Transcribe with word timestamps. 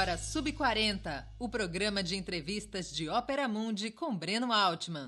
agora 0.00 0.16
Sub40, 0.16 1.26
o 1.38 1.46
programa 1.46 2.02
de 2.02 2.16
entrevistas 2.16 2.90
de 2.90 3.10
Ópera 3.10 3.46
Mundi 3.46 3.90
com 3.90 4.16
Breno 4.16 4.50
Altman. 4.50 5.04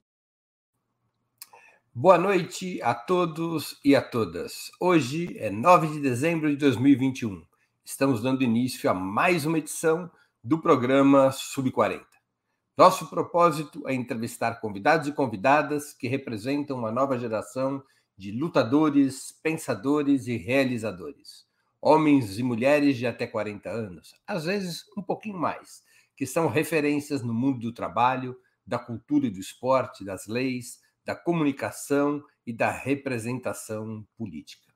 Boa 1.94 2.18
noite 2.18 2.78
a 2.82 2.94
todos 2.94 3.80
e 3.82 3.96
a 3.96 4.02
todas. 4.02 4.70
Hoje 4.78 5.34
é 5.38 5.48
9 5.48 5.94
de 5.94 6.00
dezembro 6.00 6.50
de 6.50 6.56
2021. 6.56 7.42
Estamos 7.82 8.20
dando 8.20 8.44
início 8.44 8.90
a 8.90 8.92
mais 8.92 9.46
uma 9.46 9.56
edição 9.56 10.10
do 10.44 10.60
programa 10.60 11.30
Sub40. 11.30 12.04
Nosso 12.76 13.08
propósito 13.08 13.88
é 13.88 13.94
entrevistar 13.94 14.60
convidados 14.60 15.08
e 15.08 15.12
convidadas 15.12 15.94
que 15.94 16.06
representam 16.06 16.76
uma 16.76 16.92
nova 16.92 17.18
geração 17.18 17.82
de 18.14 18.30
lutadores, 18.30 19.32
pensadores 19.42 20.26
e 20.26 20.36
realizadores. 20.36 21.50
Homens 21.84 22.38
e 22.38 22.44
mulheres 22.44 22.96
de 22.96 23.08
até 23.08 23.26
40 23.26 23.68
anos, 23.68 24.14
às 24.24 24.44
vezes 24.44 24.84
um 24.96 25.02
pouquinho 25.02 25.36
mais, 25.36 25.82
que 26.16 26.24
são 26.24 26.46
referências 26.46 27.22
no 27.22 27.34
mundo 27.34 27.58
do 27.58 27.72
trabalho, 27.72 28.38
da 28.64 28.78
cultura 28.78 29.26
e 29.26 29.30
do 29.30 29.40
esporte, 29.40 30.04
das 30.04 30.28
leis, 30.28 30.80
da 31.04 31.16
comunicação 31.16 32.22
e 32.46 32.52
da 32.52 32.70
representação 32.70 34.06
política. 34.16 34.72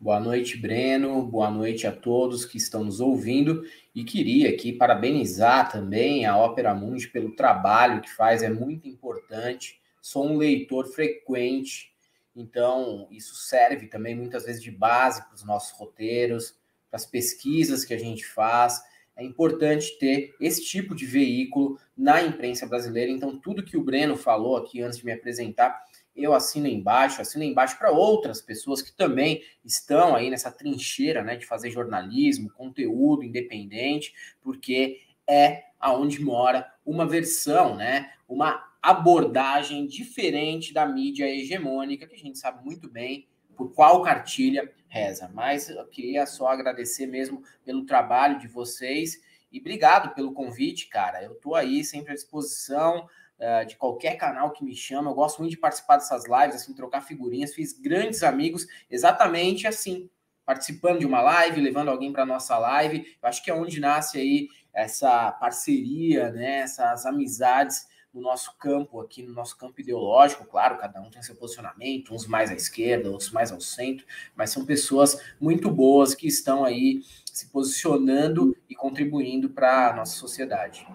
Boa 0.00 0.20
noite, 0.20 0.56
Breno. 0.56 1.26
Boa 1.26 1.50
noite 1.50 1.84
a 1.84 1.90
todos 1.90 2.44
que 2.44 2.56
estão 2.56 2.84
nos 2.84 3.00
ouvindo. 3.00 3.64
E 3.92 4.04
queria 4.04 4.50
aqui 4.50 4.72
parabenizar 4.72 5.72
também 5.72 6.24
a 6.24 6.36
Ópera 6.36 6.72
Mundi 6.72 7.08
pelo 7.08 7.34
trabalho 7.34 8.00
que 8.00 8.08
faz, 8.08 8.44
é 8.44 8.48
muito 8.48 8.86
importante. 8.86 9.80
Sou 10.00 10.24
um 10.24 10.36
leitor 10.36 10.86
frequente, 10.86 11.92
então 12.40 13.08
isso 13.10 13.34
serve 13.34 13.88
também 13.88 14.14
muitas 14.14 14.44
vezes 14.44 14.62
de 14.62 14.70
base 14.70 15.24
para 15.24 15.34
os 15.34 15.44
nossos 15.44 15.76
roteiros, 15.78 16.56
para 16.90 16.96
as 16.96 17.06
pesquisas 17.06 17.84
que 17.84 17.92
a 17.92 17.98
gente 17.98 18.24
faz 18.26 18.80
é 19.18 19.24
importante 19.24 19.98
ter 19.98 20.32
esse 20.40 20.64
tipo 20.64 20.94
de 20.94 21.04
veículo 21.04 21.76
na 21.96 22.22
imprensa 22.22 22.64
brasileira. 22.66 23.10
Então, 23.10 23.36
tudo 23.36 23.64
que 23.64 23.76
o 23.76 23.82
Breno 23.82 24.16
falou 24.16 24.56
aqui 24.56 24.80
antes 24.80 24.98
de 24.98 25.04
me 25.04 25.10
apresentar, 25.10 25.82
eu 26.14 26.32
assino 26.32 26.68
embaixo, 26.68 27.20
assino 27.20 27.42
embaixo 27.42 27.76
para 27.78 27.90
outras 27.90 28.40
pessoas 28.40 28.80
que 28.80 28.92
também 28.92 29.42
estão 29.64 30.14
aí 30.14 30.30
nessa 30.30 30.52
trincheira 30.52 31.22
né, 31.24 31.36
de 31.36 31.46
fazer 31.46 31.70
jornalismo, 31.70 32.48
conteúdo 32.50 33.24
independente, 33.24 34.14
porque 34.40 35.00
é 35.26 35.64
aonde 35.80 36.22
mora 36.22 36.72
uma 36.86 37.04
versão, 37.04 37.74
né, 37.74 38.12
uma 38.28 38.67
abordagem 38.82 39.86
diferente 39.86 40.72
da 40.72 40.86
mídia 40.86 41.28
hegemônica, 41.28 42.06
que 42.06 42.14
a 42.14 42.18
gente 42.18 42.38
sabe 42.38 42.64
muito 42.64 42.88
bem 42.88 43.28
por 43.56 43.74
qual 43.74 44.02
cartilha 44.02 44.72
reza. 44.86 45.30
Mas 45.34 45.68
eu 45.68 45.84
queria 45.86 46.26
só 46.26 46.48
agradecer 46.48 47.06
mesmo 47.06 47.42
pelo 47.64 47.84
trabalho 47.84 48.38
de 48.38 48.46
vocês 48.46 49.20
e 49.50 49.58
obrigado 49.58 50.14
pelo 50.14 50.32
convite, 50.32 50.88
cara. 50.88 51.22
Eu 51.22 51.34
tô 51.34 51.54
aí 51.54 51.84
sempre 51.84 52.12
à 52.12 52.14
disposição 52.14 53.08
uh, 53.38 53.66
de 53.66 53.76
qualquer 53.76 54.16
canal 54.16 54.52
que 54.52 54.64
me 54.64 54.74
chama. 54.74 55.10
Eu 55.10 55.14
gosto 55.14 55.40
muito 55.40 55.52
de 55.52 55.58
participar 55.58 55.96
dessas 55.96 56.24
lives, 56.24 56.62
assim, 56.62 56.74
trocar 56.74 57.00
figurinhas. 57.00 57.54
Fiz 57.54 57.72
grandes 57.72 58.22
amigos 58.22 58.66
exatamente 58.90 59.66
assim, 59.66 60.08
participando 60.44 61.00
de 61.00 61.06
uma 61.06 61.20
live, 61.20 61.60
levando 61.60 61.88
alguém 61.88 62.12
para 62.12 62.24
nossa 62.24 62.56
live. 62.58 63.16
Eu 63.20 63.28
acho 63.28 63.42
que 63.42 63.50
é 63.50 63.54
onde 63.54 63.80
nasce 63.80 64.18
aí 64.18 64.48
essa 64.72 65.32
parceria, 65.32 66.30
né? 66.30 66.60
Essas 66.60 67.04
amizades 67.06 67.86
no 68.18 68.22
nosso 68.22 68.56
campo 68.58 69.00
aqui, 69.00 69.22
no 69.22 69.32
nosso 69.32 69.56
campo 69.56 69.80
ideológico, 69.80 70.44
claro, 70.44 70.76
cada 70.76 71.00
um 71.00 71.08
tem 71.08 71.22
seu 71.22 71.36
posicionamento, 71.36 72.12
uns 72.12 72.26
mais 72.26 72.50
à 72.50 72.54
esquerda, 72.54 73.10
outros 73.10 73.30
mais 73.30 73.52
ao 73.52 73.60
centro, 73.60 74.04
mas 74.34 74.50
são 74.50 74.66
pessoas 74.66 75.20
muito 75.40 75.70
boas 75.70 76.14
que 76.14 76.26
estão 76.26 76.64
aí 76.64 77.02
se 77.32 77.46
posicionando 77.46 78.56
e 78.68 78.74
contribuindo 78.74 79.48
para 79.50 79.90
a 79.90 79.96
nossa 79.96 80.18
sociedade. 80.18 80.86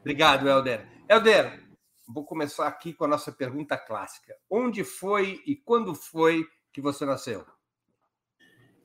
Obrigado, 0.00 0.46
Helder. 0.46 0.86
Helder, 1.08 1.64
vou 2.06 2.24
começar 2.24 2.66
aqui 2.66 2.92
com 2.92 3.04
a 3.04 3.08
nossa 3.08 3.32
pergunta 3.32 3.76
clássica. 3.78 4.36
Onde 4.50 4.84
foi 4.84 5.42
e 5.46 5.56
quando 5.56 5.94
foi 5.94 6.46
que 6.72 6.80
você 6.80 7.06
nasceu? 7.06 7.46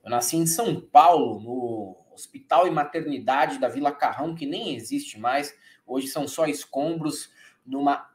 Eu 0.01 0.09
nasci 0.09 0.37
em 0.37 0.47
São 0.47 0.79
Paulo, 0.79 1.41
no 1.41 1.97
Hospital 2.13 2.65
e 2.65 2.71
Maternidade 2.71 3.59
da 3.59 3.67
Vila 3.67 3.91
Carrão, 3.91 4.33
que 4.33 4.45
nem 4.45 4.75
existe 4.75 5.19
mais. 5.19 5.53
Hoje 5.85 6.07
são 6.07 6.27
só 6.27 6.45
escombros 6.45 7.29
numa 7.69 8.09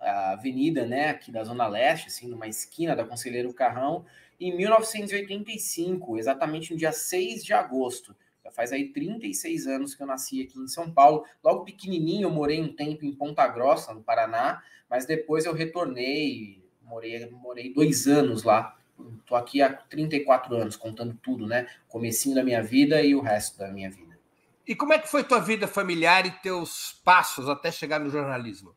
avenida, 0.00 0.86
né, 0.86 1.10
aqui 1.10 1.30
da 1.30 1.44
Zona 1.44 1.66
Leste, 1.66 2.08
assim, 2.08 2.26
numa 2.26 2.48
esquina 2.48 2.96
da 2.96 3.04
Conselheiro 3.04 3.52
Carrão, 3.52 4.04
em 4.40 4.56
1985, 4.56 6.18
exatamente 6.18 6.72
no 6.72 6.78
dia 6.78 6.92
6 6.92 7.44
de 7.44 7.52
agosto. 7.52 8.16
Já 8.42 8.50
faz 8.50 8.72
aí 8.72 8.88
36 8.88 9.66
anos 9.66 9.94
que 9.94 10.02
eu 10.02 10.06
nasci 10.06 10.42
aqui 10.42 10.58
em 10.58 10.66
São 10.66 10.90
Paulo. 10.90 11.26
Logo 11.44 11.64
pequenininho, 11.64 12.22
eu 12.22 12.30
morei 12.30 12.60
um 12.62 12.72
tempo 12.72 13.04
em 13.04 13.12
Ponta 13.12 13.46
Grossa, 13.46 13.92
no 13.92 14.02
Paraná, 14.02 14.62
mas 14.88 15.04
depois 15.04 15.44
eu 15.44 15.52
retornei, 15.52 16.64
morei, 16.82 17.28
morei 17.28 17.72
dois 17.72 18.06
anos 18.06 18.42
lá. 18.42 18.76
Estou 19.18 19.36
aqui 19.36 19.60
há 19.60 19.70
34 19.70 20.56
anos, 20.56 20.76
contando 20.76 21.14
tudo, 21.22 21.46
né? 21.46 21.66
Comecinho 21.86 22.34
da 22.34 22.42
minha 22.42 22.62
vida 22.62 23.02
e 23.02 23.14
o 23.14 23.20
resto 23.20 23.58
da 23.58 23.68
minha 23.70 23.90
vida. 23.90 24.18
E 24.66 24.74
como 24.74 24.92
é 24.92 24.98
que 24.98 25.08
foi 25.08 25.22
tua 25.22 25.40
vida 25.40 25.66
familiar 25.66 26.24
e 26.24 26.30
teus 26.30 27.00
passos 27.04 27.48
até 27.48 27.70
chegar 27.70 28.00
no 28.00 28.10
jornalismo? 28.10 28.74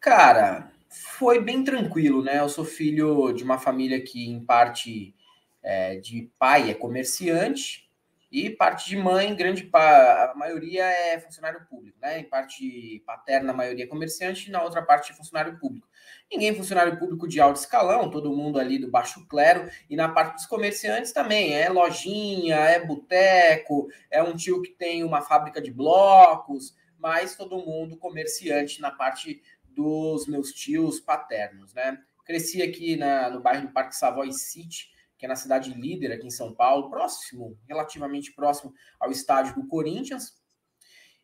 Cara, 0.00 0.70
foi 0.88 1.40
bem 1.40 1.64
tranquilo, 1.64 2.22
né? 2.22 2.38
Eu 2.38 2.48
sou 2.48 2.64
filho 2.64 3.32
de 3.32 3.42
uma 3.42 3.58
família 3.58 4.00
que, 4.00 4.28
em 4.28 4.44
parte, 4.44 5.14
é, 5.62 5.96
de 5.96 6.30
pai 6.38 6.70
é 6.70 6.74
comerciante 6.74 7.88
e 8.30 8.50
parte 8.50 8.88
de 8.88 8.96
mãe, 8.96 9.34
grande 9.34 9.64
pa... 9.64 10.30
a 10.32 10.34
maioria 10.36 10.84
é 10.84 11.18
funcionário 11.18 11.66
público, 11.68 11.98
né? 12.00 12.20
Em 12.20 12.24
parte 12.24 13.02
paterna, 13.06 13.52
a 13.52 13.56
maioria 13.56 13.84
é 13.84 13.88
comerciante 13.88 14.48
e 14.48 14.52
na 14.52 14.62
outra 14.62 14.82
parte 14.82 15.12
é 15.12 15.14
funcionário 15.14 15.58
público. 15.58 15.88
Ninguém 16.30 16.50
é 16.50 16.54
funcionário 16.54 16.98
público 16.98 17.26
de 17.26 17.40
alto 17.40 17.56
escalão, 17.56 18.10
todo 18.10 18.36
mundo 18.36 18.60
ali 18.60 18.78
do 18.78 18.90
baixo 18.90 19.26
clero, 19.26 19.68
e 19.88 19.96
na 19.96 20.08
parte 20.10 20.34
dos 20.34 20.46
comerciantes 20.46 21.10
também, 21.10 21.54
é 21.54 21.68
lojinha, 21.70 22.56
é 22.56 22.84
boteco, 22.84 23.88
é 24.10 24.22
um 24.22 24.36
tio 24.36 24.62
que 24.62 24.70
tem 24.70 25.02
uma 25.02 25.22
fábrica 25.22 25.60
de 25.60 25.72
blocos, 25.72 26.76
mas 26.98 27.36
todo 27.36 27.64
mundo 27.64 27.96
comerciante 27.96 28.80
na 28.80 28.90
parte 28.90 29.40
dos 29.78 30.26
meus 30.26 30.52
tios 30.52 30.98
paternos, 30.98 31.72
né? 31.72 32.02
Cresci 32.24 32.60
aqui 32.60 32.96
na, 32.96 33.30
no 33.30 33.40
bairro 33.40 33.68
do 33.68 33.72
Parque 33.72 33.94
Savoy 33.94 34.32
City, 34.32 34.90
que 35.16 35.24
é 35.24 35.28
na 35.28 35.36
cidade 35.36 35.72
líder 35.72 36.12
aqui 36.12 36.26
em 36.26 36.30
São 36.30 36.52
Paulo, 36.52 36.90
próximo, 36.90 37.56
relativamente 37.68 38.32
próximo 38.32 38.74
ao 38.98 39.12
estádio 39.12 39.54
do 39.54 39.68
Corinthians. 39.68 40.36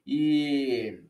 E 0.07 1.03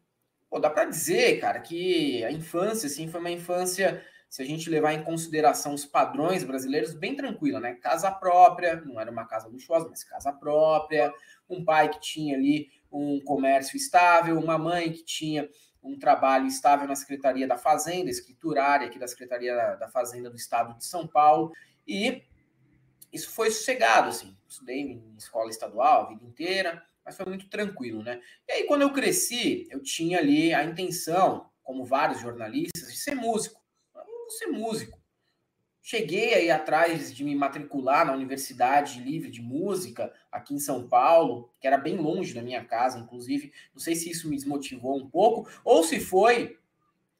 pô, 0.48 0.58
dá 0.58 0.70
para 0.70 0.86
dizer, 0.86 1.38
cara, 1.38 1.60
que 1.60 2.24
a 2.24 2.32
infância, 2.32 2.86
assim, 2.86 3.08
foi 3.08 3.20
uma 3.20 3.30
infância, 3.30 4.02
se 4.30 4.40
a 4.40 4.44
gente 4.44 4.70
levar 4.70 4.94
em 4.94 5.04
consideração 5.04 5.74
os 5.74 5.84
padrões 5.84 6.44
brasileiros, 6.44 6.94
bem 6.94 7.14
tranquila, 7.14 7.60
né? 7.60 7.74
Casa 7.74 8.10
própria, 8.10 8.80
não 8.86 8.98
era 8.98 9.10
uma 9.10 9.26
casa 9.26 9.48
luxuosa, 9.48 9.86
mas 9.90 10.02
casa 10.02 10.32
própria, 10.32 11.12
um 11.48 11.62
pai 11.62 11.90
que 11.90 12.00
tinha 12.00 12.36
ali 12.36 12.70
um 12.90 13.20
comércio 13.20 13.76
estável, 13.76 14.38
uma 14.38 14.56
mãe 14.56 14.92
que 14.92 15.04
tinha 15.04 15.48
um 15.84 15.98
trabalho 15.98 16.46
estável 16.46 16.88
na 16.88 16.96
Secretaria 16.96 17.46
da 17.46 17.58
Fazenda, 17.58 18.10
escriturária 18.10 18.86
aqui 18.86 18.98
da 18.98 19.06
Secretaria 19.06 19.76
da 19.76 19.88
Fazenda 19.88 20.30
do 20.30 20.36
Estado 20.36 20.76
de 20.78 20.84
São 20.84 21.06
Paulo, 21.06 21.52
e 21.86 22.22
isso 23.12 23.30
foi 23.30 23.50
sossegado, 23.50 24.08
assim. 24.08 24.36
Estudei 24.48 24.80
em 24.80 25.14
escola 25.16 25.50
estadual 25.50 26.02
a 26.02 26.08
vida 26.08 26.24
inteira, 26.24 26.82
mas 27.04 27.16
foi 27.16 27.26
muito 27.26 27.48
tranquilo, 27.48 28.02
né? 28.02 28.20
E 28.48 28.52
aí, 28.52 28.66
quando 28.66 28.82
eu 28.82 28.92
cresci, 28.92 29.68
eu 29.70 29.82
tinha 29.82 30.18
ali 30.18 30.54
a 30.54 30.64
intenção, 30.64 31.50
como 31.62 31.84
vários 31.84 32.20
jornalistas, 32.20 32.90
de 32.90 32.98
ser 32.98 33.14
músico. 33.14 33.60
Eu 33.94 34.04
vou 34.04 34.30
ser 34.30 34.46
músico. 34.46 34.98
Cheguei 35.86 36.32
aí 36.32 36.50
atrás 36.50 37.14
de 37.14 37.22
me 37.22 37.34
matricular 37.36 38.06
na 38.06 38.14
Universidade 38.14 39.02
Livre 39.02 39.30
de 39.30 39.42
Música, 39.42 40.10
aqui 40.32 40.54
em 40.54 40.58
São 40.58 40.88
Paulo, 40.88 41.50
que 41.60 41.66
era 41.66 41.76
bem 41.76 41.98
longe 41.98 42.32
da 42.32 42.40
minha 42.40 42.64
casa, 42.64 42.98
inclusive. 42.98 43.52
Não 43.70 43.78
sei 43.78 43.94
se 43.94 44.08
isso 44.08 44.30
me 44.30 44.34
desmotivou 44.34 44.96
um 44.96 45.06
pouco, 45.06 45.46
ou 45.62 45.84
se 45.84 46.00
foi 46.00 46.58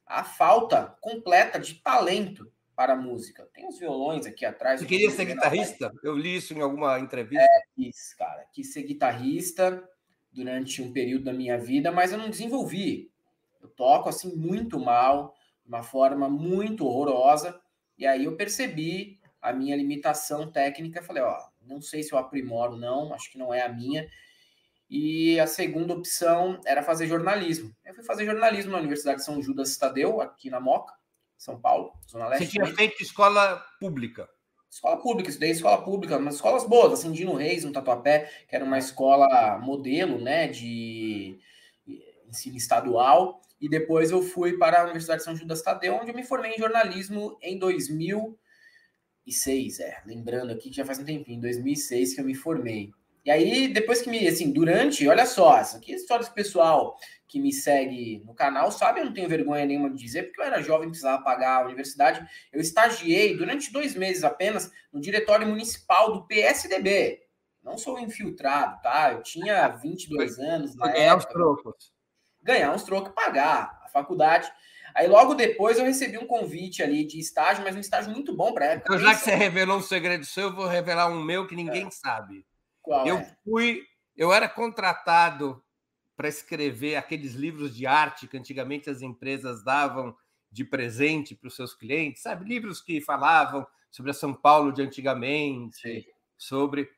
a 0.03 0.23
falta 0.23 0.97
completa 0.99 1.59
de 1.59 1.75
talento 1.75 2.51
para 2.75 2.93
a 2.93 2.95
música. 2.95 3.47
Tem 3.53 3.67
os 3.67 3.77
violões 3.77 4.25
aqui 4.25 4.43
atrás. 4.43 4.79
Você 4.79 4.87
queria 4.87 5.11
ser 5.11 5.25
guitarrista? 5.25 5.93
Eu 6.01 6.17
li 6.17 6.35
isso 6.35 6.55
em 6.55 6.61
alguma 6.61 6.99
entrevista. 6.99 7.45
É, 7.45 7.65
isso, 7.77 8.17
cara. 8.17 8.47
Quis 8.51 8.73
ser 8.73 8.81
guitarrista 8.81 9.87
durante 10.31 10.81
um 10.81 10.91
período 10.91 11.25
da 11.25 11.33
minha 11.33 11.59
vida, 11.59 11.91
mas 11.91 12.11
eu 12.11 12.17
não 12.17 12.31
desenvolvi. 12.31 13.11
Eu 13.61 13.69
toco 13.69 14.09
assim 14.09 14.35
muito 14.35 14.79
mal, 14.79 15.35
de 15.61 15.69
uma 15.69 15.83
forma 15.83 16.27
muito 16.27 16.83
horrorosa 16.87 17.61
e 17.97 18.05
aí 18.05 18.25
eu 18.25 18.35
percebi 18.35 19.19
a 19.41 19.53
minha 19.53 19.75
limitação 19.75 20.51
técnica, 20.51 21.03
falei, 21.03 21.23
ó, 21.23 21.37
não 21.61 21.81
sei 21.81 22.03
se 22.03 22.13
eu 22.13 22.17
aprimoro 22.17 22.75
não, 22.75 23.13
acho 23.13 23.31
que 23.31 23.37
não 23.37 23.53
é 23.53 23.61
a 23.61 23.69
minha. 23.69 24.07
E 24.89 25.39
a 25.39 25.47
segunda 25.47 25.93
opção 25.93 26.59
era 26.65 26.83
fazer 26.83 27.07
jornalismo. 27.07 27.75
Eu 27.83 27.93
fui 27.93 28.03
fazer 28.03 28.25
jornalismo 28.25 28.71
na 28.71 28.77
Universidade 28.77 29.17
de 29.17 29.25
São 29.25 29.41
Judas 29.41 29.75
Tadeu, 29.77 30.21
aqui 30.21 30.49
na 30.49 30.59
Moca, 30.59 30.93
São 31.37 31.59
Paulo, 31.59 31.93
Zona 32.09 32.27
Leste. 32.27 32.45
Você 32.45 32.51
tinha 32.51 32.67
feito 32.67 33.01
escola 33.01 33.63
pública? 33.79 34.29
Escola 34.69 34.97
pública, 34.97 35.29
estudei 35.29 35.51
escola 35.51 35.81
pública, 35.83 36.19
mas 36.19 36.35
escolas 36.35 36.67
boas, 36.67 36.93
assim, 36.93 37.11
Dino 37.11 37.33
Reis, 37.33 37.63
no 37.63 37.71
Tatuapé, 37.71 38.29
que 38.47 38.55
era 38.55 38.65
uma 38.65 38.77
escola 38.77 39.57
modelo, 39.57 40.19
né, 40.19 40.47
de 40.47 41.39
ensino 42.27 42.57
estadual. 42.57 43.41
E 43.59 43.69
depois 43.69 44.11
eu 44.11 44.21
fui 44.21 44.57
para 44.57 44.81
a 44.81 44.83
Universidade 44.83 45.19
de 45.19 45.25
São 45.25 45.35
Judas 45.35 45.61
Tadeu, 45.61 45.95
onde 45.95 46.11
eu 46.11 46.15
me 46.15 46.23
formei 46.23 46.51
em 46.51 46.57
jornalismo 46.57 47.37
em 47.41 47.57
2006, 47.57 49.79
é. 49.79 50.01
Lembrando 50.05 50.51
aqui 50.51 50.69
que 50.69 50.75
já 50.75 50.85
faz 50.85 50.99
um 50.99 51.05
tempinho, 51.05 51.37
em 51.37 51.41
2006 51.41 52.15
que 52.15 52.21
eu 52.21 52.25
me 52.25 52.35
formei. 52.35 52.91
E 53.23 53.31
aí, 53.31 53.67
depois 53.67 54.01
que 54.01 54.09
me, 54.09 54.27
assim, 54.27 54.51
durante, 54.51 55.07
olha 55.07 55.25
só, 55.25 55.57
essa 55.57 55.77
aqui 55.77 55.93
é 55.93 55.95
história 55.95 56.25
pessoal 56.27 56.95
que 57.27 57.39
me 57.39 57.51
segue 57.51 58.21
no 58.23 58.35
canal, 58.35 58.71
sabe? 58.71 58.99
Eu 58.99 59.05
não 59.05 59.13
tenho 59.13 59.27
vergonha 59.27 59.65
nenhuma 59.65 59.89
de 59.89 59.97
dizer, 59.97 60.23
porque 60.23 60.41
eu 60.41 60.45
era 60.45 60.61
jovem, 60.61 60.89
precisava 60.89 61.23
pagar 61.23 61.61
a 61.61 61.65
universidade. 61.65 62.23
Eu 62.53 62.61
estagiei 62.61 63.35
durante 63.35 63.73
dois 63.73 63.95
meses 63.95 64.23
apenas 64.23 64.71
no 64.93 65.01
diretório 65.01 65.47
municipal 65.47 66.13
do 66.13 66.27
PSDB. 66.27 67.23
Não 67.63 67.79
sou 67.79 67.99
infiltrado, 67.99 68.79
tá? 68.83 69.13
Eu 69.13 69.23
tinha 69.23 69.67
22 69.69 70.37
anos 70.37 70.75
na 70.75 70.91
época. 70.91 71.17
os 71.17 71.25
trocos 71.33 71.94
ganhar 72.45 72.71
uns 72.71 72.83
trocos 72.83 73.09
e 73.11 73.15
pagar 73.15 73.81
a 73.83 73.89
faculdade. 73.89 74.49
Aí 74.93 75.07
logo 75.07 75.33
depois 75.33 75.77
eu 75.77 75.83
recebi 75.83 76.17
um 76.17 76.27
convite 76.27 76.81
ali 76.81 77.03
de 77.03 77.19
estágio, 77.19 77.63
mas 77.63 77.75
um 77.75 77.79
estágio 77.79 78.13
muito 78.13 78.33
bom 78.33 78.53
para 78.53 78.67
época. 78.67 78.93
Então, 78.93 78.99
já 78.99 79.15
que 79.15 79.21
você 79.21 79.35
revelou 79.35 79.79
um 79.79 79.81
segredo 79.81 80.23
seu, 80.23 80.45
eu 80.45 80.55
vou 80.55 80.67
revelar 80.67 81.09
um 81.09 81.21
meu 81.21 81.47
que 81.47 81.55
ninguém 81.55 81.87
é. 81.87 81.91
sabe. 81.91 82.45
Qual 82.81 83.05
eu 83.05 83.17
é? 83.17 83.35
fui, 83.43 83.81
eu 84.15 84.31
era 84.31 84.47
contratado 84.47 85.61
para 86.15 86.29
escrever 86.29 86.95
aqueles 86.95 87.33
livros 87.33 87.75
de 87.75 87.85
arte 87.85 88.27
que 88.27 88.37
antigamente 88.37 88.89
as 88.89 89.01
empresas 89.01 89.63
davam 89.63 90.15
de 90.49 90.63
presente 90.63 91.35
para 91.35 91.49
os 91.49 91.55
seus 91.55 91.73
clientes, 91.73 92.21
sabe? 92.21 92.47
Livros 92.47 92.79
que 92.79 93.01
falavam 93.01 93.67
sobre 93.91 94.11
a 94.11 94.13
São 94.13 94.33
Paulo 94.33 94.71
de 94.71 94.81
antigamente, 94.81 95.81
Sim. 95.81 96.05
sobre 96.37 96.89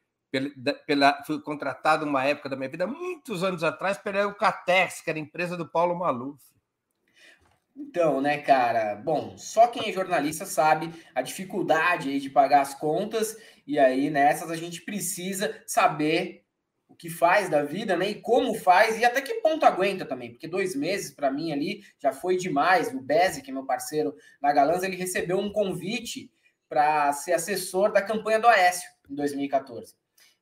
pela, 0.85 1.24
fui 1.24 1.41
contratado 1.41 2.06
uma 2.06 2.24
época 2.25 2.50
da 2.50 2.56
minha 2.56 2.69
vida, 2.69 2.85
muitos 2.85 3.44
anos 3.44 3.63
atrás, 3.63 3.97
pela 3.97 4.19
Eucatex, 4.19 5.01
que 5.01 5.09
era 5.09 5.19
empresa 5.19 5.56
do 5.56 5.68
Paulo 5.68 5.97
Maluf. 5.97 6.41
Então, 7.75 8.19
né, 8.19 8.39
cara? 8.39 8.95
Bom, 8.95 9.38
só 9.38 9.68
quem 9.68 9.89
é 9.89 9.94
jornalista 9.94 10.45
sabe 10.45 10.91
a 11.13 11.21
dificuldade 11.21 12.09
aí 12.09 12.19
de 12.19 12.29
pagar 12.29 12.62
as 12.62 12.74
contas, 12.74 13.38
e 13.68 13.77
aí 13.77 14.09
nessas 14.09 14.50
a 14.50 14.56
gente 14.56 14.81
precisa 14.81 15.62
saber 15.65 16.44
o 16.89 16.95
que 16.95 17.09
faz 17.09 17.50
da 17.50 17.63
vida, 17.63 17.95
né? 17.95 18.09
E 18.09 18.21
como 18.21 18.56
faz, 18.56 18.97
e 18.97 19.06
até 19.06 19.21
que 19.21 19.35
ponto 19.35 19.63
aguenta 19.63 20.06
também, 20.06 20.31
porque 20.31 20.47
dois 20.47 20.75
meses 20.75 21.13
para 21.13 21.29
mim 21.29 21.51
ali 21.51 21.83
já 22.00 22.12
foi 22.12 22.35
demais. 22.35 22.91
O 22.94 23.00
Beze, 23.00 23.44
que 23.44 23.51
é 23.51 23.53
meu 23.53 23.65
parceiro 23.65 24.15
na 24.41 24.51
Galãs, 24.51 24.81
ele 24.81 24.95
recebeu 24.95 25.38
um 25.38 25.51
convite 25.51 26.31
para 26.68 27.13
ser 27.13 27.33
assessor 27.33 27.91
da 27.91 28.01
campanha 28.01 28.39
do 28.39 28.47
Aécio 28.47 28.89
em 29.09 29.15
2014. 29.15 29.95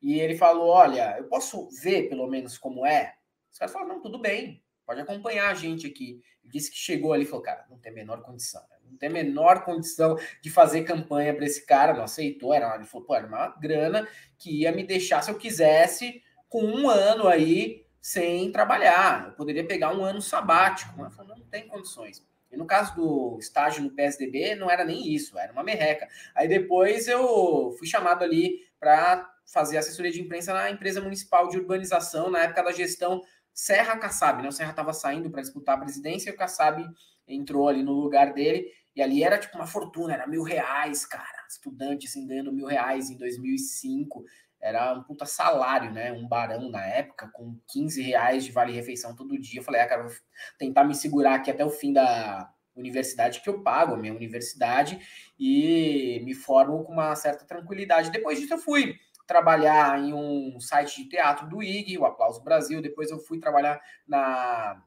E 0.06 0.20
ele 0.20 0.38
falou: 0.38 0.68
Olha, 0.68 1.16
eu 1.18 1.24
posso 1.24 1.68
ver 1.82 2.08
pelo 2.08 2.28
menos 2.28 2.60
como 2.60 2.86
é? 2.86 3.16
Os 3.52 3.58
caras 3.58 3.74
falaram: 3.74 3.96
Não, 3.96 4.02
tudo 4.04 4.20
bem, 4.20 4.64
pode 4.86 5.02
acompanhar 5.02 5.50
a 5.50 5.56
gente 5.56 5.88
aqui. 5.88 6.22
Ele 6.44 6.54
disse 6.54 6.70
que 6.70 6.78
chegou 6.78 7.12
ali 7.12 7.24
e 7.24 7.26
falou: 7.26 7.42
Cara, 7.42 7.66
não 7.68 7.80
tem 7.80 7.92
a 7.92 7.96
menor 7.96 8.22
condição, 8.22 8.62
né? 8.70 8.78
não 8.84 8.96
tem 9.00 9.10
a 9.10 9.12
menor 9.12 9.66
condição 9.66 10.16
de 10.44 10.52
fazer 10.52 10.84
campanha 10.84 11.34
para 11.34 11.44
esse 11.44 11.66
cara. 11.66 11.96
Não 11.96 12.04
aceitou, 12.04 12.54
era, 12.54 12.76
ele 12.76 12.86
falou: 12.86 13.08
Pô, 13.08 13.16
era 13.16 13.26
uma 13.26 13.48
grana 13.60 14.08
que 14.38 14.62
ia 14.62 14.72
me 14.72 14.84
deixar 14.84 15.24
se 15.24 15.32
eu 15.32 15.40
quisesse 15.40 16.22
com 16.48 16.64
um 16.64 16.88
ano 16.88 17.28
aí 17.28 17.84
sem 18.00 18.52
trabalhar. 18.52 19.30
Eu 19.30 19.32
poderia 19.32 19.66
pegar 19.66 19.92
um 19.92 20.06
ano 20.06 20.22
sabático. 20.22 20.94
Mas 21.00 21.16
falou: 21.16 21.36
Não 21.36 21.48
tem 21.48 21.68
condições. 21.68 22.24
E 22.52 22.56
no 22.56 22.68
caso 22.68 22.96
do 22.96 23.40
estágio 23.40 23.84
no 23.84 23.90
PSDB, 23.90 24.54
não 24.54 24.70
era 24.70 24.86
nem 24.86 25.12
isso, 25.12 25.36
era 25.40 25.52
uma 25.52 25.64
merreca. 25.64 26.08
Aí 26.36 26.48
depois 26.48 27.08
eu 27.08 27.76
fui 27.80 27.88
chamado 27.88 28.24
ali 28.24 28.60
para 28.80 29.35
fazer 29.46 29.78
assessoria 29.78 30.12
de 30.12 30.22
imprensa 30.22 30.54
na 30.54 30.70
empresa 30.70 31.02
municipal 31.02 31.48
de 31.48 31.58
urbanização, 31.58 32.30
na 32.30 32.44
época 32.44 32.64
da 32.64 32.72
gestão 32.72 33.22
Serra 33.54 33.98
Kassab, 33.98 34.42
né? 34.42 34.50
O 34.50 34.52
Serra 34.52 34.72
estava 34.72 34.92
saindo 34.92 35.30
para 35.30 35.42
disputar 35.42 35.78
a 35.78 35.82
presidência 35.82 36.30
e 36.30 36.34
o 36.34 36.36
Kassab 36.36 36.86
entrou 37.28 37.70
ali 37.70 37.82
no 37.82 37.94
lugar 37.94 38.34
dele. 38.34 38.70
E 38.96 39.02
ali 39.02 39.24
era 39.24 39.38
tipo 39.38 39.56
uma 39.56 39.68
fortuna, 39.68 40.14
era 40.14 40.28
mil 40.28 40.44
reais, 40.44 41.06
cara. 41.06 41.46
Estudante 41.50 42.08
assim, 42.08 42.28
ganhando 42.28 42.52
mil 42.52 42.66
reais 42.66 43.10
em 43.10 43.18
2005. 43.18 44.24
Era 44.60 44.94
um 44.94 45.04
puta 45.04 45.26
salário, 45.26 45.92
né? 45.92 46.12
Um 46.12 46.28
barão 46.28 46.70
na 46.70 46.86
época, 46.86 47.30
com 47.34 47.58
15 47.68 48.02
reais 48.02 48.44
de 48.44 48.52
vale-refeição 48.52 49.16
todo 49.16 49.40
dia. 49.40 49.60
Eu 49.60 49.64
falei, 49.64 49.82
ah, 49.82 49.88
cara, 49.88 50.04
vou 50.04 50.12
tentar 50.58 50.84
me 50.84 50.96
segurar 50.96 51.36
aqui 51.36 51.52
até 51.52 51.64
o 51.64 51.70
fim 51.70 51.94
da 51.94 52.52
universidade 52.76 53.42
que 53.42 53.50
eu 53.50 53.64
pago, 53.64 53.94
a 53.94 53.98
minha 53.98 54.14
universidade, 54.14 55.00
e 55.40 56.22
me 56.26 56.34
formo 56.34 56.84
com 56.84 56.92
uma 56.92 57.16
certa 57.16 57.46
tranquilidade. 57.46 58.12
Depois 58.12 58.40
disso, 58.40 58.54
eu 58.54 58.58
fui 58.58 58.96
trabalhar 59.26 60.00
em 60.00 60.14
um 60.14 60.60
site 60.60 61.04
de 61.04 61.10
teatro 61.10 61.48
do 61.48 61.62
IG, 61.62 61.98
o 61.98 62.06
Aplauso 62.06 62.44
Brasil. 62.44 62.82
Depois 62.82 63.10
eu 63.10 63.20
fui 63.20 63.40
trabalhar 63.40 63.82
na 64.08 64.82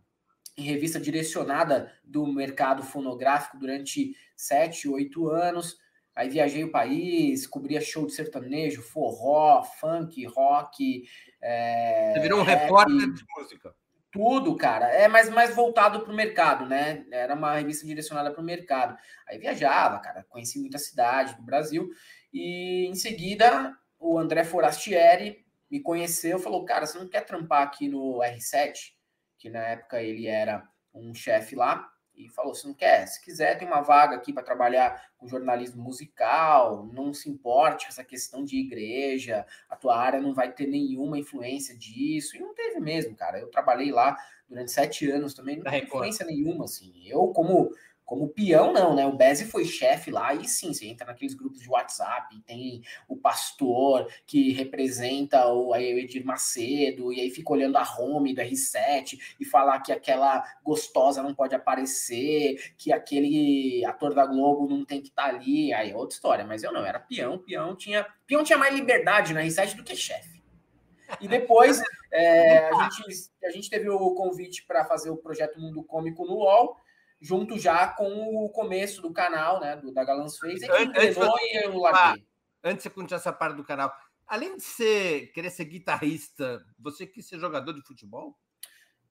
em 0.57 0.62
revista 0.62 0.99
direcionada 0.99 1.92
do 2.02 2.26
mercado 2.26 2.83
fonográfico 2.83 3.57
durante 3.57 4.16
sete, 4.37 4.88
oito 4.88 5.28
anos. 5.28 5.78
Aí 6.16 6.28
viajei 6.28 6.64
o 6.64 6.73
país, 6.73 7.47
cobria 7.47 7.80
show 7.80 8.04
de 8.04 8.12
sertanejo, 8.12 8.83
forró, 8.83 9.62
funk, 9.62 10.26
rock. 10.26 11.09
É, 11.40 12.12
Você 12.12 12.21
virou 12.21 12.40
um 12.40 12.42
rap, 12.42 12.62
repórter 12.62 13.12
de 13.12 13.25
música. 13.37 13.73
Tudo, 14.11 14.57
cara. 14.57 14.87
É 14.87 15.07
mais, 15.07 15.30
mais 15.30 15.54
voltado 15.54 16.00
para 16.00 16.12
o 16.12 16.16
mercado, 16.16 16.66
né? 16.66 17.07
Era 17.12 17.37
uma 17.37 17.54
revista 17.54 17.87
direcionada 17.87 18.33
para 18.33 18.40
o 18.40 18.45
mercado. 18.45 18.99
Aí 19.28 19.38
viajava, 19.38 20.00
cara. 20.00 20.26
Conheci 20.28 20.59
muita 20.59 20.76
cidade 20.76 21.37
do 21.37 21.42
Brasil. 21.42 21.88
E 22.33 22.87
em 22.87 22.97
seguida 22.97 23.76
o 23.99 24.19
André 24.19 24.45
Forastieri 24.45 25.45
me 25.71 25.81
conheceu, 25.81 26.38
falou: 26.38 26.64
Cara, 26.64 26.87
você 26.87 26.99
não 26.99 27.09
quer 27.09 27.23
trampar 27.23 27.62
aqui 27.62 27.88
no 27.88 28.19
R7? 28.19 28.93
Que 29.38 29.50
na 29.50 29.61
época 29.61 30.02
ele 30.02 30.26
era 30.26 30.67
um 30.95 31.14
chefe 31.14 31.55
lá. 31.55 31.88
E 32.14 32.28
falou: 32.28 32.55
Se 32.55 32.67
não 32.67 32.75
quer, 32.75 33.07
se 33.07 33.23
quiser, 33.23 33.57
tem 33.57 33.69
uma 33.69 33.81
vaga 33.81 34.17
aqui 34.17 34.33
para 34.33 34.43
trabalhar 34.43 35.11
com 35.17 35.28
jornalismo 35.28 35.83
musical. 35.83 36.87
Não 36.93 37.12
se 37.12 37.28
importe 37.31 37.85
com 37.85 37.90
essa 37.90 38.05
questão 38.05 38.45
de 38.45 38.57
igreja. 38.57 39.47
A 39.69 39.76
tua 39.76 39.97
área 39.97 40.21
não 40.21 40.35
vai 40.35 40.52
ter 40.52 40.67
nenhuma 40.67 41.19
influência 41.19 41.76
disso. 41.76 42.37
E 42.37 42.40
não 42.40 42.55
teve 42.55 42.81
mesmo, 42.81 43.14
cara. 43.14 43.38
Eu 43.38 43.49
trabalhei 43.50 43.93
lá 43.93 44.17
durante 44.49 44.73
sete 44.73 45.09
anos 45.11 45.35
também, 45.35 45.57
não 45.57 45.64
teve 45.64 45.85
influência 45.85 46.25
nenhuma, 46.25 46.64
assim. 46.64 47.07
Eu, 47.07 47.28
como 47.28 47.71
Como 48.09 48.27
peão, 48.27 48.73
não, 48.73 48.95
né? 48.95 49.05
O 49.05 49.12
Bezzi 49.12 49.45
foi 49.45 49.67
chefe 49.67 50.11
lá, 50.11 50.33
e 50.33 50.49
sim, 50.49 50.73
você 50.73 50.87
entra 50.87 51.07
naqueles 51.07 51.35
grupos 51.35 51.61
de 51.61 51.69
WhatsApp, 51.69 52.41
tem 52.47 52.81
o 53.07 53.15
pastor 53.15 54.11
que 54.27 54.50
representa 54.50 55.47
o, 55.49 55.77
Edir 55.77 56.25
Macedo, 56.25 57.12
e 57.12 57.21
aí 57.21 57.31
fica 57.31 57.53
olhando 57.53 57.77
a 57.77 57.83
home 57.83 58.33
do 58.33 58.41
R7 58.41 59.37
e 59.38 59.45
falar 59.45 59.81
que 59.81 59.93
aquela 59.93 60.43
gostosa 60.65 61.23
não 61.23 61.35
pode 61.35 61.55
aparecer, 61.55 62.73
que 62.79 62.91
aquele 62.91 63.85
ator 63.85 64.15
da 64.15 64.25
Globo 64.25 64.67
não 64.67 64.87
tem 64.87 65.03
que 65.03 65.09
estar 65.09 65.25
tá 65.25 65.29
ali. 65.29 65.71
Aí 65.75 65.91
é 65.91 65.95
outra 65.95 66.15
história, 66.15 66.47
mas 66.47 66.62
eu 66.62 66.73
não, 66.73 66.87
era 66.87 66.99
peão, 66.99 67.37
peão 67.37 67.77
tinha. 67.77 68.07
Peão 68.27 68.43
tinha 68.43 68.57
mais 68.57 68.75
liberdade 68.75 69.35
na 69.35 69.43
R7 69.43 69.77
do 69.77 69.85
que 69.85 69.95
chefe. 69.95 70.43
E 71.21 71.29
depois 71.29 71.79
é, 72.11 72.71
a, 72.71 72.88
gente, 72.88 73.31
a 73.45 73.50
gente 73.50 73.69
teve 73.69 73.91
o 73.91 74.15
convite 74.15 74.65
para 74.65 74.87
fazer 74.87 75.11
o 75.11 75.17
projeto 75.19 75.61
Mundo 75.61 75.83
Cômico 75.83 76.25
no 76.25 76.37
UOL 76.37 76.88
junto 77.21 77.59
já 77.59 77.89
com 77.89 78.45
o 78.45 78.49
começo 78.49 79.03
do 79.03 79.13
canal, 79.13 79.61
né, 79.61 79.77
do, 79.77 79.93
da 79.93 80.05
Galãs 80.05 80.39
Fez, 80.39 80.63
é 80.63 80.69
que 80.69 80.83
engrenou 80.83 81.37
e 81.41 81.65
eu 81.65 81.79
larguei. 81.79 82.25
Antes 82.63 82.79
de 82.79 82.83
você 82.85 82.91
continuar 82.91 83.19
essa 83.19 83.33
parte 83.33 83.57
do 83.57 83.65
canal, 83.65 83.93
além 84.27 84.57
de 84.57 84.63
ser, 84.63 85.33
querer 85.33 85.51
ser 85.51 85.65
guitarrista, 85.65 86.65
você 86.79 87.07
quis 87.07 87.27
ser 87.27 87.39
jogador 87.39 87.73
de 87.73 87.83
futebol? 87.87 88.37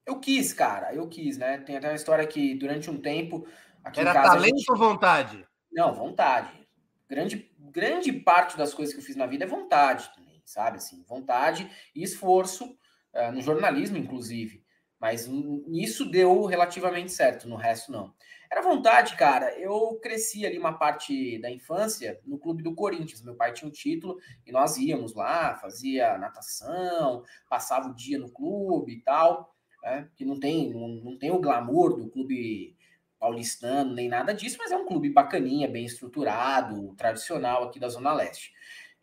Eu 0.06 0.18
quis, 0.18 0.52
cara, 0.52 0.94
eu 0.94 1.06
quis, 1.08 1.36
né? 1.36 1.58
Tem 1.58 1.76
até 1.76 1.88
uma 1.88 1.94
história 1.94 2.26
que 2.26 2.54
durante 2.54 2.90
um 2.90 3.00
tempo. 3.00 3.46
Era 3.94 4.14
talento 4.14 4.56
gente... 4.56 4.70
ou 4.70 4.76
vontade? 4.76 5.46
Não, 5.70 5.94
vontade. 5.94 6.50
Grande, 7.08 7.50
grande 7.58 8.12
parte 8.12 8.56
das 8.56 8.72
coisas 8.72 8.94
que 8.94 9.00
eu 9.00 9.04
fiz 9.04 9.16
na 9.16 9.26
vida 9.26 9.44
é 9.44 9.46
vontade 9.46 10.10
também, 10.14 10.42
sabe? 10.44 10.78
Assim, 10.78 11.02
vontade 11.06 11.70
e 11.94 12.02
esforço, 12.02 12.64
uh, 13.14 13.32
no 13.32 13.40
jornalismo, 13.40 13.96
inclusive. 13.96 14.64
Mas 15.00 15.28
nisso 15.28 16.10
deu 16.10 16.44
relativamente 16.44 17.12
certo, 17.12 17.48
no 17.48 17.56
resto 17.56 17.92
não. 17.92 18.12
Era 18.50 18.62
vontade, 18.62 19.14
cara. 19.16 19.56
Eu 19.58 19.98
cresci 20.02 20.46
ali 20.46 20.58
uma 20.58 20.72
parte 20.72 21.38
da 21.38 21.50
infância 21.50 22.18
no 22.24 22.38
clube 22.38 22.62
do 22.62 22.74
Corinthians. 22.74 23.22
Meu 23.22 23.34
pai 23.34 23.52
tinha 23.52 23.68
um 23.68 23.72
título 23.72 24.18
e 24.46 24.50
nós 24.50 24.76
íamos 24.76 25.14
lá, 25.14 25.54
fazia 25.56 26.16
natação, 26.18 27.22
passava 27.48 27.88
o 27.88 27.94
dia 27.94 28.18
no 28.18 28.30
clube 28.30 28.92
e 28.92 29.00
tal. 29.02 29.54
Né? 29.82 30.08
Que 30.16 30.24
não 30.24 30.40
tem, 30.40 30.72
não, 30.72 30.88
não 30.88 31.18
tem 31.18 31.30
o 31.30 31.40
glamour 31.40 31.96
do 31.96 32.08
clube 32.08 32.76
paulistano, 33.18 33.94
nem 33.94 34.08
nada 34.08 34.32
disso, 34.32 34.56
mas 34.58 34.70
é 34.70 34.76
um 34.76 34.86
clube 34.86 35.10
bacaninha, 35.10 35.68
bem 35.68 35.84
estruturado, 35.84 36.94
tradicional 36.96 37.64
aqui 37.64 37.78
da 37.78 37.88
Zona 37.88 38.12
Leste. 38.14 38.52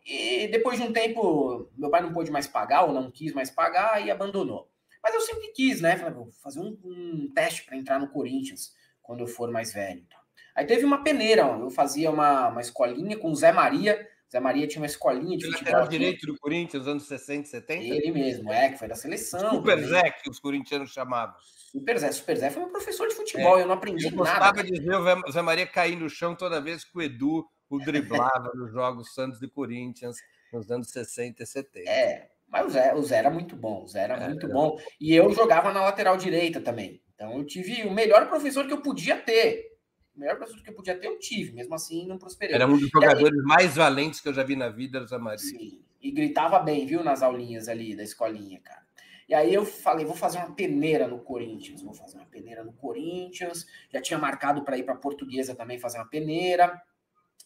E 0.04 0.48
depois 0.48 0.78
de 0.78 0.84
um 0.84 0.92
tempo, 0.92 1.70
meu 1.76 1.90
pai 1.90 2.00
não 2.00 2.12
pôde 2.12 2.30
mais 2.30 2.46
pagar 2.46 2.84
ou 2.84 2.92
não 2.92 3.10
quis 3.10 3.32
mais 3.32 3.50
pagar 3.50 4.04
e 4.04 4.10
abandonou. 4.10 4.70
Mas 5.06 5.14
eu 5.14 5.20
sempre 5.20 5.52
quis, 5.52 5.80
né? 5.80 5.96
Falei, 5.96 6.14
vou 6.14 6.32
fazer 6.42 6.58
um, 6.58 6.76
um 6.84 7.30
teste 7.32 7.64
para 7.64 7.76
entrar 7.76 8.00
no 8.00 8.08
Corinthians 8.08 8.74
quando 9.00 9.20
eu 9.20 9.28
for 9.28 9.52
mais 9.52 9.72
velho. 9.72 10.04
Aí 10.52 10.66
teve 10.66 10.84
uma 10.84 11.04
peneira, 11.04 11.46
ó, 11.46 11.60
eu 11.60 11.70
fazia 11.70 12.10
uma, 12.10 12.48
uma 12.48 12.60
escolinha 12.60 13.16
com 13.16 13.30
o 13.30 13.36
Zé 13.36 13.52
Maria. 13.52 14.04
Zé 14.28 14.40
Maria 14.40 14.66
tinha 14.66 14.82
uma 14.82 14.86
escolinha 14.86 15.38
de 15.38 15.46
futebol. 15.46 15.74
Era 15.74 15.86
direito 15.86 16.26
do 16.26 16.36
Corinthians, 16.40 16.88
anos 16.88 17.06
60, 17.06 17.46
70? 17.46 17.84
Ele 17.84 18.10
mesmo, 18.10 18.52
é, 18.52 18.70
que 18.70 18.78
foi 18.80 18.88
da 18.88 18.96
seleção. 18.96 19.48
Super 19.50 19.76
também. 19.76 19.90
Zé, 19.90 20.10
que 20.10 20.28
os 20.28 20.40
corintianos 20.40 20.90
chamavam. 20.90 21.36
Super 21.70 21.98
Zé, 22.00 22.10
Super 22.10 22.36
Zé 22.36 22.50
foi 22.50 22.62
meu 22.62 22.72
professor 22.72 23.06
de 23.06 23.14
futebol, 23.14 23.58
é, 23.58 23.62
eu 23.62 23.66
não 23.68 23.74
aprendi 23.74 24.06
eu 24.06 24.10
nada. 24.10 24.22
Eu 24.22 24.24
gostava 24.24 24.64
de 24.64 24.80
ver 24.80 24.96
o 24.96 25.30
Zé 25.30 25.42
Maria 25.42 25.66
cair 25.68 25.94
no 25.94 26.10
chão 26.10 26.34
toda 26.34 26.60
vez 26.60 26.82
que 26.82 26.98
o 26.98 27.02
Edu 27.02 27.46
o 27.70 27.78
driblava 27.78 28.50
nos 28.56 28.72
jogos 28.72 29.14
Santos 29.14 29.40
e 29.40 29.46
Corinthians 29.46 30.16
nos 30.52 30.68
anos 30.68 30.88
60 30.88 31.44
e 31.44 31.46
70. 31.46 31.88
É, 31.88 32.28
mas 32.48 32.66
o 32.66 32.70
Zé, 32.70 32.94
o 32.94 33.02
Zé 33.02 33.16
era 33.16 33.30
muito 33.30 33.56
bom, 33.56 33.82
o 33.82 33.88
Zé 33.88 34.00
era 34.00 34.14
é, 34.14 34.28
muito 34.28 34.48
bom. 34.48 34.78
E 35.00 35.14
eu 35.14 35.32
jogava 35.32 35.72
na 35.72 35.82
lateral 35.82 36.16
direita 36.16 36.60
também. 36.60 37.02
Então 37.14 37.36
eu 37.36 37.44
tive 37.44 37.82
o 37.84 37.92
melhor 37.92 38.28
professor 38.28 38.66
que 38.66 38.72
eu 38.72 38.80
podia 38.80 39.16
ter. 39.16 39.76
O 40.14 40.20
melhor 40.20 40.36
professor 40.36 40.62
que 40.62 40.70
eu 40.70 40.74
podia 40.74 40.96
ter, 40.98 41.08
eu 41.08 41.18
tive. 41.18 41.52
Mesmo 41.52 41.74
assim, 41.74 42.06
não 42.06 42.18
prosperei. 42.18 42.54
Era 42.54 42.66
um 42.66 42.78
dos 42.78 42.88
jogadores 42.88 43.38
aí, 43.38 43.44
mais 43.44 43.76
valentes 43.76 44.20
que 44.20 44.28
eu 44.28 44.34
já 44.34 44.42
vi 44.42 44.56
na 44.56 44.68
vida, 44.68 45.04
Zé 45.06 45.18
Maria. 45.18 45.38
Sim, 45.38 45.82
e 46.00 46.10
gritava 46.10 46.58
bem, 46.60 46.86
viu, 46.86 47.02
nas 47.02 47.22
aulinhas 47.22 47.68
ali 47.68 47.94
da 47.96 48.02
escolinha, 48.02 48.60
cara. 48.60 48.86
E 49.28 49.34
aí 49.34 49.52
eu 49.52 49.64
falei, 49.64 50.06
vou 50.06 50.14
fazer 50.14 50.38
uma 50.38 50.54
peneira 50.54 51.08
no 51.08 51.18
Corinthians, 51.18 51.82
vou 51.82 51.92
fazer 51.92 52.16
uma 52.16 52.26
peneira 52.26 52.62
no 52.62 52.72
Corinthians. 52.72 53.66
Já 53.92 54.00
tinha 54.00 54.18
marcado 54.18 54.62
para 54.62 54.78
ir 54.78 54.84
para 54.84 54.94
Portuguesa 54.94 55.54
também 55.54 55.80
fazer 55.80 55.98
uma 55.98 56.08
peneira. 56.08 56.80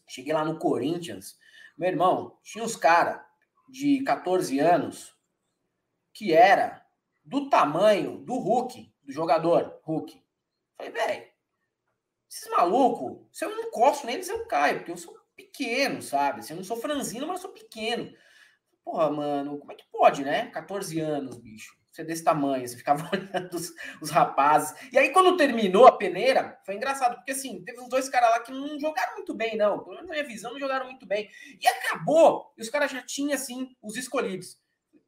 Cheguei 0.06 0.34
lá 0.34 0.44
no 0.44 0.58
Corinthians, 0.58 1.38
meu 1.78 1.88
irmão, 1.88 2.36
tinha 2.42 2.62
uns 2.62 2.76
caras 2.76 3.20
de 3.70 4.02
14 4.02 4.58
anos 4.58 5.16
que 6.12 6.32
era 6.32 6.84
do 7.24 7.48
tamanho 7.48 8.18
do 8.18 8.34
Hulk, 8.34 8.92
do 9.02 9.12
jogador 9.12 9.80
Hulk. 9.84 10.22
Falei, 10.76 10.92
velho, 10.92 11.30
esses 12.28 12.50
malucos, 12.50 13.26
se 13.32 13.44
eu 13.44 13.50
não 13.50 13.64
encosto 13.64 14.06
neles, 14.06 14.28
eu 14.28 14.46
caio, 14.46 14.78
porque 14.78 14.92
eu 14.92 14.96
sou 14.96 15.18
pequeno, 15.36 16.02
sabe? 16.02 16.40
Assim, 16.40 16.52
eu 16.52 16.56
não 16.56 16.64
sou 16.64 16.76
franzino, 16.76 17.26
mas 17.26 17.36
eu 17.36 17.42
sou 17.42 17.52
pequeno. 17.52 18.12
Porra, 18.84 19.10
mano, 19.10 19.58
como 19.58 19.72
é 19.72 19.74
que 19.74 19.84
pode, 19.90 20.24
né? 20.24 20.50
14 20.50 20.98
anos, 21.00 21.38
bicho 21.38 21.79
desse 22.04 22.24
tamanho, 22.24 22.66
você 22.66 22.76
ficava 22.76 23.08
olhando 23.12 23.54
os, 23.54 23.72
os, 24.00 24.10
rapazes. 24.10 24.74
E 24.92 24.98
aí, 24.98 25.10
quando 25.10 25.36
terminou 25.36 25.86
a 25.86 25.96
peneira, 25.96 26.58
foi 26.64 26.74
engraçado, 26.76 27.16
porque 27.16 27.32
assim, 27.32 27.62
teve 27.64 27.80
uns 27.80 27.88
dois 27.88 28.08
caras 28.08 28.30
lá 28.30 28.40
que 28.40 28.52
não 28.52 28.78
jogaram 28.78 29.14
muito 29.14 29.34
bem, 29.34 29.56
não. 29.56 29.78
Pelo 29.80 29.96
menos 29.96 30.08
na 30.08 30.14
minha 30.14 30.26
visão, 30.26 30.52
não 30.52 30.60
jogaram 30.60 30.86
muito 30.86 31.06
bem. 31.06 31.28
E 31.60 31.66
acabou, 31.66 32.52
e 32.56 32.62
os 32.62 32.68
caras 32.68 32.90
já 32.90 33.02
tinham, 33.02 33.34
assim, 33.34 33.74
os 33.82 33.96
escolhidos. 33.96 34.58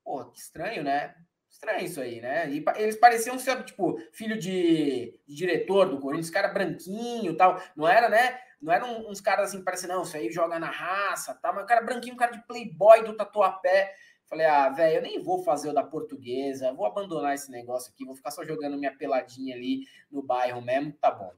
Pô, 0.05 0.25
que 0.27 0.39
estranho, 0.39 0.83
né? 0.83 1.15
Estranho 1.49 1.85
isso 1.85 2.01
aí, 2.01 2.21
né? 2.21 2.51
E 2.51 2.65
eles 2.77 2.97
pareciam 2.97 3.39
ser, 3.39 3.63
tipo, 3.65 3.97
filho 4.13 4.39
de, 4.39 5.21
de 5.27 5.35
diretor 5.35 5.89
do 5.89 6.01
Corinthians, 6.01 6.31
cara 6.31 6.49
branquinho 6.49 7.37
tal. 7.37 7.63
Não 7.77 7.87
era, 7.87 8.09
né? 8.09 8.39
Não 8.61 8.73
eram 8.73 9.09
uns 9.09 9.21
caras 9.21 9.51
assim, 9.51 9.63
parecendo, 9.63 9.95
não, 9.95 10.03
isso 10.03 10.17
aí 10.17 10.31
joga 10.31 10.59
na 10.59 10.71
raça, 10.71 11.39
tal. 11.43 11.55
Mas 11.55 11.65
o 11.65 11.67
cara 11.67 11.83
branquinho, 11.83 12.15
um 12.15 12.17
cara 12.17 12.33
de 12.33 12.47
playboy 12.47 13.05
do 13.05 13.17
tatuapé. 13.17 13.95
Falei, 14.33 14.47
ah, 14.47 14.71
velho, 14.71 14.97
eu 14.97 15.03
nem 15.03 15.23
vou 15.23 15.45
fazer 15.45 15.69
o 15.69 15.75
da 15.75 15.85
portuguesa, 15.85 16.73
vou 16.73 16.87
abandonar 16.87 17.35
esse 17.35 17.51
negócio 17.51 17.93
aqui, 17.93 18.03
vou 18.03 18.17
ficar 18.17 18.31
só 18.31 18.43
jogando 18.43 18.79
minha 18.79 18.97
peladinha 18.97 19.55
ali 19.55 19.87
no 20.11 20.23
bairro 20.23 20.63
mesmo, 20.63 20.91
tá 20.95 21.11
bom. 21.11 21.31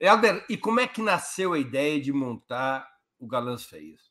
Helder, 0.00 0.42
e 0.48 0.56
como 0.56 0.80
é 0.80 0.88
que 0.88 1.02
nasceu 1.02 1.52
a 1.52 1.58
ideia 1.58 2.00
de 2.00 2.10
montar 2.10 2.90
o 3.18 3.26
Galãs 3.26 3.66
Feios? 3.66 4.10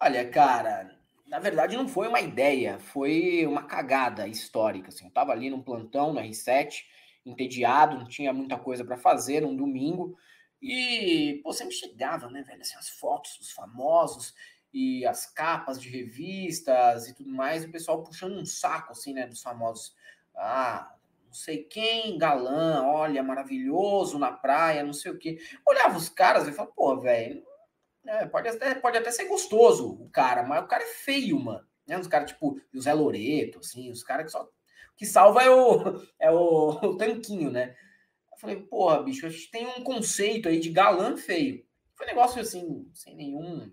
Olha, 0.00 0.26
cara, 0.30 0.98
na 1.26 1.38
verdade 1.38 1.76
não 1.76 1.86
foi 1.86 2.08
uma 2.08 2.22
ideia, 2.22 2.78
foi 2.78 3.44
uma 3.46 3.64
cagada 3.64 4.26
histórica. 4.26 4.88
Assim. 4.88 5.04
Eu 5.04 5.10
tava 5.10 5.32
ali 5.32 5.50
num 5.50 5.60
plantão 5.60 6.14
no 6.14 6.20
R7, 6.20 6.86
entediado, 7.26 7.98
não 7.98 8.08
tinha 8.08 8.32
muita 8.32 8.56
coisa 8.56 8.82
para 8.82 8.96
fazer 8.96 9.42
num 9.42 9.54
domingo. 9.54 10.16
E, 10.62 11.38
pô, 11.42 11.52
sempre 11.52 11.74
chegava, 11.74 12.30
né, 12.30 12.42
velho, 12.42 12.62
assim, 12.62 12.76
as 12.76 12.88
fotos 12.88 13.36
dos 13.36 13.50
famosos 13.50 14.32
e 14.76 15.06
as 15.06 15.24
capas 15.24 15.80
de 15.80 15.88
revistas 15.88 17.08
e 17.08 17.14
tudo 17.14 17.30
mais, 17.30 17.64
e 17.64 17.66
o 17.66 17.72
pessoal 17.72 18.02
puxando 18.02 18.36
um 18.36 18.44
saco, 18.44 18.92
assim, 18.92 19.14
né, 19.14 19.26
dos 19.26 19.40
famosos. 19.40 19.96
Ah, 20.36 20.94
não 21.24 21.32
sei 21.32 21.64
quem, 21.64 22.18
galã, 22.18 22.82
olha, 22.84 23.22
maravilhoso 23.22 24.18
na 24.18 24.30
praia, 24.30 24.84
não 24.84 24.92
sei 24.92 25.12
o 25.12 25.18
quê. 25.18 25.38
Olhava 25.66 25.96
os 25.96 26.10
caras 26.10 26.46
e 26.46 26.52
falava, 26.52 26.74
pô, 26.76 27.00
velho, 27.00 27.42
é, 28.06 28.26
pode, 28.26 28.48
até, 28.48 28.74
pode 28.74 28.98
até 28.98 29.10
ser 29.10 29.24
gostoso 29.24 29.94
o 29.94 30.10
cara, 30.10 30.42
mas 30.42 30.62
o 30.62 30.68
cara 30.68 30.82
é 30.82 30.88
feio, 30.88 31.40
mano. 31.40 31.66
Né? 31.86 31.98
Os 31.98 32.06
caras, 32.06 32.32
tipo, 32.32 32.60
o 32.74 32.78
Zé 32.78 32.92
Loreto, 32.92 33.60
assim, 33.60 33.90
os 33.90 34.02
caras 34.02 34.26
que 34.26 34.32
só. 34.32 34.46
que 34.94 35.06
salva 35.06 35.42
é 35.42 35.48
o, 35.48 36.02
é 36.20 36.30
o, 36.30 36.68
o 36.68 36.96
tanquinho, 36.98 37.50
né? 37.50 37.74
Eu 38.30 38.36
falei, 38.38 38.56
porra, 38.56 39.02
bicho, 39.02 39.24
a 39.24 39.30
gente 39.30 39.50
tem 39.50 39.66
um 39.66 39.82
conceito 39.82 40.50
aí 40.50 40.60
de 40.60 40.68
galã 40.68 41.16
feio. 41.16 41.64
Foi 41.94 42.04
um 42.04 42.10
negócio 42.10 42.42
assim, 42.42 42.86
sem 42.92 43.16
nenhum 43.16 43.72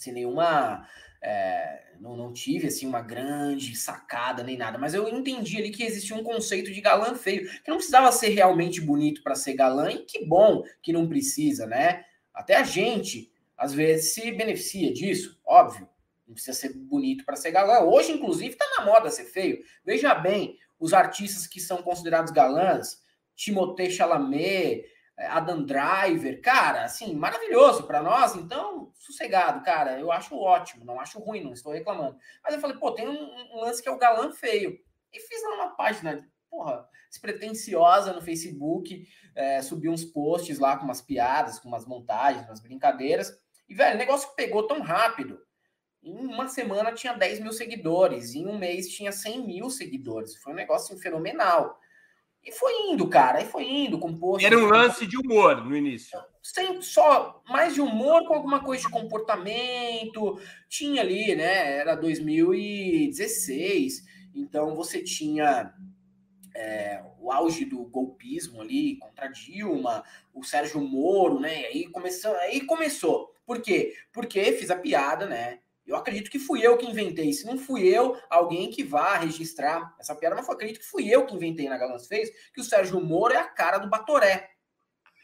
sem 0.00 0.12
nenhuma. 0.12 0.86
É, 1.22 1.82
não, 2.00 2.16
não 2.16 2.32
tive 2.32 2.68
assim 2.68 2.86
uma 2.86 3.02
grande 3.02 3.76
sacada 3.76 4.42
nem 4.42 4.56
nada, 4.56 4.78
mas 4.78 4.94
eu 4.94 5.06
entendi 5.06 5.58
ali 5.58 5.70
que 5.70 5.84
existia 5.84 6.16
um 6.16 6.24
conceito 6.24 6.72
de 6.72 6.80
galã 6.80 7.14
feio, 7.14 7.46
que 7.62 7.68
não 7.68 7.76
precisava 7.76 8.10
ser 8.10 8.30
realmente 8.30 8.80
bonito 8.80 9.22
para 9.22 9.34
ser 9.34 9.52
galã, 9.52 9.92
e 9.92 9.98
que 9.98 10.24
bom 10.24 10.62
que 10.82 10.94
não 10.94 11.06
precisa, 11.06 11.66
né? 11.66 12.04
Até 12.32 12.56
a 12.56 12.62
gente 12.62 13.30
às 13.56 13.74
vezes 13.74 14.14
se 14.14 14.32
beneficia 14.32 14.90
disso, 14.92 15.38
óbvio. 15.44 15.86
Não 16.26 16.32
precisa 16.32 16.56
ser 16.56 16.72
bonito 16.72 17.24
para 17.26 17.36
ser 17.36 17.50
galã. 17.50 17.80
Hoje, 17.80 18.12
inclusive, 18.12 18.52
está 18.52 18.64
na 18.78 18.86
moda 18.86 19.10
ser 19.10 19.24
feio. 19.24 19.62
Veja 19.84 20.14
bem, 20.14 20.56
os 20.78 20.94
artistas 20.94 21.46
que 21.46 21.60
são 21.60 21.82
considerados 21.82 22.32
galãs, 22.32 23.02
Timothée 23.36 23.90
Chalamet, 23.90 24.84
Adam 25.28 25.64
Driver, 25.64 26.40
cara, 26.40 26.84
assim, 26.84 27.14
maravilhoso 27.14 27.86
para 27.86 28.02
nós, 28.02 28.34
então, 28.36 28.90
sossegado, 28.94 29.62
cara, 29.62 29.98
eu 29.98 30.10
acho 30.10 30.36
ótimo, 30.36 30.84
não 30.84 31.00
acho 31.00 31.18
ruim, 31.18 31.42
não 31.42 31.52
estou 31.52 31.72
reclamando. 31.72 32.16
Mas 32.42 32.54
eu 32.54 32.60
falei, 32.60 32.76
pô, 32.76 32.92
tem 32.92 33.08
um, 33.08 33.56
um 33.56 33.60
lance 33.60 33.82
que 33.82 33.88
é 33.88 33.92
o 33.92 33.98
galã 33.98 34.32
feio. 34.32 34.78
E 35.12 35.20
fiz 35.20 35.42
lá 35.42 35.54
uma 35.56 35.76
página, 35.76 36.26
porra, 36.48 36.86
despretensiosa 37.08 38.12
no 38.12 38.22
Facebook, 38.22 39.06
é, 39.34 39.60
subi 39.60 39.88
uns 39.88 40.04
posts 40.04 40.58
lá 40.58 40.76
com 40.76 40.84
umas 40.84 41.02
piadas, 41.02 41.58
com 41.58 41.68
umas 41.68 41.84
montagens, 41.84 42.46
umas 42.46 42.60
brincadeiras. 42.60 43.36
E, 43.68 43.74
velho, 43.74 43.94
o 43.96 43.98
negócio 43.98 44.34
pegou 44.34 44.66
tão 44.66 44.80
rápido. 44.80 45.40
Em 46.02 46.16
uma 46.16 46.48
semana 46.48 46.92
tinha 46.92 47.12
10 47.12 47.40
mil 47.40 47.52
seguidores, 47.52 48.34
em 48.34 48.46
um 48.46 48.58
mês 48.58 48.88
tinha 48.88 49.12
100 49.12 49.46
mil 49.46 49.68
seguidores. 49.68 50.36
Foi 50.36 50.52
um 50.52 50.56
negócio 50.56 50.94
assim, 50.94 51.02
fenomenal. 51.02 51.78
E 52.42 52.50
foi 52.52 52.72
indo, 52.90 53.06
cara, 53.06 53.42
e 53.42 53.46
foi 53.46 53.64
indo 53.64 53.98
com 53.98 54.16
post. 54.16 54.46
Era 54.46 54.56
um 54.56 54.64
lance 54.66 55.06
de 55.06 55.18
humor 55.18 55.62
no 55.64 55.76
início. 55.76 56.18
Sem 56.42 56.80
só 56.80 57.42
mais 57.48 57.74
de 57.74 57.82
humor 57.82 58.26
com 58.26 58.32
alguma 58.34 58.64
coisa 58.64 58.82
de 58.82 58.88
comportamento. 58.88 60.40
Tinha 60.68 61.02
ali, 61.02 61.34
né? 61.34 61.78
Era 61.78 61.94
2016, 61.94 64.06
então 64.34 64.74
você 64.74 65.02
tinha 65.02 65.74
é, 66.54 67.04
o 67.18 67.30
auge 67.30 67.66
do 67.66 67.84
golpismo 67.84 68.62
ali 68.62 68.96
contra 68.96 69.28
Dilma, 69.28 70.02
o 70.32 70.42
Sérgio 70.42 70.80
Moro, 70.80 71.38
né? 71.38 71.60
E 71.60 71.66
aí 71.66 71.86
começou, 71.88 72.34
aí 72.36 72.62
começou. 72.62 73.34
Por 73.44 73.60
quê? 73.60 73.94
Porque 74.12 74.52
fiz 74.52 74.70
a 74.70 74.76
piada, 74.76 75.26
né? 75.26 75.58
Eu 75.90 75.96
acredito 75.96 76.30
que 76.30 76.38
fui 76.38 76.64
eu 76.64 76.78
que 76.78 76.86
inventei. 76.86 77.32
Se 77.32 77.44
não 77.44 77.58
fui 77.58 77.86
eu, 77.86 78.16
alguém 78.30 78.70
que 78.70 78.84
vá 78.84 79.16
registrar 79.16 79.92
essa 79.98 80.14
piada, 80.14 80.36
mas 80.36 80.46
eu 80.46 80.54
acredito 80.54 80.78
que 80.78 80.86
fui 80.86 81.08
eu 81.08 81.26
que 81.26 81.34
inventei 81.34 81.68
na 81.68 81.76
Galãs 81.76 82.06
Fez, 82.06 82.30
que 82.54 82.60
o 82.60 82.64
Sérgio 82.64 83.00
Moro 83.00 83.34
é 83.34 83.38
a 83.38 83.44
cara 83.44 83.78
do 83.78 83.90
Batoré. 83.90 84.50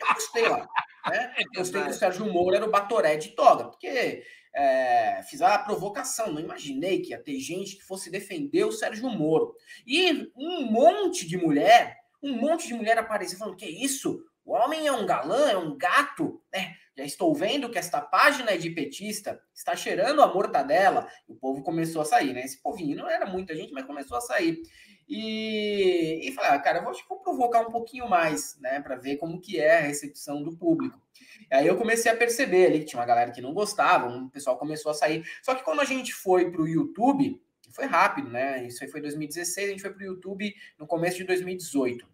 Eu 0.00 0.14
gostei 0.14 0.48
lá. 0.48 0.68
Né? 1.08 1.34
Eu 1.54 1.60
gostei 1.60 1.82
que 1.82 1.90
o 1.90 1.94
Sérgio 1.94 2.26
Moro 2.32 2.56
era 2.56 2.66
o 2.66 2.70
Batoré 2.70 3.16
de 3.16 3.28
toga, 3.28 3.66
porque 3.68 4.24
é, 4.52 5.22
fiz 5.30 5.40
a 5.40 5.56
provocação. 5.56 6.32
Não 6.32 6.40
imaginei 6.40 7.00
que 7.00 7.10
ia 7.10 7.22
ter 7.22 7.38
gente 7.38 7.76
que 7.76 7.84
fosse 7.84 8.10
defender 8.10 8.64
o 8.64 8.72
Sérgio 8.72 9.08
Moro. 9.08 9.54
E 9.86 10.28
um 10.34 10.70
monte 10.70 11.28
de 11.28 11.36
mulher, 11.36 11.96
um 12.20 12.34
monte 12.36 12.66
de 12.66 12.74
mulher 12.74 12.98
apareceu 12.98 13.38
falando: 13.38 13.56
que 13.56 13.66
isso? 13.66 14.20
O 14.44 14.52
homem 14.52 14.86
é 14.86 14.92
um 14.92 15.06
galã, 15.06 15.48
é 15.48 15.56
um 15.56 15.78
gato, 15.78 16.42
né? 16.52 16.74
Já 16.96 17.04
estou 17.04 17.34
vendo 17.34 17.70
que 17.70 17.78
esta 17.78 18.00
página 18.00 18.56
de 18.56 18.70
petista, 18.70 19.40
está 19.54 19.76
cheirando 19.76 20.22
a 20.22 20.32
mortadela. 20.32 21.06
O 21.28 21.34
povo 21.34 21.62
começou 21.62 22.00
a 22.00 22.04
sair, 22.06 22.32
né? 22.32 22.42
Esse 22.44 22.62
povinho 22.62 22.96
não 22.96 23.08
era 23.08 23.26
muita 23.26 23.54
gente, 23.54 23.72
mas 23.72 23.84
começou 23.84 24.16
a 24.16 24.20
sair. 24.20 24.62
E, 25.08 26.28
e 26.28 26.36
ah, 26.38 26.58
cara, 26.58 26.82
vou, 26.82 26.92
vou 27.08 27.20
provocar 27.20 27.60
um 27.60 27.70
pouquinho 27.70 28.08
mais, 28.08 28.58
né, 28.60 28.80
para 28.80 28.96
ver 28.96 29.16
como 29.18 29.40
que 29.40 29.60
é 29.60 29.78
a 29.78 29.82
recepção 29.82 30.42
do 30.42 30.56
público. 30.56 31.00
E 31.48 31.54
aí 31.54 31.66
eu 31.66 31.76
comecei 31.76 32.10
a 32.10 32.16
perceber 32.16 32.66
ali 32.66 32.80
que 32.80 32.86
tinha 32.86 32.98
uma 32.98 33.06
galera 33.06 33.30
que 33.30 33.40
não 33.40 33.54
gostava, 33.54 34.08
um 34.08 34.28
pessoal 34.28 34.58
começou 34.58 34.90
a 34.90 34.94
sair. 34.94 35.24
Só 35.42 35.54
que 35.54 35.62
quando 35.62 35.80
a 35.80 35.84
gente 35.84 36.12
foi 36.12 36.50
para 36.50 36.60
o 36.60 36.66
YouTube, 36.66 37.40
foi 37.70 37.84
rápido, 37.84 38.30
né? 38.30 38.66
Isso 38.66 38.82
aí 38.82 38.90
foi 38.90 39.00
2016, 39.00 39.68
a 39.68 39.70
gente 39.70 39.82
foi 39.82 39.90
para 39.90 40.02
o 40.02 40.06
YouTube 40.06 40.52
no 40.78 40.86
começo 40.86 41.18
de 41.18 41.24
2018. 41.24 42.08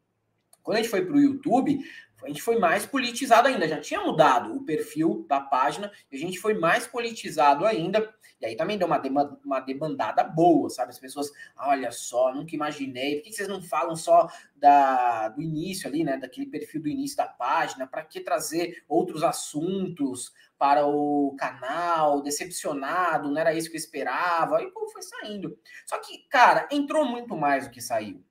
Quando 0.63 0.77
a 0.77 0.83
gente 0.83 0.91
foi 0.91 1.05
para 1.05 1.17
o 1.17 1.21
YouTube, 1.21 1.79
a 2.25 2.29
gente 2.29 2.43
foi 2.43 2.59
mais 2.59 2.87
politizado 2.87 3.49
ainda, 3.49 3.67
já 3.67 3.81
tinha 3.81 4.01
mudado 4.01 4.55
o 4.55 4.65
perfil 4.65 5.25
da 5.29 5.41
página, 5.41 5.91
a 6.13 6.17
gente 6.17 6.39
foi 6.39 6.55
mais 6.55 6.87
politizado 6.87 7.67
ainda, 7.67 8.13
e 8.41 8.47
aí 8.47 8.57
também 8.57 8.77
deu 8.77 8.87
uma, 8.87 9.01
uma 9.45 9.61
debandada 9.61 10.25
boa, 10.25 10.69
sabe? 10.69 10.91
As 10.91 10.99
pessoas, 10.99 11.31
olha 11.57 11.91
só, 11.93 12.35
nunca 12.35 12.55
imaginei, 12.55 13.17
por 13.17 13.25
que 13.25 13.33
vocês 13.33 13.49
não 13.49 13.63
falam 13.63 13.95
só 13.95 14.29
da, 14.57 15.29
do 15.29 15.41
início 15.41 15.89
ali, 15.89 16.03
né? 16.03 16.17
Daquele 16.17 16.47
perfil 16.47 16.83
do 16.83 16.89
início 16.89 17.17
da 17.17 17.27
página, 17.27 17.87
para 17.87 18.05
que 18.05 18.21
trazer 18.21 18.85
outros 18.89 19.23
assuntos 19.23 20.33
para 20.59 20.87
o 20.87 21.35
canal, 21.39 22.23
decepcionado, 22.23 23.31
não 23.31 23.41
era 23.41 23.55
isso 23.55 23.69
que 23.69 23.77
eu 23.77 23.81
esperava, 23.81 24.63
e 24.63 24.71
povo 24.71 24.91
foi 24.91 25.03
saindo. 25.03 25.57
Só 25.87 25.99
que, 25.99 26.27
cara, 26.29 26.69
entrou 26.71 27.05
muito 27.05 27.37
mais 27.37 27.67
do 27.67 27.73
que 27.73 27.81
saiu. 27.81 28.25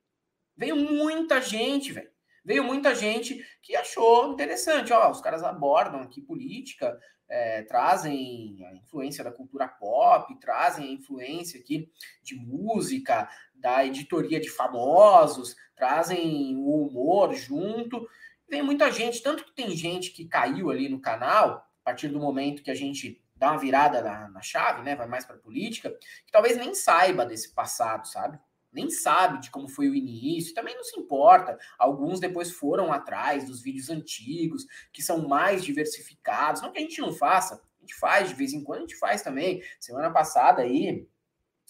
Veio 0.56 0.76
muita 0.76 1.42
gente, 1.42 1.92
velho 1.92 2.11
veio 2.44 2.64
muita 2.64 2.96
gente 2.96 3.44
que 3.62 3.76
achou 3.76 4.34
interessante. 4.34 4.92
Ó, 4.94 5.12
os 5.12 5.22
caras 5.22 5.44
abordam 5.44 6.02
aqui 6.02 6.22
política, 6.22 7.00
é, 7.30 7.64
trazem 7.64 8.58
a 8.66 8.76
influência 8.76 9.24
da 9.24 9.32
cultura 9.32 9.68
pop, 9.68 10.38
trazem 10.40 10.88
a 10.88 10.92
influência 10.92 11.60
aqui 11.60 11.90
de 12.22 12.36
música, 12.36 13.30
da 13.54 13.86
editoria 13.86 14.40
de 14.40 14.50
famosos, 14.50 15.56
trazem 15.76 16.58
o 16.58 16.88
humor 16.88 17.34
junto. 17.34 18.08
Vem 18.50 18.62
muita 18.62 18.92
gente, 18.92 19.24
tanto 19.24 19.46
que 19.46 19.54
tem 19.54 19.72
gente 19.72 20.12
que 20.12 20.26
caiu 20.26 20.70
ali 20.70 20.90
no 20.90 21.00
canal, 21.00 21.66
a 21.82 21.84
partir 21.86 22.10
do 22.10 22.20
momento 22.20 22.64
que 22.64 22.72
a 22.72 22.76
gente 22.76 23.24
dá 23.34 23.52
uma 23.52 23.60
virada 23.60 24.02
na, 24.02 24.30
na 24.30 24.42
chave, 24.42 24.84
né? 24.84 24.96
Vai 24.96 25.08
mais 25.08 25.26
para 25.26 25.38
política, 25.38 25.90
que 26.26 26.32
talvez 26.32 26.58
nem 26.58 26.76
saiba 26.76 27.25
desse 27.25 27.56
passado, 27.56 28.08
sabe? 28.08 28.38
Nem 28.72 28.90
sabe 28.90 29.42
de 29.42 29.51
como 29.51 29.68
foi 29.68 29.90
o 29.90 29.96
início, 29.96 30.53
também 30.53 30.75
não 30.75 30.84
se 30.84 31.00
importa. 31.00 31.57
Alguns 31.77 32.20
depois 32.20 32.51
foram 32.51 32.92
atrás 32.92 33.46
dos 33.46 33.62
vídeos 33.62 33.90
antigos, 33.90 34.66
que 34.92 35.01
são 35.01 35.27
mais 35.27 35.64
diversificados. 35.64 36.62
Não 36.62 36.72
que 36.72 36.79
a 36.79 36.81
gente 36.81 37.01
não 37.01 37.14
faça, 37.14 37.55
a 37.55 37.81
gente 37.81 37.96
faz 37.96 38.29
de 38.29 38.36
vez 38.36 38.53
em 38.53 38.64
quando, 38.64 38.79
a 38.79 38.81
gente 38.81 38.98
faz 38.98 39.22
também. 39.22 39.62
Semana 39.79 40.10
passada 40.10 40.62
aí, 40.62 41.07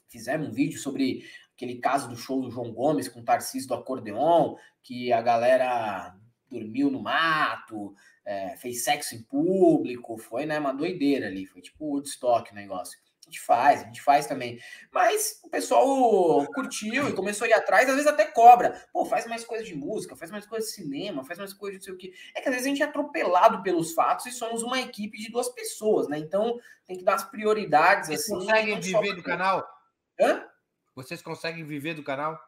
fizemos 0.07 0.47
um 0.47 0.51
vídeo 0.51 0.79
sobre 0.79 1.25
aquele 1.55 1.79
caso 1.79 2.09
do 2.09 2.15
show 2.15 2.41
do 2.41 2.51
João 2.51 2.71
Gomes 2.71 3.07
com 3.07 3.19
o 3.19 3.25
Tarcísio 3.25 3.67
do 3.67 3.75
Acordeon, 3.75 4.55
que 4.83 5.11
a 5.11 5.21
galera 5.21 6.15
dormiu 6.49 6.91
no 6.91 7.01
mato, 7.01 7.95
é, 8.25 8.57
fez 8.57 8.83
sexo 8.83 9.15
em 9.15 9.23
público, 9.23 10.17
foi 10.17 10.45
né, 10.45 10.59
uma 10.59 10.73
doideira 10.73 11.27
ali, 11.27 11.45
foi 11.45 11.61
tipo 11.61 11.85
Woodstock 11.85 12.51
o 12.51 12.55
negócio 12.55 12.99
gente 13.31 13.39
faz, 13.39 13.81
a 13.81 13.85
gente 13.85 14.01
faz 14.01 14.27
também. 14.27 14.59
Mas 14.91 15.39
o 15.43 15.49
pessoal 15.49 16.45
curtiu 16.53 17.07
e 17.07 17.13
começou 17.13 17.45
a 17.45 17.49
ir 17.49 17.53
atrás, 17.53 17.87
às 17.87 17.95
vezes 17.95 18.11
até 18.11 18.25
cobra. 18.25 18.85
Pô, 18.91 19.05
faz 19.05 19.25
mais 19.25 19.45
coisa 19.45 19.63
de 19.63 19.73
música, 19.73 20.15
faz 20.15 20.29
mais 20.29 20.45
coisa 20.45 20.65
de 20.65 20.71
cinema, 20.71 21.23
faz 21.23 21.39
mais 21.39 21.53
coisa 21.53 21.77
de 21.77 21.77
não 21.79 21.85
sei 21.85 21.93
o 21.93 21.97
quê. 21.97 22.13
É 22.35 22.41
que 22.41 22.49
às 22.49 22.53
vezes 22.53 22.67
a 22.67 22.69
gente 22.69 22.83
é 22.83 22.85
atropelado 22.85 23.63
pelos 23.63 23.93
fatos 23.93 24.25
e 24.25 24.31
somos 24.31 24.61
uma 24.61 24.79
equipe 24.79 25.17
de 25.17 25.31
duas 25.31 25.49
pessoas, 25.49 26.07
né? 26.07 26.19
Então 26.19 26.59
tem 26.85 26.97
que 26.97 27.03
dar 27.03 27.15
as 27.15 27.23
prioridades 27.23 28.09
Vocês 28.09 28.21
assim. 28.21 28.33
conseguem 28.33 28.79
viver 28.79 29.15
do 29.15 29.23
canal? 29.23 29.67
Hã? 30.19 30.45
Vocês 30.93 31.21
conseguem 31.21 31.63
viver 31.63 31.93
do 31.93 32.03
canal? 32.03 32.39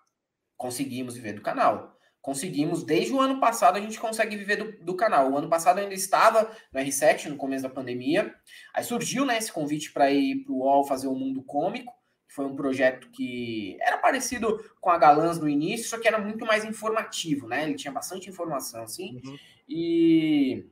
Conseguimos 0.57 1.15
viver 1.15 1.33
do 1.33 1.41
canal 1.41 1.97
conseguimos, 2.23 2.85
desde 2.85 3.11
o 3.11 3.19
ano 3.19 3.41
passado, 3.41 3.77
a 3.77 3.81
gente 3.81 3.99
consegue 3.99 4.37
viver 4.37 4.55
do, 4.55 4.85
do 4.85 4.95
canal. 4.95 5.29
O 5.29 5.37
ano 5.37 5.49
passado 5.49 5.79
ainda 5.79 5.93
estava 5.93 6.49
no 6.71 6.79
R7, 6.79 7.25
no 7.25 7.35
começo 7.35 7.63
da 7.63 7.69
pandemia. 7.69 8.33
Aí 8.73 8.81
surgiu 8.81 9.25
né, 9.25 9.37
esse 9.37 9.51
convite 9.51 9.91
para 9.91 10.09
ir 10.09 10.37
para 10.45 10.53
o 10.53 10.59
UOL 10.59 10.85
fazer 10.85 11.07
o 11.07 11.13
Mundo 11.13 11.43
Cômico, 11.43 11.93
que 12.25 12.33
foi 12.33 12.45
um 12.45 12.55
projeto 12.55 13.09
que 13.11 13.77
era 13.81 13.97
parecido 13.97 14.57
com 14.79 14.89
a 14.89 14.97
Galãs 14.97 15.37
no 15.37 15.49
início, 15.49 15.89
só 15.89 15.99
que 15.99 16.07
era 16.07 16.17
muito 16.17 16.45
mais 16.45 16.63
informativo, 16.63 17.45
né? 17.45 17.63
Ele 17.63 17.75
tinha 17.75 17.91
bastante 17.91 18.29
informação, 18.29 18.83
assim. 18.83 19.19
Uhum. 19.25 19.37
E, 19.67 20.65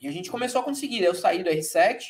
e 0.00 0.08
a 0.08 0.10
gente 0.10 0.32
começou 0.32 0.62
a 0.62 0.64
conseguir. 0.64 1.04
Eu 1.04 1.14
saí 1.14 1.44
do 1.44 1.50
R7 1.50 2.06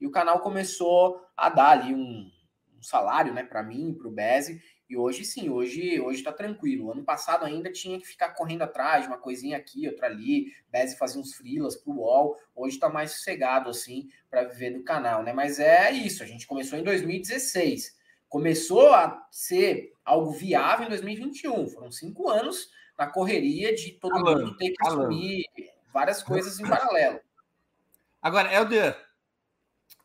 e 0.00 0.06
o 0.06 0.10
canal 0.10 0.40
começou 0.40 1.20
a 1.36 1.50
dar 1.50 1.72
ali 1.72 1.94
um, 1.94 2.30
um 2.74 2.82
salário 2.82 3.34
né, 3.34 3.42
para 3.42 3.62
mim, 3.62 3.92
para 3.92 4.08
o 4.08 4.10
Beze, 4.10 4.62
e 4.88 4.96
hoje 4.96 5.24
sim, 5.24 5.50
hoje 5.50 6.00
hoje 6.00 6.22
tá 6.22 6.32
tranquilo. 6.32 6.90
Ano 6.90 7.04
passado 7.04 7.44
ainda 7.44 7.70
tinha 7.70 7.98
que 7.98 8.06
ficar 8.06 8.30
correndo 8.30 8.62
atrás 8.62 9.06
uma 9.06 9.18
coisinha 9.18 9.56
aqui, 9.58 9.86
outra 9.86 10.06
ali, 10.06 10.52
Beze 10.70 10.96
fazia 10.96 11.20
uns 11.20 11.34
frilas 11.34 11.76
pro 11.76 11.92
UOL. 11.92 12.36
Hoje 12.54 12.78
tá 12.78 12.88
mais 12.88 13.12
sossegado 13.12 13.68
assim 13.68 14.08
para 14.30 14.44
viver 14.44 14.70
do 14.70 14.82
canal, 14.82 15.22
né? 15.22 15.32
Mas 15.32 15.58
é 15.58 15.90
isso, 15.90 16.22
a 16.22 16.26
gente 16.26 16.46
começou 16.46 16.78
em 16.78 16.82
2016. 16.82 17.98
Começou 18.28 18.92
a 18.94 19.26
ser 19.30 19.92
algo 20.04 20.32
viável 20.32 20.86
em 20.86 20.90
2021. 20.90 21.68
Foram 21.68 21.90
cinco 21.90 22.28
anos 22.28 22.70
na 22.98 23.06
correria 23.06 23.74
de 23.74 23.92
todo 23.92 24.14
Alan, 24.16 24.38
mundo 24.38 24.56
ter 24.56 24.70
que 24.70 24.86
Alan. 24.86 25.02
assumir 25.02 25.46
várias 25.92 26.22
coisas 26.22 26.58
em 26.58 26.66
paralelo. 26.66 27.20
Agora, 28.20 28.52
Helder, 28.52 28.96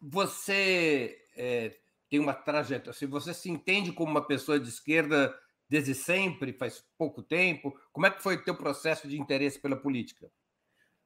você 0.02 1.18
é, 1.36 1.74
tem 2.14 2.20
uma 2.20 2.36
trajetória, 2.36 2.94
se 2.94 3.08
você 3.08 3.34
se 3.34 3.50
entende 3.50 3.92
como 3.92 4.12
uma 4.12 4.24
pessoa 4.24 4.60
de 4.60 4.70
esquerda 4.70 5.34
desde 5.68 5.96
sempre, 5.96 6.54
faz 6.54 6.86
pouco 6.96 7.24
tempo, 7.24 7.76
como 7.92 8.06
é 8.06 8.12
que 8.12 8.22
foi 8.22 8.36
o 8.36 8.44
teu 8.44 8.56
processo 8.56 9.08
de 9.08 9.20
interesse 9.20 9.58
pela 9.58 9.76
política? 9.76 10.30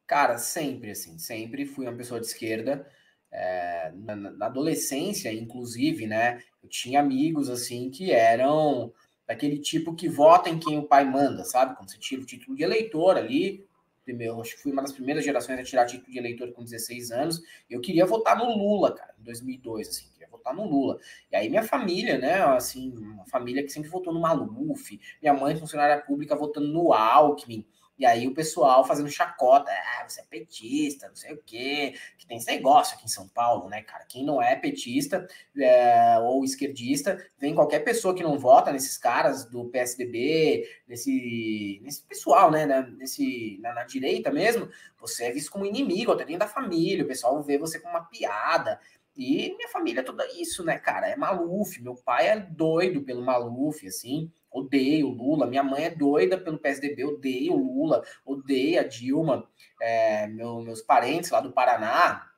Cara, 0.05 0.37
sempre, 0.37 0.91
assim, 0.91 1.17
sempre 1.17 1.65
fui 1.65 1.85
uma 1.85 1.95
pessoa 1.95 2.19
de 2.19 2.25
esquerda. 2.25 2.85
É, 3.31 3.89
na, 3.95 4.17
na, 4.17 4.45
adolescência, 4.47 5.31
inclusive, 5.31 6.05
né, 6.05 6.43
eu 6.61 6.67
tinha 6.67 6.99
amigos, 6.99 7.49
assim, 7.49 7.89
que 7.89 8.11
eram 8.11 8.91
daquele 9.25 9.59
tipo 9.59 9.95
que 9.95 10.09
vota 10.09 10.49
em 10.49 10.59
quem 10.59 10.77
o 10.77 10.83
pai 10.83 11.05
manda, 11.05 11.45
sabe? 11.45 11.77
Quando 11.77 11.89
você 11.89 11.97
tira 11.97 12.21
o 12.21 12.25
título 12.25 12.57
de 12.57 12.63
eleitor 12.63 13.15
ali, 13.15 13.65
primeiro, 14.03 14.41
acho 14.41 14.57
que 14.57 14.61
fui 14.61 14.73
uma 14.73 14.81
das 14.81 14.91
primeiras 14.91 15.23
gerações 15.23 15.57
a 15.57 15.63
tirar 15.63 15.85
título 15.85 16.11
de 16.11 16.17
eleitor 16.17 16.51
com 16.51 16.65
16 16.65 17.11
anos, 17.11 17.41
eu 17.69 17.79
queria 17.79 18.05
votar 18.05 18.37
no 18.37 18.57
Lula, 18.57 18.93
cara, 18.93 19.15
em 19.17 19.23
2002, 19.23 19.87
assim, 19.87 20.16
votar 20.29 20.53
no 20.53 20.65
Lula. 20.65 20.99
E 21.31 21.35
aí 21.35 21.49
minha 21.49 21.63
família, 21.63 22.17
né, 22.17 22.41
assim, 22.43 22.95
uma 22.97 23.25
família 23.25 23.63
que 23.63 23.69
sempre 23.69 23.89
votou 23.89 24.13
no 24.13 24.19
Maluf, 24.19 24.99
minha 25.21 25.33
mãe 25.33 25.55
funcionária 25.55 26.01
pública 26.01 26.35
votando 26.35 26.67
no 26.67 26.93
Alckmin, 26.93 27.65
e 27.97 28.05
aí 28.05 28.27
o 28.27 28.33
pessoal 28.33 28.85
fazendo 28.85 29.09
chacota, 29.09 29.71
ah, 29.71 30.07
você 30.07 30.21
é 30.21 30.23
petista, 30.23 31.07
não 31.07 31.15
sei 31.15 31.33
o 31.33 31.41
quê, 31.43 31.95
que 32.17 32.27
tem 32.27 32.37
esse 32.37 32.45
negócio 32.45 32.95
aqui 32.95 33.05
em 33.05 33.09
São 33.09 33.27
Paulo, 33.27 33.67
né, 33.69 33.81
cara? 33.81 34.05
Quem 34.05 34.23
não 34.23 34.39
é 34.39 34.55
petista 34.55 35.27
é, 35.57 36.19
ou 36.19 36.43
esquerdista, 36.43 37.17
vem 37.39 37.55
qualquer 37.55 37.79
pessoa 37.79 38.13
que 38.13 38.21
não 38.21 38.37
vota 38.37 38.71
nesses 38.71 38.99
caras 38.99 39.45
do 39.45 39.65
PSDB, 39.65 40.69
nesse, 40.87 41.79
nesse 41.83 42.03
pessoal, 42.03 42.51
né, 42.51 42.67
nesse, 42.97 43.57
na, 43.61 43.73
na 43.73 43.83
direita 43.83 44.31
mesmo, 44.31 44.69
você 44.99 45.25
é 45.25 45.31
visto 45.31 45.51
como 45.51 45.65
inimigo, 45.65 46.11
até 46.11 46.23
dentro 46.23 46.41
da 46.41 46.47
família, 46.47 47.03
o 47.03 47.07
pessoal 47.07 47.41
vê 47.41 47.57
você 47.57 47.79
como 47.79 47.95
uma 47.95 48.05
piada. 48.05 48.79
E 49.17 49.55
minha 49.57 49.67
família 49.69 50.01
é 50.01 50.03
toda 50.03 50.27
isso, 50.39 50.63
né, 50.63 50.77
cara? 50.77 51.07
É 51.07 51.15
Maluf. 51.15 51.81
Meu 51.81 51.95
pai 51.95 52.27
é 52.27 52.39
doido 52.39 53.01
pelo 53.01 53.25
Maluf, 53.25 53.85
assim. 53.87 54.31
odeio 54.51 55.07
o 55.07 55.13
Lula. 55.13 55.47
Minha 55.47 55.63
mãe 55.63 55.85
é 55.85 55.89
doida 55.89 56.37
pelo 56.37 56.59
PSDB, 56.59 57.03
odeio 57.03 57.53
o 57.53 57.57
Lula, 57.57 58.03
odeia 58.23 58.81
a 58.81 58.87
Dilma. 58.87 59.49
É, 59.81 60.27
meu, 60.27 60.61
meus 60.61 60.83
parentes 60.83 61.31
lá 61.31 61.41
do 61.41 61.51
Paraná 61.51 62.29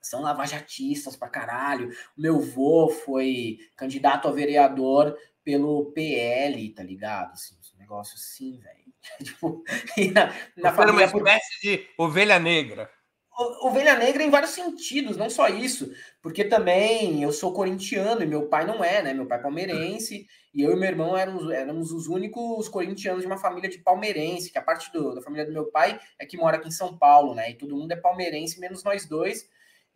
são 0.00 0.22
lavajatistas 0.22 1.16
pra 1.16 1.28
caralho. 1.28 1.90
Meu 2.16 2.40
vô 2.40 2.88
foi 2.88 3.58
candidato 3.76 4.26
a 4.26 4.32
vereador 4.32 5.18
pelo 5.44 5.92
PL, 5.92 6.70
tá 6.70 6.82
ligado? 6.82 7.32
Assim, 7.32 7.54
um 7.74 7.78
negócio 7.78 8.14
assim, 8.14 8.58
velho. 8.58 8.86
tipo, 9.22 9.62
na, 10.14 10.32
na 10.56 10.72
família... 10.72 10.94
uma 10.94 11.18
espécie 11.18 11.60
de 11.60 11.88
ovelha 11.98 12.38
negra 12.38 12.90
ovelha 13.36 13.96
negra 13.96 14.22
em 14.22 14.30
vários 14.30 14.52
sentidos, 14.52 15.16
não 15.16 15.28
só 15.28 15.48
isso, 15.48 15.90
porque 16.22 16.44
também 16.44 17.22
eu 17.22 17.32
sou 17.32 17.52
corintiano 17.52 18.22
e 18.22 18.26
meu 18.26 18.48
pai 18.48 18.66
não 18.66 18.82
é, 18.82 19.02
né? 19.02 19.12
Meu 19.12 19.26
pai 19.26 19.38
é 19.38 19.42
palmeirense 19.42 20.26
e 20.54 20.62
eu 20.62 20.72
e 20.72 20.76
meu 20.76 20.88
irmão 20.88 21.16
éramos, 21.16 21.50
éramos 21.50 21.92
os 21.92 22.08
únicos 22.08 22.68
corintianos 22.68 23.20
de 23.20 23.26
uma 23.26 23.36
família 23.36 23.68
de 23.68 23.78
palmeirense, 23.78 24.50
que 24.50 24.58
a 24.58 24.62
parte 24.62 24.90
do, 24.92 25.14
da 25.14 25.20
família 25.20 25.44
do 25.44 25.52
meu 25.52 25.66
pai 25.70 26.00
é 26.18 26.24
que 26.24 26.36
mora 26.36 26.56
aqui 26.56 26.68
em 26.68 26.70
São 26.72 26.96
Paulo, 26.96 27.34
né? 27.34 27.50
E 27.50 27.54
todo 27.54 27.76
mundo 27.76 27.92
é 27.92 27.96
palmeirense, 27.96 28.58
menos 28.58 28.82
nós 28.82 29.06
dois. 29.06 29.46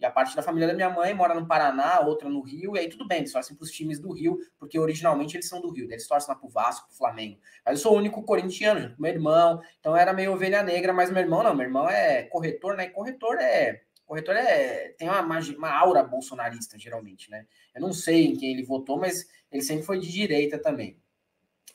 E 0.00 0.06
a 0.06 0.10
parte 0.10 0.34
da 0.34 0.42
família 0.42 0.66
da 0.66 0.72
minha 0.72 0.88
mãe 0.88 1.12
mora 1.12 1.34
no 1.34 1.46
Paraná, 1.46 2.00
outra 2.00 2.28
no 2.28 2.40
Rio, 2.40 2.74
e 2.74 2.78
aí 2.78 2.88
tudo 2.88 3.06
bem, 3.06 3.18
eles 3.18 3.32
torcem 3.32 3.54
para 3.54 3.64
os 3.64 3.70
times 3.70 4.00
do 4.00 4.10
Rio, 4.12 4.38
porque 4.58 4.78
originalmente 4.78 5.36
eles 5.36 5.46
são 5.46 5.60
do 5.60 5.70
Rio, 5.70 5.84
eles 5.90 6.08
torcem 6.08 6.32
lá 6.32 6.34
pro 6.34 6.48
Vasco, 6.48 6.88
pro 6.88 6.96
Flamengo. 6.96 7.38
Mas 7.64 7.78
eu 7.78 7.82
sou 7.82 7.92
o 7.92 7.98
único 7.98 8.22
corintiano, 8.22 8.94
meu 8.98 9.12
irmão, 9.12 9.60
então 9.78 9.94
era 9.94 10.14
meio 10.14 10.32
ovelha 10.32 10.62
negra, 10.62 10.92
mas 10.92 11.10
meu 11.10 11.22
irmão 11.22 11.42
não, 11.42 11.54
meu 11.54 11.66
irmão 11.66 11.88
é 11.88 12.22
corretor, 12.22 12.76
né? 12.76 12.88
Corretor 12.88 13.36
é. 13.38 13.82
Corretor 14.06 14.34
é. 14.34 14.88
tem 14.98 15.08
uma, 15.08 15.20
uma 15.20 15.70
aura 15.70 16.02
bolsonarista, 16.02 16.78
geralmente, 16.78 17.30
né? 17.30 17.46
Eu 17.74 17.82
não 17.82 17.92
sei 17.92 18.26
em 18.26 18.36
quem 18.36 18.52
ele 18.52 18.64
votou, 18.64 18.98
mas 18.98 19.28
ele 19.52 19.62
sempre 19.62 19.84
foi 19.84 20.00
de 20.00 20.10
direita 20.10 20.58
também. 20.58 20.96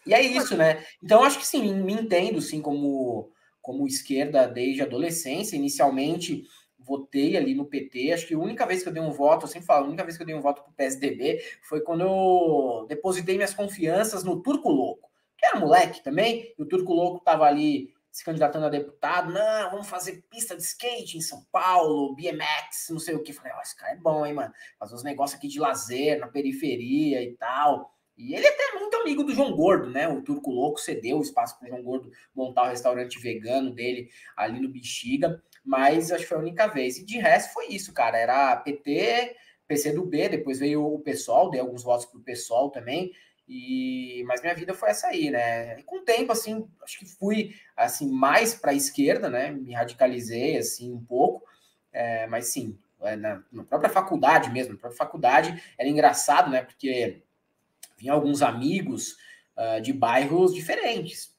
E 0.06 0.14
é 0.14 0.22
isso, 0.22 0.58
né? 0.58 0.84
Então 1.02 1.24
acho 1.24 1.40
que 1.40 1.48
sim, 1.48 1.74
me 1.76 1.94
entendo 1.94 2.42
sim 2.42 2.62
como, 2.62 3.32
como 3.62 3.88
esquerda 3.88 4.48
desde 4.48 4.82
a 4.82 4.86
adolescência. 4.86 5.56
Inicialmente 5.56 6.44
votei 6.86 7.36
ali 7.36 7.56
no 7.56 7.66
PT. 7.66 8.14
Acho 8.14 8.28
que 8.28 8.36
a 8.36 8.40
única 8.40 8.66
vez 8.66 8.84
que 8.84 8.90
eu 8.90 8.94
dei 8.94 9.02
um 9.02 9.12
voto, 9.12 9.46
eu 9.46 9.50
sempre 9.50 9.66
falo, 9.66 9.86
a 9.86 9.88
única 9.88 10.04
vez 10.04 10.16
que 10.16 10.24
eu 10.24 10.28
dei 10.28 10.36
um 10.36 10.42
voto 10.42 10.64
pro 10.64 10.74
PSDB 10.74 11.42
foi 11.62 11.82
quando 11.82 12.02
eu 12.02 12.86
depositei 12.88 13.36
minhas 13.36 13.54
confianças 13.54 14.24
no 14.24 14.42
Turco 14.42 14.70
Louco, 14.70 15.10
que 15.38 15.46
era 15.46 15.60
moleque 15.60 16.04
também, 16.04 16.54
e 16.58 16.62
o 16.62 16.66
Turco 16.66 16.94
Louco 16.94 17.24
tava 17.24 17.46
ali 17.46 17.94
se 18.12 18.24
candidatando 18.24 18.66
a 18.66 18.70
deputado. 18.70 19.34
Não, 19.34 19.72
vamos 19.72 19.90
fazer 19.90 20.24
pista 20.30 20.56
de 20.56 20.64
skate 20.64 21.18
em 21.18 21.22
São 21.22 21.44
Paulo, 21.52 22.16
BMX, 22.16 22.88
não 22.90 23.00
sei 23.00 23.14
o 23.14 23.22
que. 23.22 23.34
Falei, 23.34 23.52
ó, 23.52 23.58
oh, 23.58 23.62
esse 23.62 23.76
cara 23.76 23.92
é 23.92 23.98
bom, 23.98 24.26
hein, 24.26 24.34
mano? 24.34 24.54
Fazer 24.80 24.96
uns 24.96 25.04
negócios 25.04 25.38
aqui 25.38 25.50
de 25.50 25.60
lazer 25.60 26.18
na 26.20 26.28
periferia 26.28 27.22
e 27.22 27.34
tal. 27.34 27.94
E 28.18 28.34
ele 28.34 28.46
é 28.46 28.50
até 28.50 28.80
muito 28.80 28.96
amigo 28.96 29.22
do 29.22 29.34
João 29.34 29.54
Gordo, 29.54 29.92
né? 29.92 30.08
O 30.08 30.22
Turco 30.22 30.50
Louco 30.50 30.80
cedeu 30.80 31.18
o 31.18 31.22
espaço 31.22 31.60
para 31.60 31.66
o 31.66 31.70
João 31.70 31.84
Gordo 31.84 32.10
montar 32.34 32.64
o 32.64 32.70
restaurante 32.70 33.20
vegano 33.20 33.72
dele 33.72 34.10
ali 34.38 34.62
no 34.62 34.70
Bexiga 34.70 35.44
mas 35.66 36.12
acho 36.12 36.24
que 36.24 36.30
foi 36.30 36.38
a 36.38 36.42
única 36.42 36.68
vez. 36.68 36.98
E 36.98 37.06
de 37.06 37.18
resto 37.18 37.54
foi 37.54 37.68
isso, 37.68 37.92
cara. 37.92 38.18
Era 38.18 38.56
PT, 38.58 39.36
PC 39.68 39.94
do 39.94 40.06
B, 40.06 40.30
depois 40.30 40.60
veio 40.60 40.86
o 40.86 41.00
PSOL, 41.00 41.50
dei 41.50 41.60
alguns 41.60 41.84
votos 41.84 42.06
pro 42.06 42.22
PSOL 42.22 42.70
também. 42.70 43.12
E 43.48 44.24
mas 44.28 44.42
minha 44.42 44.56
vida 44.56 44.74
foi 44.74 44.90
essa 44.90 45.08
aí, 45.08 45.30
né? 45.30 45.80
E 45.80 45.84
com 45.84 45.98
o 45.98 46.04
tempo 46.04 46.32
assim, 46.32 46.68
acho 46.84 47.00
que 47.00 47.06
fui 47.06 47.56
assim 47.76 48.10
mais 48.12 48.54
para 48.56 48.72
a 48.72 48.76
esquerda, 48.76 49.30
né? 49.30 49.52
Me 49.52 49.74
radicalizei 49.74 50.58
assim 50.58 50.94
um 50.94 51.04
pouco. 51.04 51.44
É, 51.92 52.28
mas 52.28 52.48
sim, 52.48 52.78
é, 53.02 53.16
na, 53.16 53.44
na, 53.52 53.64
própria 53.64 53.90
faculdade 53.90 54.52
mesmo, 54.52 54.74
na 54.74 54.80
própria 54.80 54.98
faculdade 54.98 55.64
era 55.78 55.88
engraçado, 55.88 56.50
né? 56.50 56.64
Porque 56.64 57.24
vinha 57.98 58.14
alguns 58.14 58.42
amigos 58.42 59.16
uh, 59.56 59.82
de 59.82 59.94
bairros 59.94 60.54
diferentes 60.54 61.35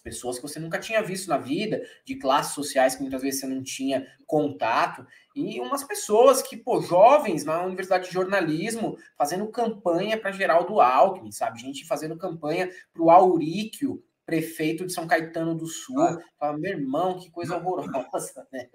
pessoas 0.00 0.36
que 0.36 0.42
você 0.42 0.58
nunca 0.58 0.78
tinha 0.78 1.02
visto 1.02 1.28
na 1.28 1.38
vida, 1.38 1.82
de 2.04 2.16
classes 2.16 2.54
sociais 2.54 2.94
que 2.94 3.02
muitas 3.02 3.22
vezes 3.22 3.40
você 3.40 3.46
não 3.46 3.62
tinha 3.62 4.06
contato, 4.26 5.06
e 5.34 5.60
umas 5.60 5.84
pessoas 5.84 6.42
que, 6.42 6.56
pô, 6.56 6.80
jovens 6.82 7.44
na 7.44 7.62
Universidade 7.62 8.08
de 8.08 8.14
Jornalismo, 8.14 8.98
fazendo 9.16 9.46
campanha 9.48 10.18
para 10.18 10.32
Geraldo 10.32 10.80
Alckmin, 10.80 11.32
sabe? 11.32 11.60
Gente 11.60 11.86
fazendo 11.86 12.16
campanha 12.16 12.70
para 12.92 13.02
o 13.02 13.10
Auríquio, 13.10 14.02
prefeito 14.26 14.86
de 14.86 14.92
São 14.92 15.06
Caetano 15.06 15.56
do 15.56 15.66
Sul. 15.66 16.00
Ah. 16.40 16.52
Meu 16.52 16.72
irmão, 16.72 17.18
que 17.18 17.30
coisa 17.30 17.56
horrorosa, 17.56 18.46
né? 18.52 18.68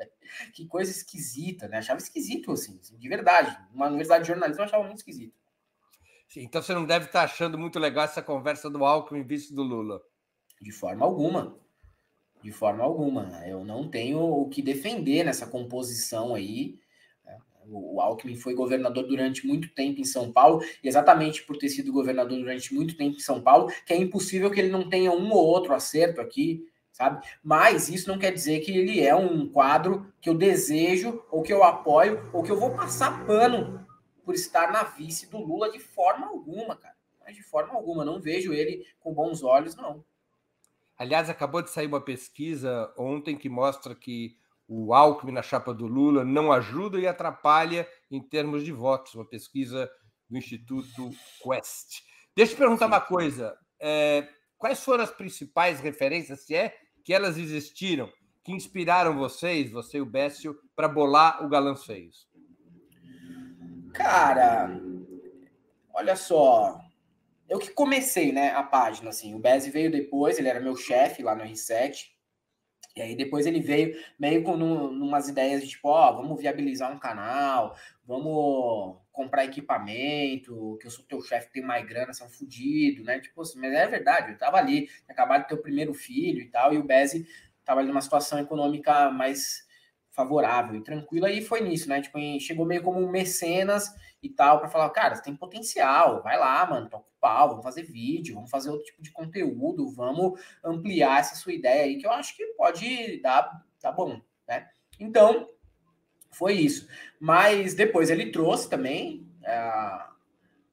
Que 0.53 0.65
coisa 0.67 0.91
esquisita, 0.91 1.67
né? 1.67 1.77
Achava 1.77 1.99
esquisito, 1.99 2.51
assim, 2.51 2.77
assim 2.79 2.97
de 2.97 3.07
verdade. 3.07 3.57
Uma 3.73 3.87
universidade 3.87 4.23
de 4.23 4.27
jornalismo 4.27 4.61
eu 4.61 4.65
achava 4.65 4.83
muito 4.83 4.97
esquisito. 4.97 5.33
Sim, 6.27 6.41
então 6.41 6.61
você 6.61 6.73
não 6.73 6.85
deve 6.85 7.05
estar 7.05 7.23
achando 7.23 7.57
muito 7.57 7.79
legal 7.79 8.03
essa 8.03 8.21
conversa 8.21 8.69
do 8.69 8.83
Alckmin 8.83 9.23
visto 9.23 9.53
do 9.53 9.63
Lula. 9.63 10.01
De 10.65 10.71
forma 10.71 11.05
alguma. 11.05 11.55
De 12.41 12.51
forma 12.51 12.83
alguma. 12.83 13.39
Eu 13.45 13.63
não 13.63 13.87
tenho 13.87 14.17
o 14.19 14.49
que 14.49 14.63
defender 14.63 15.23
nessa 15.23 15.45
composição 15.45 16.33
aí. 16.33 16.79
Né? 17.23 17.37
O 17.67 18.01
Alckmin 18.01 18.35
foi 18.35 18.55
governador 18.55 19.03
durante 19.03 19.45
muito 19.45 19.69
tempo 19.75 20.01
em 20.01 20.03
São 20.03 20.31
Paulo, 20.31 20.63
e 20.83 20.87
exatamente 20.87 21.43
por 21.43 21.55
ter 21.55 21.69
sido 21.69 21.93
governador 21.93 22.39
durante 22.39 22.73
muito 22.73 22.97
tempo 22.97 23.15
em 23.15 23.19
São 23.19 23.43
Paulo, 23.43 23.71
que 23.85 23.93
é 23.93 23.95
impossível 23.95 24.49
que 24.49 24.59
ele 24.59 24.71
não 24.71 24.89
tenha 24.89 25.11
um 25.11 25.31
ou 25.31 25.45
outro 25.45 25.71
acerto 25.71 26.19
aqui, 26.19 26.67
sabe? 26.91 27.23
Mas 27.43 27.87
isso 27.87 28.09
não 28.09 28.17
quer 28.17 28.31
dizer 28.31 28.61
que 28.61 28.75
ele 28.75 29.01
é 29.01 29.13
um 29.13 29.47
quadro 29.47 30.11
que 30.19 30.27
eu 30.27 30.33
desejo, 30.33 31.23
ou 31.29 31.43
que 31.43 31.53
eu 31.53 31.63
apoio, 31.63 32.27
ou 32.33 32.41
que 32.41 32.51
eu 32.51 32.59
vou 32.59 32.75
passar 32.75 33.23
pano 33.27 33.85
por 34.23 34.33
estar 34.33 34.71
na 34.71 34.81
vice 34.81 35.29
do 35.29 35.37
Lula 35.37 35.71
de 35.71 35.77
forma 35.77 36.25
alguma, 36.25 36.75
cara. 36.75 36.95
Mas 37.23 37.35
de 37.35 37.43
forma 37.43 37.75
alguma, 37.75 38.03
não 38.03 38.19
vejo 38.19 38.51
ele 38.51 38.83
com 38.99 39.13
bons 39.13 39.43
olhos, 39.43 39.75
não. 39.75 40.03
Aliás, 40.97 41.29
acabou 41.29 41.61
de 41.61 41.69
sair 41.69 41.87
uma 41.87 41.99
pesquisa 41.99 42.93
ontem 42.97 43.37
que 43.37 43.49
mostra 43.49 43.93
que 43.93 44.37
o 44.67 44.93
Alckmin 44.93 45.33
na 45.33 45.41
chapa 45.41 45.73
do 45.73 45.85
Lula 45.85 46.23
não 46.23 46.51
ajuda 46.51 46.99
e 46.99 47.05
atrapalha 47.05 47.87
em 48.09 48.21
termos 48.21 48.63
de 48.63 48.71
votos. 48.71 49.13
Uma 49.13 49.27
pesquisa 49.27 49.89
do 50.29 50.37
Instituto 50.37 51.11
Quest. 51.43 52.01
Deixa 52.35 52.53
eu 52.53 52.55
te 52.55 52.59
perguntar 52.59 52.87
uma 52.87 53.01
coisa. 53.01 53.57
É, 53.79 54.27
quais 54.57 54.83
foram 54.83 55.03
as 55.03 55.11
principais 55.11 55.81
referências, 55.81 56.45
se 56.45 56.55
é 56.55 56.75
que 57.03 57.13
elas 57.13 57.37
existiram, 57.37 58.11
que 58.43 58.51
inspiraram 58.51 59.17
vocês, 59.17 59.71
você 59.71 59.97
e 59.97 60.01
o 60.01 60.05
Bécio, 60.05 60.57
para 60.75 60.87
bolar 60.87 61.43
o 61.43 61.49
Galãs 61.49 61.83
Feios? 61.83 62.27
Cara, 63.93 64.69
olha 65.93 66.15
só 66.15 66.84
eu 67.49 67.59
que 67.59 67.69
comecei, 67.71 68.31
né, 68.31 68.51
a 68.51 68.63
página, 68.63 69.09
assim. 69.09 69.35
O 69.35 69.39
Bez 69.39 69.67
veio 69.67 69.91
depois, 69.91 70.37
ele 70.37 70.49
era 70.49 70.59
meu 70.59 70.75
chefe 70.75 71.23
lá 71.23 71.35
no 71.35 71.43
R7. 71.43 72.15
E 72.95 73.01
aí 73.01 73.15
depois 73.15 73.45
ele 73.45 73.59
veio 73.59 73.93
meio 74.17 74.41
com 74.41 74.55
num, 74.55 74.89
numas 74.89 75.27
ideias 75.27 75.61
de 75.61 75.67
tipo, 75.67 75.89
ó, 75.89 76.11
oh, 76.11 76.15
vamos 76.15 76.39
viabilizar 76.39 76.91
um 76.93 76.97
canal, 76.97 77.75
vamos 78.05 78.97
comprar 79.11 79.43
equipamento, 79.43 80.77
que 80.79 80.87
eu 80.87 80.91
sou 80.91 81.03
teu 81.05 81.21
chefe, 81.21 81.51
tenho 81.51 81.67
mais 81.67 81.85
grana, 81.85 82.13
são 82.13 82.29
fudido, 82.29 83.03
né? 83.03 83.19
Tipo 83.19 83.41
assim, 83.41 83.59
mas 83.59 83.73
é 83.73 83.85
verdade, 83.87 84.31
eu 84.31 84.37
tava 84.37 84.57
ali, 84.57 84.89
acabado 85.09 85.41
de 85.41 85.49
ter 85.49 85.55
o 85.55 85.61
primeiro 85.61 85.93
filho 85.93 86.41
e 86.41 86.49
tal, 86.49 86.73
e 86.73 86.77
o 86.77 86.83
Bez 86.83 87.13
tava 87.65 87.81
ali 87.81 87.89
numa 87.89 88.01
situação 88.01 88.39
econômica 88.39 89.11
mais 89.11 89.65
favorável 90.11 90.75
e 90.75 90.83
tranquila, 90.83 91.29
e 91.29 91.41
foi 91.41 91.59
nisso, 91.61 91.89
né? 91.89 92.01
Tipo, 92.01 92.17
chegou 92.39 92.65
meio 92.65 92.81
como 92.81 92.99
um 93.01 93.11
mecenas 93.11 93.93
e 94.23 94.29
tal, 94.29 94.59
para 94.59 94.69
falar, 94.69 94.89
cara, 94.91 95.15
você 95.15 95.23
tem 95.23 95.35
potencial, 95.35 96.23
vai 96.23 96.39
lá, 96.39 96.65
mano, 96.65 96.89
pau, 97.25 97.49
vamos 97.49 97.63
fazer 97.63 97.81
vídeo, 97.81 98.35
vamos 98.35 98.51
fazer 98.51 98.69
outro 98.69 98.85
tipo 98.85 99.01
de 99.01 99.11
conteúdo, 99.11 99.89
vamos 99.89 100.39
ampliar 100.63 101.21
essa 101.21 101.33
sua 101.33 101.53
ideia 101.53 101.85
aí, 101.85 101.97
que 101.97 102.05
eu 102.05 102.11
acho 102.11 102.37
que 102.37 102.45
pode 102.53 103.19
dar, 103.19 103.65
tá 103.81 103.91
bom, 103.91 104.21
né? 104.47 104.69
Então, 104.99 105.49
foi 106.29 106.53
isso. 106.53 106.87
Mas 107.19 107.73
depois 107.73 108.11
ele 108.11 108.31
trouxe 108.31 108.69
também 108.69 109.27
uh, 109.41 110.13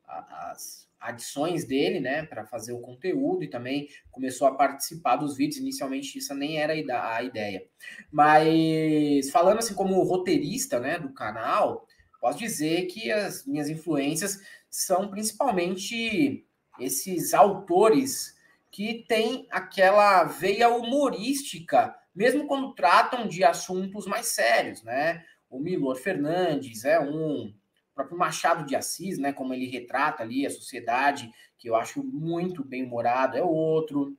as 0.07 0.87
adições 1.01 1.65
dele, 1.65 2.01
né, 2.01 2.23
para 2.27 2.45
fazer 2.45 2.75
o 2.75 2.81
conteúdo 2.81 3.43
e 3.43 3.49
também 3.49 3.89
começou 4.11 4.47
a 4.47 4.55
participar 4.55 5.17
dos 5.17 5.35
vídeos. 5.35 5.57
Inicialmente 5.57 6.19
isso 6.19 6.35
nem 6.35 6.59
era 6.59 6.75
a 6.75 7.23
ideia. 7.23 7.67
Mas 8.11 9.31
falando 9.31 9.59
assim 9.59 9.75
como 9.75 10.03
roteirista, 10.03 10.79
né, 10.79 10.99
do 10.99 11.15
canal, 11.15 11.87
posso 12.21 12.39
dizer 12.39 12.87
que 12.89 13.11
as 13.11 13.47
minhas 13.47 13.71
influências 13.71 14.39
são 14.73 15.07
principalmente 15.09 16.47
esses 16.81 17.35
autores 17.35 18.35
que 18.71 19.05
têm 19.07 19.47
aquela 19.51 20.25
veia 20.25 20.71
humorística, 20.71 21.95
mesmo 22.15 22.47
quando 22.47 22.75
tratam 22.75 23.29
de 23.29 23.45
assuntos 23.45 24.07
mais 24.07 24.29
sérios, 24.29 24.83
né? 24.83 25.23
O 25.51 25.59
Milor 25.59 25.97
Fernandes 25.97 26.87
é 26.87 26.99
um, 26.99 27.49
o 27.49 27.95
próprio 27.95 28.17
Machado 28.17 28.65
de 28.65 28.75
Assis, 28.75 29.19
né? 29.19 29.31
Como 29.31 29.53
ele 29.53 29.67
retrata 29.67 30.23
ali 30.23 30.47
a 30.47 30.51
sociedade, 30.51 31.31
que 31.59 31.69
eu 31.69 31.77
acho 31.77 32.03
muito 32.03 32.65
bem 32.65 32.83
humorado, 32.83 33.37
é 33.37 33.43
outro. 33.43 34.17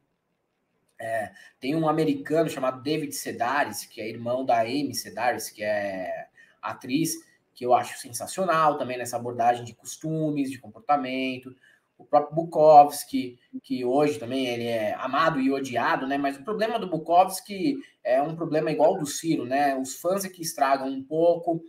É, 1.02 1.34
tem 1.60 1.76
um 1.76 1.90
americano 1.90 2.48
chamado 2.48 2.84
David 2.84 3.12
Sedaris, 3.14 3.86
que 3.86 4.00
é 4.00 4.08
irmão 4.08 4.46
da 4.46 4.62
Amy 4.62 4.94
Sedaris, 4.94 5.50
que 5.50 5.64
é 5.64 6.28
atriz, 6.62 7.16
que 7.64 7.66
eu 7.66 7.74
acho 7.74 7.98
sensacional 7.98 8.78
também 8.78 8.98
nessa 8.98 9.16
abordagem 9.16 9.64
de 9.64 9.74
costumes, 9.74 10.52
de 10.52 10.60
comportamento. 10.60 11.56
o 11.98 12.04
próprio 12.04 12.36
Bukowski, 12.36 13.40
que 13.62 13.86
hoje 13.86 14.20
também 14.20 14.48
ele 14.48 14.66
é 14.66 14.94
amado 14.96 15.40
e 15.40 15.50
odiado, 15.50 16.06
né? 16.06 16.18
Mas 16.18 16.36
o 16.36 16.44
problema 16.44 16.78
do 16.78 16.90
Bukowski 16.90 17.78
é 18.04 18.22
um 18.22 18.36
problema 18.36 18.70
igual 18.70 18.98
do 18.98 19.06
Ciro, 19.06 19.46
né? 19.46 19.78
Os 19.78 19.96
fãs 19.96 20.26
é 20.26 20.30
que 20.30 20.42
estragam 20.42 20.88
um 20.88 21.02
pouco. 21.02 21.64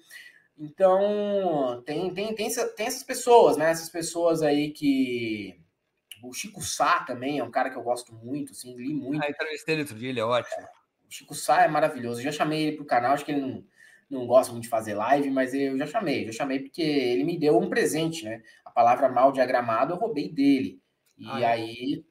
Então, 0.58 1.80
tem, 1.86 2.12
tem, 2.12 2.34
tem, 2.34 2.48
tem 2.48 2.86
essas 2.86 3.04
pessoas, 3.04 3.56
né? 3.56 3.70
Essas 3.70 3.88
pessoas 3.88 4.42
aí 4.42 4.72
que. 4.72 5.60
O 6.24 6.32
Chico 6.32 6.62
Sá 6.62 7.04
também 7.04 7.38
é 7.38 7.44
um 7.44 7.50
cara 7.50 7.70
que 7.70 7.76
eu 7.76 7.82
gosto 7.82 8.14
muito, 8.14 8.52
assim, 8.52 8.74
li 8.74 8.94
muito. 8.94 9.22
Ah, 9.22 9.30
entrevistei 9.30 9.74
ele 9.74 9.82
outro 9.82 9.98
dia, 9.98 10.08
ele 10.08 10.20
é 10.20 10.24
ótimo. 10.24 10.62
É, 10.62 10.70
o 11.06 11.10
Chico 11.10 11.34
Sá 11.34 11.62
é 11.62 11.68
maravilhoso. 11.68 12.20
Eu 12.20 12.24
já 12.24 12.32
chamei 12.32 12.62
ele 12.62 12.76
pro 12.76 12.86
canal, 12.86 13.12
acho 13.12 13.24
que 13.24 13.30
ele 13.30 13.42
não, 13.42 13.62
não 14.10 14.26
gosta 14.26 14.52
muito 14.52 14.64
de 14.64 14.70
fazer 14.70 14.94
live, 14.94 15.30
mas 15.30 15.54
eu 15.54 15.76
já 15.78 15.86
chamei, 15.86 16.26
já 16.26 16.32
chamei 16.32 16.60
porque 16.60 16.82
ele 16.82 17.24
me 17.24 17.38
deu 17.38 17.58
um 17.58 17.68
presente, 17.68 18.24
né? 18.24 18.42
A 18.64 18.70
palavra 18.70 19.08
mal 19.08 19.32
diagramado 19.32 19.92
eu 19.92 19.98
roubei 19.98 20.32
dele. 20.32 20.80
E 21.16 21.26
ah, 21.26 21.50
aí 21.50 22.04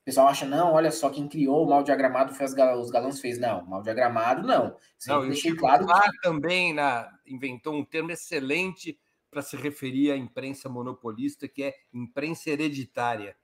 o 0.00 0.04
pessoal 0.04 0.28
acha, 0.28 0.44
não, 0.44 0.74
olha 0.74 0.90
só, 0.90 1.08
quem 1.08 1.26
criou 1.26 1.64
o 1.64 1.70
mal 1.70 1.82
diagramado 1.82 2.34
foi 2.34 2.44
os 2.44 2.90
galãs 2.90 3.20
fez. 3.20 3.38
Não, 3.38 3.64
mal 3.64 3.82
diagramado 3.82 4.46
não. 4.46 4.76
Sempre 4.98 5.22
não, 5.22 5.28
deixei 5.28 5.56
claro 5.56 5.86
que... 5.86 6.20
também 6.20 6.74
na, 6.74 7.10
inventou 7.26 7.74
um 7.74 7.84
termo 7.84 8.10
excelente 8.10 8.98
para 9.30 9.40
se 9.40 9.56
referir 9.56 10.12
à 10.12 10.16
imprensa 10.16 10.68
monopolista, 10.68 11.48
que 11.48 11.62
é 11.62 11.74
imprensa 11.92 12.50
hereditária. 12.50 13.34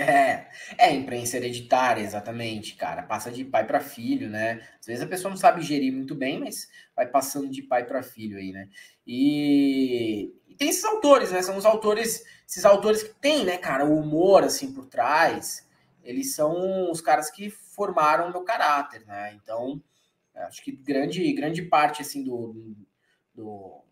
É, 0.00 0.46
é 0.78 0.94
imprensa 0.94 1.36
hereditária, 1.36 2.00
exatamente, 2.00 2.74
cara. 2.74 3.02
Passa 3.02 3.30
de 3.30 3.44
pai 3.44 3.66
para 3.66 3.80
filho, 3.80 4.30
né? 4.30 4.66
Às 4.80 4.86
vezes 4.86 5.02
a 5.02 5.06
pessoa 5.06 5.28
não 5.28 5.36
sabe 5.36 5.60
gerir 5.60 5.92
muito 5.92 6.14
bem, 6.14 6.40
mas 6.40 6.68
vai 6.96 7.06
passando 7.06 7.50
de 7.50 7.62
pai 7.62 7.84
para 7.84 8.02
filho 8.02 8.38
aí, 8.38 8.50
né? 8.50 8.70
E, 9.06 10.32
e, 10.48 10.54
tem 10.54 10.70
esses 10.70 10.84
autores, 10.86 11.30
né? 11.30 11.42
São 11.42 11.54
os 11.54 11.66
autores, 11.66 12.24
esses 12.48 12.64
autores 12.64 13.02
que 13.02 13.14
têm, 13.20 13.44
né, 13.44 13.58
cara, 13.58 13.84
o 13.84 13.98
humor 14.00 14.42
assim 14.42 14.72
por 14.72 14.86
trás. 14.86 15.68
Eles 16.02 16.34
são 16.34 16.90
os 16.90 17.02
caras 17.02 17.30
que 17.30 17.50
formaram 17.50 18.28
o 18.28 18.32
meu 18.32 18.42
caráter, 18.42 19.04
né? 19.06 19.34
Então, 19.34 19.82
acho 20.34 20.64
que 20.64 20.72
grande, 20.72 21.30
grande 21.34 21.60
parte 21.60 22.00
assim 22.00 22.24
do, 22.24 22.74
do 23.34 23.84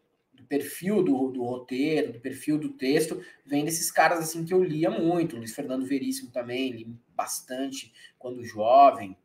perfil 0.48 1.02
do, 1.02 1.28
do 1.28 1.44
roteiro, 1.44 2.12
do 2.12 2.20
perfil 2.20 2.58
do 2.58 2.70
texto, 2.70 3.22
vem 3.44 3.64
desses 3.64 3.90
caras 3.90 4.18
assim 4.18 4.44
que 4.44 4.52
eu 4.52 4.62
lia 4.62 4.90
muito. 4.90 5.36
Luiz 5.36 5.54
Fernando 5.54 5.86
Veríssimo 5.86 6.30
também, 6.30 6.72
li 6.72 6.98
bastante 7.14 7.92
quando 8.18 8.44
jovem. 8.44 9.16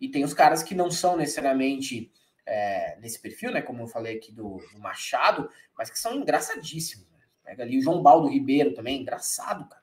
E 0.00 0.08
tem 0.08 0.24
os 0.24 0.34
caras 0.34 0.62
que 0.62 0.74
não 0.74 0.90
são 0.90 1.16
necessariamente 1.16 2.12
é, 2.44 2.98
nesse 3.00 3.20
perfil, 3.20 3.52
né? 3.52 3.62
Como 3.62 3.82
eu 3.82 3.86
falei 3.86 4.16
aqui 4.16 4.32
do, 4.32 4.60
do 4.72 4.78
Machado, 4.78 5.48
mas 5.76 5.90
que 5.90 5.98
são 5.98 6.16
engraçadíssimos. 6.16 7.06
Né? 7.12 7.20
Pega 7.44 7.62
ali 7.62 7.78
o 7.78 7.82
João 7.82 8.02
Baldo 8.02 8.28
Ribeiro 8.28 8.74
também, 8.74 9.00
engraçado, 9.00 9.68
cara. 9.68 9.82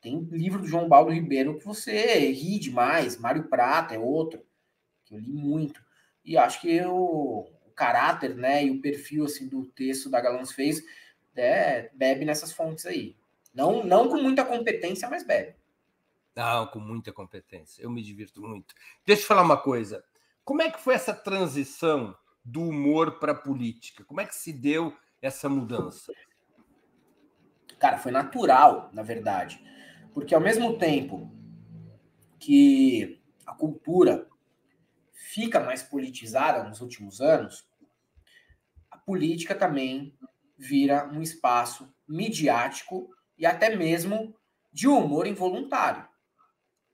Tem 0.00 0.20
livro 0.30 0.60
do 0.60 0.66
João 0.66 0.88
Baldo 0.88 1.10
Ribeiro 1.10 1.58
que 1.58 1.64
você 1.64 2.30
ri 2.30 2.58
demais. 2.58 3.16
Mário 3.16 3.48
Prata 3.48 3.94
é 3.94 3.98
outro, 3.98 4.44
que 5.04 5.14
eu 5.14 5.18
li 5.18 5.32
muito. 5.32 5.84
E 6.24 6.36
acho 6.36 6.60
que 6.60 6.72
eu, 6.72 7.48
caráter, 7.76 8.34
né, 8.34 8.64
e 8.64 8.70
o 8.70 8.80
perfil 8.80 9.26
assim 9.26 9.46
do 9.46 9.66
texto 9.66 10.08
da 10.08 10.20
Galãs 10.20 10.50
fez, 10.50 10.82
é, 11.36 11.90
bebe 11.94 12.24
nessas 12.24 12.52
fontes 12.52 12.86
aí. 12.86 13.14
Não, 13.54 13.84
não 13.84 14.08
com 14.08 14.16
muita 14.16 14.44
competência, 14.44 15.08
mas 15.08 15.24
bebe. 15.24 15.54
Não, 16.34 16.66
com 16.66 16.78
muita 16.78 17.12
competência. 17.12 17.82
Eu 17.82 17.90
me 17.90 18.02
divirto 18.02 18.42
muito. 18.42 18.74
Deixa 19.06 19.22
eu 19.22 19.26
falar 19.26 19.42
uma 19.42 19.56
coisa. 19.56 20.04
Como 20.44 20.60
é 20.60 20.70
que 20.70 20.80
foi 20.80 20.94
essa 20.94 21.14
transição 21.14 22.14
do 22.44 22.62
humor 22.62 23.18
para 23.18 23.32
a 23.32 23.34
política? 23.34 24.04
Como 24.04 24.20
é 24.20 24.26
que 24.26 24.34
se 24.34 24.52
deu 24.52 24.94
essa 25.20 25.48
mudança? 25.48 26.12
Cara, 27.78 27.98
foi 27.98 28.12
natural, 28.12 28.90
na 28.92 29.02
verdade. 29.02 29.62
Porque 30.12 30.34
ao 30.34 30.40
mesmo 30.40 30.78
tempo 30.78 31.30
que 32.38 33.20
a 33.46 33.54
cultura 33.54 34.28
fica 35.36 35.60
mais 35.60 35.82
politizada 35.82 36.64
nos 36.64 36.80
últimos 36.80 37.20
anos, 37.20 37.68
a 38.90 38.96
política 38.96 39.54
também 39.54 40.18
vira 40.56 41.06
um 41.12 41.20
espaço 41.20 41.94
midiático 42.08 43.10
e 43.36 43.44
até 43.44 43.76
mesmo 43.76 44.34
de 44.72 44.88
humor 44.88 45.26
involuntário. 45.26 46.08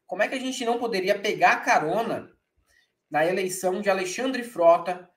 Como 0.04 0.24
é 0.24 0.28
que 0.28 0.34
a 0.34 0.40
gente 0.40 0.64
não 0.64 0.76
poderia 0.76 1.16
pegar 1.16 1.64
carona 1.64 2.32
na 3.08 3.24
eleição 3.24 3.80
de 3.80 3.88
Alexandre 3.88 4.42
Frota 4.42 5.08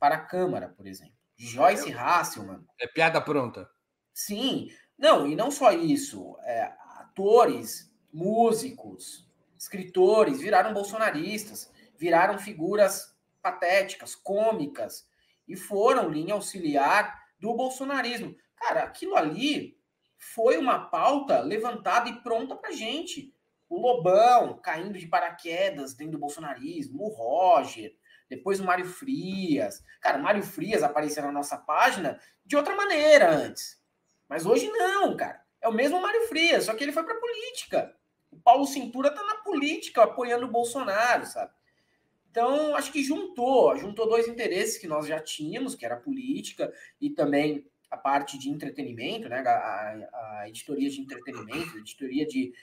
para 0.00 0.16
a 0.16 0.26
Câmara, 0.26 0.68
por 0.70 0.84
exemplo? 0.84 1.14
Joyce 1.36 1.92
Hasselman. 1.92 2.66
É 2.80 2.88
piada 2.88 3.20
pronta. 3.20 3.70
Sim. 4.12 4.68
Não, 4.98 5.24
e 5.24 5.36
não 5.36 5.52
só 5.52 5.70
isso. 5.70 6.36
É, 6.42 6.64
atores, 6.96 7.94
músicos, 8.12 9.30
escritores 9.56 10.40
viraram 10.40 10.74
bolsonaristas 10.74 11.71
viraram 12.02 12.36
figuras 12.36 13.16
patéticas, 13.40 14.16
cômicas, 14.16 15.06
e 15.46 15.54
foram 15.54 16.10
linha 16.10 16.34
auxiliar 16.34 17.16
do 17.38 17.54
bolsonarismo. 17.54 18.34
Cara, 18.56 18.82
aquilo 18.82 19.14
ali 19.14 19.78
foi 20.18 20.58
uma 20.58 20.86
pauta 20.86 21.38
levantada 21.38 22.08
e 22.08 22.20
pronta 22.20 22.56
para 22.56 22.72
gente. 22.72 23.32
O 23.68 23.80
Lobão 23.80 24.58
caindo 24.58 24.98
de 24.98 25.06
paraquedas 25.06 25.94
dentro 25.94 26.14
do 26.14 26.18
bolsonarismo, 26.18 27.04
o 27.04 27.08
Roger, 27.08 27.94
depois 28.28 28.58
o 28.58 28.64
Mário 28.64 28.84
Frias. 28.84 29.84
Cara, 30.00 30.18
o 30.18 30.22
Mário 30.22 30.42
Frias 30.42 30.82
apareceu 30.82 31.22
na 31.22 31.30
nossa 31.30 31.56
página 31.56 32.20
de 32.44 32.56
outra 32.56 32.74
maneira 32.74 33.30
antes. 33.30 33.80
Mas 34.28 34.44
hoje 34.44 34.66
não, 34.66 35.16
cara. 35.16 35.40
É 35.60 35.68
o 35.68 35.72
mesmo 35.72 36.02
Mário 36.02 36.26
Frias, 36.26 36.64
só 36.64 36.74
que 36.74 36.82
ele 36.82 36.90
foi 36.90 37.04
para 37.04 37.14
política. 37.20 37.94
O 38.32 38.40
Paulo 38.40 38.66
Cintura 38.66 39.14
tá 39.14 39.22
na 39.22 39.36
política, 39.36 40.02
apoiando 40.02 40.46
o 40.46 40.50
Bolsonaro, 40.50 41.24
sabe? 41.26 41.52
Então, 42.32 42.74
acho 42.74 42.90
que 42.90 43.04
juntou, 43.04 43.76
juntou 43.76 44.08
dois 44.08 44.26
interesses 44.26 44.78
que 44.78 44.86
nós 44.86 45.06
já 45.06 45.20
tínhamos, 45.20 45.74
que 45.74 45.84
era 45.84 45.96
a 45.96 46.00
política 46.00 46.72
e 46.98 47.10
também 47.10 47.66
a 47.90 47.96
parte 47.98 48.38
de 48.38 48.48
entretenimento, 48.48 49.28
né? 49.28 49.40
A, 49.40 50.40
a, 50.40 50.48
editoria 50.48 50.88
de 50.88 50.98
entretenimento, 50.98 51.76
a 51.76 51.80
editoria 51.80 52.26
de, 52.26 52.54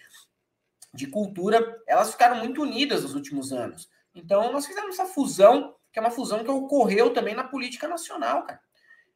de 0.91 1.05
cultura, 1.05 1.83
elas 1.85 2.11
ficaram 2.11 2.37
muito 2.37 2.63
unidas 2.63 3.03
nos 3.03 3.13
últimos 3.13 3.53
anos. 3.53 3.87
Então, 4.15 4.51
nós 4.51 4.65
fizemos 4.65 4.95
essa 4.95 5.05
fusão, 5.05 5.75
que 5.93 5.99
é 5.99 6.01
uma 6.01 6.09
fusão 6.09 6.43
que 6.43 6.49
ocorreu 6.49 7.13
também 7.13 7.35
na 7.35 7.43
política 7.43 7.87
nacional, 7.87 8.47
cara. 8.47 8.59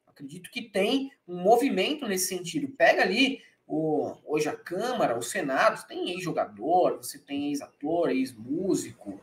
Acredito 0.06 0.48
que 0.52 0.62
tem 0.62 1.10
um 1.26 1.42
movimento 1.42 2.06
nesse 2.06 2.28
sentido. 2.28 2.68
Pega 2.78 3.02
ali 3.02 3.42
o, 3.66 4.16
hoje 4.24 4.48
a 4.48 4.56
Câmara, 4.56 5.18
o 5.18 5.22
Senado, 5.22 5.84
tem 5.88 6.12
ex-jogador, 6.12 6.98
você 6.98 7.18
tem 7.18 7.48
ex-ator, 7.48 8.10
ex-músico, 8.10 9.20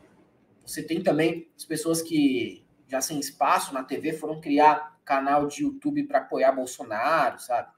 você 0.72 0.82
tem 0.82 1.02
também 1.02 1.50
as 1.54 1.66
pessoas 1.66 2.00
que 2.00 2.64
já 2.88 3.00
sem 3.02 3.20
espaço 3.20 3.74
na 3.74 3.84
TV 3.84 4.14
foram 4.14 4.40
criar 4.40 4.98
canal 5.04 5.46
de 5.46 5.64
YouTube 5.64 6.04
para 6.04 6.20
apoiar 6.20 6.52
Bolsonaro, 6.52 7.38
sabe? 7.38 7.70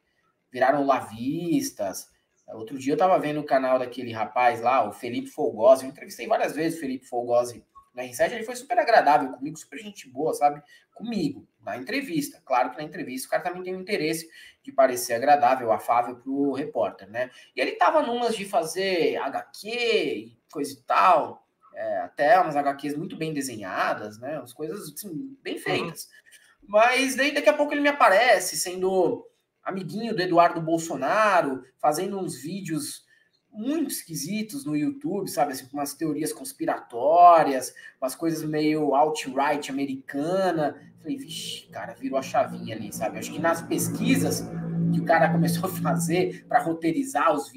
Viraram 0.50 0.87
lavistas. 0.87 2.09
Outro 2.46 2.78
dia 2.78 2.92
eu 2.92 2.96
tava 2.96 3.18
vendo 3.18 3.40
o 3.40 3.44
canal 3.44 3.80
daquele 3.80 4.12
rapaz 4.12 4.61
lá, 4.61 4.88
o 4.88 4.92
Felipe 4.92 5.28
Folgosi. 5.28 5.85
Eu 5.85 5.90
entrevistei 5.90 6.28
várias 6.28 6.54
vezes 6.54 6.78
o 6.78 6.80
Felipe 6.80 7.04
Folgosi 7.07 7.64
na 7.92 8.04
R7. 8.04 8.33
Ele 8.33 8.44
foi 8.44 8.54
super 8.54 8.78
agradável 8.78 9.33
comigo, 9.33 9.57
super 9.57 9.78
gente 9.78 10.09
boa, 10.09 10.33
sabe? 10.33 10.62
Comigo, 10.94 11.48
na 11.61 11.76
entrevista. 11.76 12.40
Claro 12.44 12.70
que 12.70 12.76
na 12.76 12.85
entrevista 12.85 13.26
o 13.26 13.30
cara 13.30 13.42
também 13.42 13.64
tem 13.64 13.74
o 13.74 13.80
interesse 13.80 14.30
de 14.62 14.70
parecer 14.70 15.14
agradável, 15.14 15.72
afável 15.72 16.14
pro 16.16 16.52
repórter, 16.52 17.11
né? 17.11 17.28
E 17.57 17.61
ele 17.61 17.72
tava 17.72 18.02
numas 18.02 18.37
de 18.37 18.44
fazer 18.44 19.16
HQ 19.16 19.68
e 19.68 20.38
coisa 20.52 20.72
e 20.72 20.83
tal 20.83 21.43
é, 21.75 21.99
até 21.99 22.41
umas 22.41 22.57
HQs 22.57 22.97
muito 22.97 23.17
bem 23.17 23.33
desenhadas, 23.33 24.19
né? 24.19 24.39
Umas 24.39 24.53
coisas 24.53 24.93
assim, 24.93 25.37
bem 25.43 25.55
uhum. 25.55 25.61
feitas. 25.61 26.05
Uhum. 26.05 26.69
Mas 26.69 27.15
daí 27.15 27.33
daqui 27.33 27.49
a 27.49 27.55
pouco 27.55 27.73
ele 27.73 27.81
me 27.81 27.89
aparece 27.89 28.57
sendo 28.57 29.27
amiguinho 29.63 30.15
do 30.15 30.23
Eduardo 30.23 30.61
Bolsonaro, 30.61 31.63
fazendo 31.79 32.19
uns 32.19 32.37
vídeos 32.37 33.05
muito 33.51 33.91
esquisitos 33.91 34.65
no 34.65 34.77
YouTube, 34.77 35.29
sabe? 35.29 35.53
Assim, 35.53 35.67
com 35.67 35.77
umas 35.77 35.95
teorias 35.95 36.33
conspiratórias, 36.33 37.73
umas 38.01 38.15
coisas 38.15 38.43
meio 38.43 38.95
alt-right 38.95 39.71
americana. 39.71 40.81
Falei, 41.01 41.17
vixe, 41.17 41.69
cara, 41.69 41.95
virou 41.95 42.19
a 42.19 42.23
chavinha 42.23 42.75
ali, 42.75 42.93
sabe? 42.93 43.19
Acho 43.19 43.33
que 43.33 43.39
nas 43.39 43.63
pesquisas 43.63 44.45
que 44.94 45.00
o 45.00 45.04
cara 45.04 45.30
começou 45.30 45.68
a 45.68 45.72
fazer 45.72 46.46
para 46.46 46.61
roteirizar 46.61 47.33
os, 47.33 47.50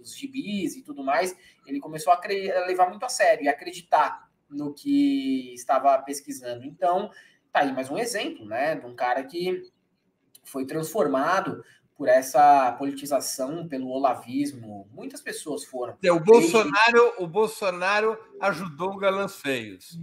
os 0.00 0.16
gibis 0.16 0.76
e 0.76 0.82
tudo 0.82 1.04
mais, 1.04 1.36
ele 1.66 1.80
começou 1.80 2.12
a, 2.12 2.16
a 2.16 2.66
levar 2.66 2.88
muito 2.88 3.04
a 3.04 3.08
sério 3.08 3.44
e 3.44 3.48
acreditar 3.48 4.28
no 4.48 4.72
que 4.72 5.52
estava 5.54 5.98
pesquisando. 5.98 6.64
Então, 6.64 7.10
tá 7.52 7.60
aí 7.60 7.72
mais 7.72 7.90
um 7.90 7.98
exemplo, 7.98 8.46
né, 8.46 8.76
de 8.76 8.86
um 8.86 8.94
cara 8.94 9.22
que 9.24 9.62
foi 10.42 10.64
transformado 10.64 11.62
por 11.94 12.08
essa 12.08 12.72
politização, 12.72 13.66
pelo 13.66 13.88
olavismo. 13.88 14.88
Muitas 14.92 15.20
pessoas 15.20 15.64
foram. 15.64 15.98
O 16.00 16.20
Bolsonaro, 16.20 17.14
o 17.18 17.26
Bolsonaro 17.26 18.16
ajudou 18.40 18.92
o 18.92 18.98
Galãs 18.98 19.40
Feios. 19.40 19.98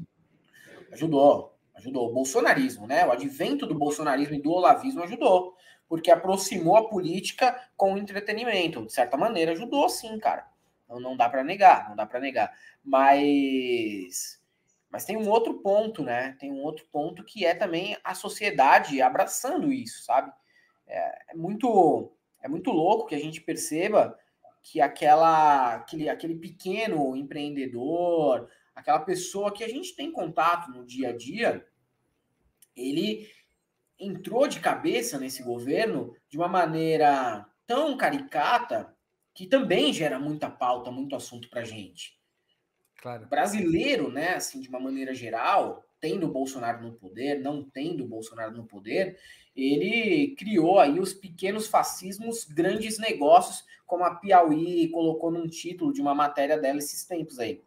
Ajudou, 0.92 1.58
ajudou. 1.74 2.10
O 2.10 2.14
bolsonarismo, 2.14 2.86
né? 2.86 3.06
O 3.08 3.12
advento 3.14 3.66
do 3.66 3.74
bolsonarismo 3.74 4.36
e 4.36 4.42
do 4.42 4.52
olavismo 4.52 5.04
ajudou. 5.04 5.55
Porque 5.88 6.12
aproximou 6.12 6.78
a 6.78 6.90
política 6.90 7.60
com 7.78 7.94
o 7.94 7.98
entretenimento. 7.98 8.86
De 8.86 8.94
certa 8.94 9.18
maneira, 9.18 9.52
ajudou 9.52 9.88
sim, 9.90 10.18
cara. 10.20 10.48
Então 10.86 11.00
não 11.00 11.16
dá 11.16 11.30
para 11.30 11.44
negar, 11.44 11.90
não 11.90 11.96
dá 11.96 12.06
para 12.06 12.20
negar. 12.20 12.54
Mas 12.84 14.42
mas 14.90 15.04
tem 15.04 15.18
um 15.18 15.30
outro 15.30 15.56
ponto, 15.56 16.04
né? 16.04 16.38
Tem 16.40 16.54
um 16.54 16.64
outro 16.64 16.86
ponto 16.90 17.22
que 17.22 17.46
é 17.46 17.54
também 17.54 17.98
a 18.02 18.16
sociedade 18.16 19.02
abraçando 19.02 19.74
isso, 19.74 20.04
sabe? 20.04 20.32
É, 20.88 21.34
é 21.34 21.36
muito 21.36 22.12
é 22.42 22.48
muito 22.48 22.72
louco 22.72 23.08
que 23.08 23.16
a 23.16 23.20
gente 23.20 23.42
perceba 23.42 24.18
que 24.62 24.80
aquela 24.80 25.76
aquele, 25.76 26.08
aquele 26.08 26.36
pequeno 26.36 27.16
empreendedor, 27.16 28.50
aquela 28.74 29.00
pessoa 29.00 29.52
que 29.52 29.64
a 29.64 29.68
gente 29.68 29.96
tem 29.96 30.12
contato 30.12 30.72
no 30.72 30.86
dia 30.86 31.10
a 31.10 31.18
dia, 31.18 31.68
ele 32.76 33.30
entrou 34.00 34.48
de 34.48 34.60
cabeça 34.60 35.18
nesse 35.18 35.44
governo 35.44 36.16
de 36.30 36.38
uma 36.38 36.48
maneira 36.48 37.46
tão 37.66 37.96
caricata 37.98 38.94
que 39.34 39.48
também 39.48 39.92
gera 39.92 40.20
muita 40.20 40.50
pauta, 40.50 40.92
muito 40.92 41.16
assunto 41.16 41.50
para 41.50 41.64
gente. 41.64 42.18
Claro. 43.02 43.28
Brasileiro, 43.28 44.10
né, 44.10 44.36
assim, 44.36 44.60
de 44.60 44.70
uma 44.70 44.80
maneira 44.80 45.14
geral, 45.14 45.84
tendo 46.00 46.28
o 46.28 46.32
Bolsonaro 46.32 46.82
no 46.82 46.94
poder, 46.94 47.40
não 47.40 47.64
tendo 47.64 48.04
o 48.04 48.08
Bolsonaro 48.08 48.56
no 48.56 48.66
poder, 48.66 49.20
ele 49.56 50.36
criou 50.36 50.80
aí 50.80 51.00
os 51.00 51.14
pequenos 51.14 51.68
fascismos, 51.68 52.46
grandes 52.46 52.98
negócios, 52.98 53.64
como 53.86 54.04
a 54.04 54.16
Piauí 54.16 54.90
colocou 54.90 55.32
num 55.32 55.48
título 55.48 55.94
de 55.94 56.02
uma 56.02 56.16
matéria 56.16 56.58
dela 56.58 56.80
esses 56.80 57.06
tempos 57.06 57.40
aí. 57.40 57.62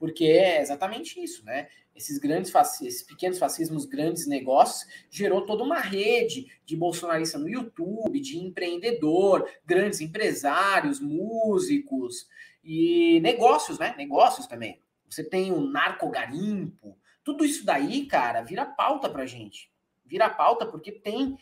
Porque 0.00 0.24
é 0.24 0.60
exatamente 0.60 1.22
isso, 1.22 1.44
né? 1.44 1.68
esses 2.00 2.18
grandes 2.18 2.52
esses 2.80 3.02
pequenos 3.02 3.38
fascismos, 3.38 3.84
grandes 3.84 4.26
negócios, 4.26 4.90
gerou 5.10 5.44
toda 5.44 5.62
uma 5.62 5.78
rede 5.78 6.46
de 6.64 6.76
bolsonarista 6.76 7.38
no 7.38 7.48
YouTube, 7.48 8.20
de 8.20 8.38
empreendedor, 8.38 9.48
grandes 9.64 10.00
empresários, 10.00 11.00
músicos 11.00 12.28
e 12.64 13.20
negócios, 13.20 13.78
né? 13.78 13.94
Negócios 13.96 14.46
também. 14.46 14.80
Você 15.08 15.22
tem 15.22 15.52
o 15.52 15.60
narcogarimpo, 15.60 16.96
tudo 17.22 17.44
isso 17.44 17.64
daí, 17.64 18.06
cara, 18.06 18.42
vira 18.42 18.64
pauta 18.64 19.08
pra 19.08 19.26
gente. 19.26 19.70
Vira 20.04 20.30
pauta 20.30 20.64
porque 20.66 20.90
tem, 20.92 21.36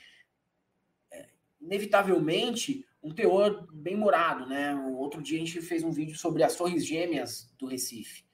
é, 1.12 1.28
inevitavelmente, 1.60 2.84
um 3.02 3.14
teor 3.14 3.66
bem 3.72 3.96
morado, 3.96 4.46
né? 4.46 4.74
Outro 4.96 5.22
dia 5.22 5.36
a 5.36 5.40
gente 5.40 5.60
fez 5.60 5.84
um 5.84 5.92
vídeo 5.92 6.16
sobre 6.16 6.42
as 6.42 6.56
Torres 6.56 6.84
Gêmeas 6.84 7.54
do 7.58 7.66
Recife 7.66 8.27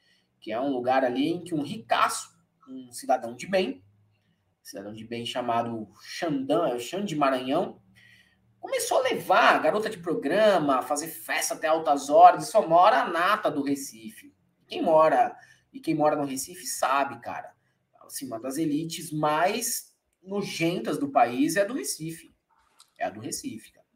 que 0.45 0.53
é 0.53 0.61
um 0.61 0.75
lugar 0.75 1.03
ali 1.07 1.29
em 1.29 1.43
que 1.43 1.55
um 1.55 1.63
ricaço, 1.63 2.29
um 2.69 2.93
cidadão 2.93 3.35
de 3.35 3.47
bem, 3.47 3.83
cidadão 4.63 4.93
de 4.93 5.03
bem 5.03 5.25
chamado 5.25 5.89
Xandão, 6.03 6.79
Xande 6.79 7.17
Maranhão, 7.17 7.81
começou 8.61 8.99
a 8.99 9.05
levar 9.05 9.55
a 9.55 9.59
garota 9.59 9.89
de 9.89 9.97
programa, 9.97 10.77
a 10.77 10.83
fazer 10.83 11.09
festa 11.09 11.55
até 11.55 11.67
altas 11.67 12.11
horas, 12.11 12.47
e 12.47 12.51
só 12.51 12.69
mora 12.69 13.01
a 13.01 13.09
nata 13.09 13.51
do 13.51 13.63
Recife. 13.63 14.37
Quem 14.69 14.83
mora 14.83 15.35
e 15.73 15.81
quem 15.81 15.95
mora 15.95 16.15
no 16.15 16.27
Recife 16.27 16.67
sabe, 16.67 17.19
cara. 17.23 17.55
Assim, 18.03 18.27
uma 18.27 18.39
das 18.39 18.59
elites 18.59 19.11
mais 19.11 19.97
nojentas 20.23 20.99
do 20.99 21.11
país 21.11 21.57
é 21.57 21.63
a 21.63 21.65
do 21.65 21.73
Recife. 21.73 22.37
É 22.99 23.07
a 23.07 23.11
do 23.11 23.21
Recife, 23.21 23.73
cara. 23.73 23.87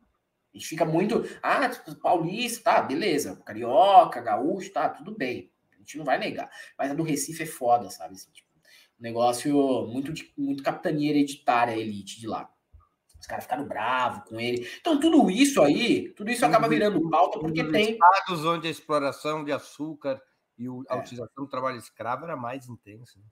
A 0.54 0.56
gente 0.56 0.66
fica 0.66 0.86
muito, 0.86 1.24
ah, 1.42 1.68
paulista, 2.02 2.72
tá, 2.72 2.80
beleza, 2.80 3.36
carioca, 3.44 4.22
gaúcho, 4.22 4.72
tá, 4.72 4.88
tudo 4.88 5.14
bem 5.14 5.52
gente 5.88 5.98
não 5.98 6.04
vai 6.04 6.18
negar. 6.18 6.50
Mas 6.76 6.90
a 6.90 6.94
do 6.94 7.02
Recife 7.02 7.42
é 7.42 7.46
foda, 7.46 7.90
sabe? 7.90 8.14
Assim, 8.14 8.30
tipo, 8.30 8.48
um 8.98 9.02
negócio 9.02 9.86
muito, 9.86 10.12
muito 10.36 10.62
capitania 10.62 11.10
hereditária, 11.10 11.72
elite 11.72 12.20
de 12.20 12.26
lá. 12.26 12.48
Os 13.18 13.26
caras 13.26 13.44
ficaram 13.44 13.66
bravos 13.66 14.28
com 14.28 14.38
ele. 14.38 14.68
Então, 14.80 15.00
tudo 15.00 15.28
isso 15.30 15.60
aí, 15.62 16.10
tudo 16.10 16.30
isso 16.30 16.46
acaba 16.46 16.68
virando 16.68 17.08
pauta 17.10 17.38
porque 17.40 17.64
tem. 17.64 17.92
Estados 17.92 18.44
onde 18.44 18.68
a 18.68 18.70
exploração 18.70 19.44
de 19.44 19.50
açúcar 19.50 20.20
e 20.56 20.66
a 20.88 20.96
é. 20.96 21.00
utilização 21.00 21.44
do 21.44 21.48
trabalho 21.48 21.78
escravo 21.78 22.24
era 22.24 22.36
mais 22.36 22.68
intensa. 22.68 23.18
Né? 23.18 23.24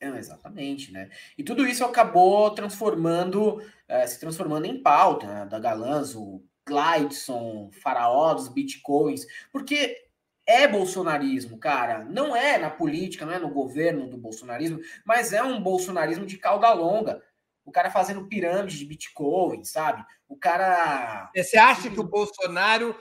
É, 0.00 0.18
exatamente, 0.18 0.92
né? 0.92 1.10
E 1.38 1.42
tudo 1.42 1.66
isso 1.66 1.84
acabou 1.84 2.50
transformando, 2.50 3.62
é, 3.88 4.06
se 4.06 4.20
transformando 4.20 4.66
em 4.66 4.82
pauta, 4.82 5.26
né? 5.26 5.46
da 5.46 5.58
Galanzo, 5.58 6.42
Glidson, 6.66 7.70
Faraó 7.82 8.34
dos 8.34 8.48
Bitcoins, 8.48 9.26
porque 9.52 10.03
é 10.46 10.68
bolsonarismo, 10.68 11.58
cara. 11.58 12.04
Não 12.04 12.36
é 12.36 12.58
na 12.58 12.70
política, 12.70 13.24
não 13.24 13.32
é 13.32 13.38
no 13.38 13.50
governo 13.50 14.08
do 14.08 14.16
bolsonarismo, 14.16 14.80
mas 15.04 15.32
é 15.32 15.42
um 15.42 15.60
bolsonarismo 15.60 16.26
de 16.26 16.36
cauda 16.36 16.72
longa. 16.72 17.22
O 17.64 17.72
cara 17.72 17.90
fazendo 17.90 18.26
pirâmide 18.26 18.78
de 18.78 18.84
Bitcoin, 18.84 19.64
sabe? 19.64 20.04
O 20.28 20.36
cara. 20.36 21.30
Você 21.34 21.56
acha 21.56 21.90
que 21.90 21.98
o 21.98 22.04
Bolsonaro 22.04 22.94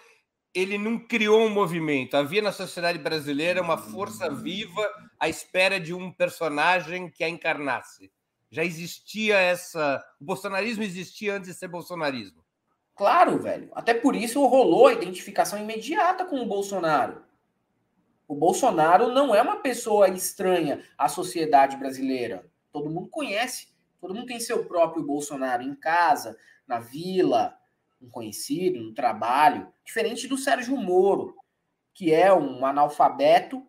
ele 0.54 0.78
não 0.78 0.98
criou 1.00 1.42
um 1.42 1.50
movimento? 1.50 2.16
Havia 2.16 2.42
na 2.42 2.52
sociedade 2.52 2.98
brasileira 2.98 3.62
uma 3.62 3.78
força 3.78 4.30
viva 4.30 4.88
à 5.20 5.28
espera 5.28 5.80
de 5.80 5.94
um 5.94 6.12
personagem 6.12 7.10
que 7.10 7.24
a 7.24 7.30
encarnasse. 7.30 8.12
Já 8.50 8.64
existia 8.64 9.38
essa. 9.38 10.02
O 10.22 10.24
bolsonarismo 10.24 10.84
existia 10.84 11.36
antes 11.36 11.50
de 11.50 11.58
ser 11.58 11.68
bolsonarismo. 11.68 12.42
Claro, 12.96 13.40
velho. 13.40 13.70
Até 13.74 13.94
por 13.94 14.16
isso 14.16 14.46
rolou 14.46 14.88
a 14.88 14.94
identificação 14.94 15.60
imediata 15.60 16.24
com 16.24 16.40
o 16.40 16.46
Bolsonaro. 16.46 17.24
O 18.28 18.36
Bolsonaro 18.36 19.10
não 19.10 19.36
é 19.36 19.42
uma 19.42 19.58
pessoa 19.58 20.08
estranha 20.10 20.84
à 20.98 21.10
sociedade 21.10 21.78
brasileira. 21.78 22.50
Todo 22.72 22.90
mundo 22.90 23.10
conhece. 23.10 23.74
Todo 24.00 24.14
mundo 24.14 24.28
tem 24.28 24.40
seu 24.40 24.66
próprio 24.66 25.06
Bolsonaro 25.06 25.64
em 25.64 25.76
casa, 25.76 26.38
na 26.68 26.80
vila, 26.80 27.58
um 28.02 28.10
conhecido, 28.10 28.82
no 28.82 28.94
trabalho. 28.94 29.72
Diferente 29.86 30.28
do 30.28 30.38
Sérgio 30.38 30.76
Moro, 30.76 31.36
que 31.94 32.14
é 32.14 32.34
um 32.34 32.66
analfabeto, 32.66 33.66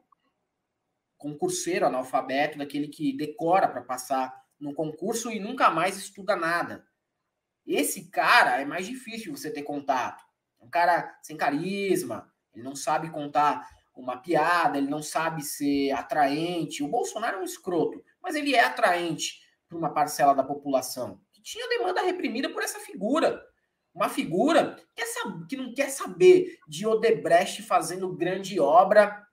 concurseiro 1.17 1.87
analfabeto, 1.87 2.59
daquele 2.59 2.89
que 2.89 3.17
decora 3.17 3.69
para 3.69 3.83
passar 3.83 4.45
no 4.59 4.75
concurso 4.75 5.31
e 5.31 5.39
nunca 5.39 5.71
mais 5.71 5.97
estuda 5.97 6.35
nada. 6.37 6.87
Esse 7.67 8.11
cara 8.11 8.61
é 8.61 8.65
mais 8.65 8.87
difícil 8.87 9.37
você 9.37 9.51
ter 9.51 9.63
contato. 9.63 10.25
É 10.61 10.65
um 10.65 10.69
cara 10.69 11.19
sem 11.23 11.37
carisma, 11.37 12.33
ele 12.53 12.63
não 12.65 12.77
sabe 12.77 13.11
contar 13.11 13.69
uma 13.95 14.17
piada, 14.17 14.79
ele 14.79 14.89
não 14.89 15.03
sabe 15.03 15.43
ser 15.43 15.93
atraente. 15.93 16.83
O 16.83 16.89
Bolsonaro 16.89 17.39
é 17.39 17.41
um 17.41 17.45
escroto, 17.45 18.03
mas 18.23 18.35
ele 18.35 18.55
é 18.55 18.65
atraente 18.65 19.41
para 19.69 19.79
uma 19.79 19.93
parcela 19.93 20.35
da 20.35 20.43
população 20.43 21.21
que 21.33 21.41
tinha 21.43 21.69
demanda 21.69 22.03
reprimida 22.03 22.49
por 22.51 22.63
essa 22.63 22.81
figura. 22.81 23.43
Uma 23.95 24.09
figura 24.09 24.77
que 25.49 25.57
não 25.57 25.73
quer 25.73 25.89
saber 25.89 26.59
de 26.67 26.87
Odebrecht 26.87 27.63
fazendo 27.63 28.15
grande 28.15 28.59
obra 28.59 29.25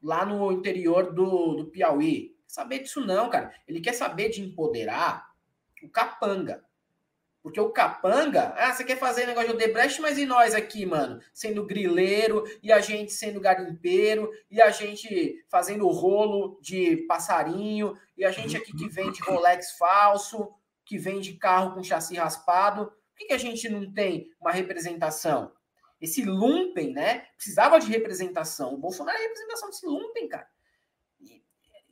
lá 0.00 0.24
no 0.24 0.52
interior 0.52 1.12
do, 1.12 1.56
do 1.56 1.66
Piauí. 1.66 2.36
Saber 2.46 2.80
disso 2.80 3.00
não, 3.00 3.28
cara. 3.28 3.52
Ele 3.66 3.80
quer 3.80 3.92
saber 3.92 4.28
de 4.28 4.40
empoderar 4.40 5.26
o 5.82 5.88
capanga. 5.88 6.64
Porque 7.46 7.60
o 7.60 7.70
capanga, 7.70 8.52
ah, 8.56 8.74
você 8.74 8.82
quer 8.82 8.98
fazer 8.98 9.24
negócio 9.24 9.50
de 9.50 9.54
Odebrecht, 9.54 10.00
mas 10.00 10.18
e 10.18 10.26
nós 10.26 10.52
aqui, 10.52 10.84
mano? 10.84 11.20
Sendo 11.32 11.64
grileiro, 11.64 12.42
e 12.60 12.72
a 12.72 12.80
gente 12.80 13.12
sendo 13.12 13.38
garimpeiro, 13.38 14.28
e 14.50 14.60
a 14.60 14.68
gente 14.70 15.44
fazendo 15.48 15.86
rolo 15.86 16.58
de 16.60 16.96
passarinho, 17.06 17.96
e 18.16 18.24
a 18.24 18.32
gente 18.32 18.56
aqui 18.56 18.72
que 18.76 18.88
vende 18.88 19.22
Rolex 19.22 19.78
falso, 19.78 20.52
que 20.84 20.98
vende 20.98 21.34
carro 21.34 21.72
com 21.72 21.84
chassi 21.84 22.16
raspado. 22.16 22.86
Por 22.86 23.18
que, 23.18 23.26
que 23.26 23.34
a 23.34 23.38
gente 23.38 23.68
não 23.68 23.92
tem 23.92 24.28
uma 24.40 24.50
representação? 24.50 25.52
Esse 26.00 26.24
lumpen, 26.24 26.92
né? 26.92 27.28
Precisava 27.36 27.78
de 27.78 27.86
representação. 27.86 28.74
O 28.74 28.78
Bolsonaro 28.78 29.16
é 29.16 29.22
representação 29.22 29.70
desse 29.70 29.86
lumpen, 29.86 30.26
cara. 30.26 30.48
E, 31.20 31.40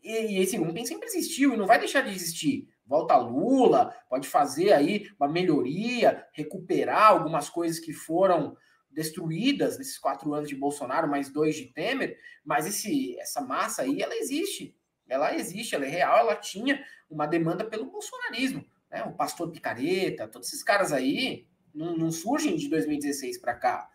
e, 0.02 0.32
e 0.32 0.38
esse 0.40 0.58
lumpen 0.58 0.84
sempre 0.84 1.06
existiu 1.06 1.54
e 1.54 1.56
não 1.56 1.68
vai 1.68 1.78
deixar 1.78 2.00
de 2.00 2.10
existir 2.10 2.73
volta 2.86 3.16
Lula, 3.16 3.94
pode 4.08 4.28
fazer 4.28 4.72
aí 4.72 5.08
uma 5.18 5.28
melhoria, 5.28 6.26
recuperar 6.32 7.10
algumas 7.10 7.48
coisas 7.48 7.78
que 7.78 7.92
foram 7.92 8.56
destruídas 8.90 9.76
nesses 9.76 9.98
quatro 9.98 10.32
anos 10.32 10.48
de 10.48 10.54
Bolsonaro, 10.54 11.08
mais 11.08 11.28
dois 11.28 11.56
de 11.56 11.66
Temer, 11.66 12.16
mas 12.44 12.66
esse, 12.66 13.18
essa 13.18 13.40
massa 13.40 13.82
aí, 13.82 14.00
ela 14.00 14.16
existe. 14.16 14.76
Ela 15.08 15.34
existe, 15.34 15.74
ela 15.74 15.84
é 15.84 15.88
real, 15.88 16.18
ela 16.18 16.36
tinha 16.36 16.82
uma 17.10 17.26
demanda 17.26 17.64
pelo 17.64 17.90
bolsonarismo. 17.90 18.64
Né? 18.90 19.02
O 19.04 19.12
pastor 19.12 19.50
Picareta, 19.50 20.28
todos 20.28 20.48
esses 20.48 20.62
caras 20.62 20.92
aí 20.92 21.46
não, 21.74 21.96
não 21.96 22.10
surgem 22.10 22.56
de 22.56 22.68
2016 22.68 23.38
para 23.38 23.54
cá. 23.54 23.90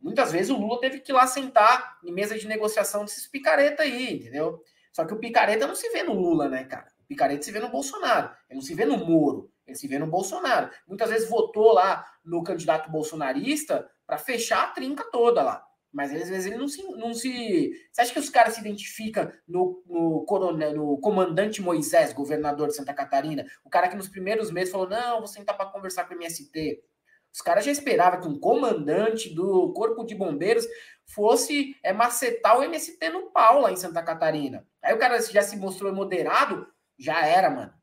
Muitas 0.00 0.30
vezes 0.30 0.50
o 0.50 0.58
Lula 0.58 0.80
teve 0.80 1.00
que 1.00 1.10
ir 1.10 1.14
lá 1.14 1.26
sentar 1.26 1.98
em 2.04 2.12
mesa 2.12 2.38
de 2.38 2.46
negociação 2.46 3.04
desses 3.04 3.26
picareta 3.26 3.82
aí, 3.82 4.16
entendeu? 4.16 4.62
Só 4.92 5.04
que 5.04 5.14
o 5.14 5.18
picareta 5.18 5.66
não 5.66 5.74
se 5.74 5.88
vê 5.90 6.02
no 6.02 6.12
Lula, 6.12 6.48
né, 6.48 6.64
cara? 6.64 6.92
Picareta 7.06 7.42
se 7.42 7.52
vê 7.52 7.60
no 7.60 7.70
Bolsonaro, 7.70 8.30
ele 8.48 8.58
não 8.58 8.62
se 8.62 8.74
vê 8.74 8.84
no 8.84 8.96
Moro, 8.98 9.50
ele 9.66 9.76
se 9.76 9.88
vê 9.88 9.98
no 9.98 10.06
Bolsonaro. 10.06 10.70
Muitas 10.86 11.10
vezes 11.10 11.28
votou 11.28 11.72
lá 11.72 12.06
no 12.24 12.42
candidato 12.42 12.90
bolsonarista 12.90 13.88
para 14.06 14.18
fechar 14.18 14.64
a 14.64 14.66
trinca 14.68 15.04
toda 15.10 15.42
lá. 15.42 15.64
Mas 15.94 16.12
às 16.12 16.28
vezes 16.28 16.46
ele 16.46 16.56
não 16.56 16.66
se, 16.66 16.82
não 16.82 17.14
se. 17.14 17.70
Você 17.92 18.00
acha 18.00 18.12
que 18.12 18.18
os 18.18 18.28
caras 18.28 18.54
se 18.54 18.60
identificam 18.60 19.30
no, 19.46 19.80
no, 19.86 20.24
coronel, 20.24 20.74
no 20.74 20.98
comandante 20.98 21.62
Moisés, 21.62 22.12
governador 22.12 22.66
de 22.66 22.74
Santa 22.74 22.92
Catarina? 22.92 23.46
O 23.64 23.70
cara 23.70 23.88
que 23.88 23.96
nos 23.96 24.08
primeiros 24.08 24.50
meses 24.50 24.72
falou: 24.72 24.88
não, 24.88 25.18
vou 25.18 25.28
sentar 25.28 25.56
para 25.56 25.70
conversar 25.70 26.04
com 26.04 26.14
o 26.14 26.16
MST. 26.16 26.82
Os 27.32 27.40
caras 27.40 27.64
já 27.64 27.70
esperavam 27.70 28.20
que 28.20 28.28
um 28.28 28.38
comandante 28.38 29.32
do 29.32 29.72
Corpo 29.72 30.04
de 30.04 30.16
Bombeiros 30.16 30.66
fosse 31.06 31.76
é, 31.82 31.92
macetar 31.92 32.58
o 32.58 32.62
MST 32.64 33.08
no 33.10 33.30
pau 33.30 33.60
lá 33.60 33.70
em 33.70 33.76
Santa 33.76 34.02
Catarina. 34.02 34.66
Aí 34.82 34.94
o 34.94 34.98
cara 34.98 35.20
já 35.20 35.42
se 35.42 35.56
mostrou 35.56 35.92
moderado, 35.92 36.66
já 36.98 37.24
era, 37.26 37.50
mano. 37.50 37.74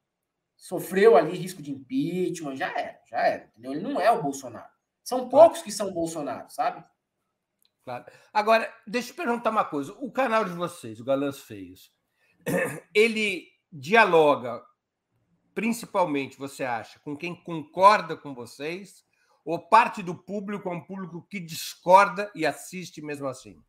Sofreu 0.55 1.17
ali 1.17 1.35
risco 1.35 1.61
de 1.61 1.71
impeachment, 1.71 2.55
já 2.55 2.69
era, 2.69 2.99
já 3.09 3.17
era. 3.17 3.45
Entendeu? 3.45 3.73
Ele 3.73 3.81
não 3.81 3.99
é 3.99 4.11
o 4.11 4.21
Bolsonaro. 4.21 4.69
São 5.03 5.27
poucos 5.27 5.61
que 5.61 5.71
são 5.71 5.93
Bolsonaro, 5.93 6.49
sabe? 6.49 6.85
Claro. 7.83 8.05
Agora, 8.31 8.71
deixa 8.85 9.11
eu 9.11 9.15
perguntar 9.15 9.49
uma 9.49 9.65
coisa. 9.65 9.93
O 9.99 10.11
canal 10.11 10.45
de 10.45 10.51
vocês, 10.51 10.99
o 10.99 11.03
Galãs 11.03 11.39
Feios, 11.39 11.91
ele 12.93 13.47
dialoga 13.71 14.63
principalmente, 15.53 16.37
você 16.37 16.63
acha, 16.63 16.99
com 16.99 17.15
quem 17.15 17.35
concorda 17.35 18.15
com 18.15 18.33
vocês 18.33 19.03
ou 19.43 19.59
parte 19.59 20.01
do 20.03 20.15
público 20.15 20.69
é 20.69 20.71
um 20.71 20.83
público 20.83 21.25
que 21.29 21.39
discorda 21.39 22.31
e 22.35 22.45
assiste 22.45 23.01
mesmo 23.01 23.27
assim? 23.27 23.61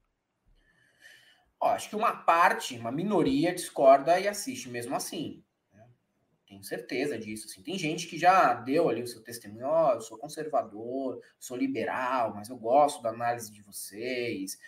Ó, 1.62 1.68
acho 1.68 1.88
que 1.88 1.94
uma 1.94 2.12
parte, 2.12 2.76
uma 2.76 2.90
minoria 2.90 3.54
discorda 3.54 4.18
e 4.18 4.26
assiste 4.26 4.68
mesmo 4.68 4.96
assim. 4.96 5.44
Né? 5.72 5.86
Tenho 6.44 6.64
certeza 6.64 7.16
disso. 7.16 7.46
Assim. 7.46 7.62
Tem 7.62 7.78
gente 7.78 8.08
que 8.08 8.18
já 8.18 8.52
deu 8.52 8.88
ali 8.88 9.00
o 9.00 9.06
seu 9.06 9.22
testemunho, 9.22 9.66
ó, 9.66 9.90
oh, 9.90 9.94
eu 9.94 10.00
sou 10.00 10.18
conservador, 10.18 11.22
sou 11.38 11.56
liberal, 11.56 12.34
mas 12.34 12.48
eu 12.48 12.56
gosto 12.56 13.00
da 13.00 13.10
análise 13.10 13.52
de 13.52 13.62
vocês. 13.62 14.58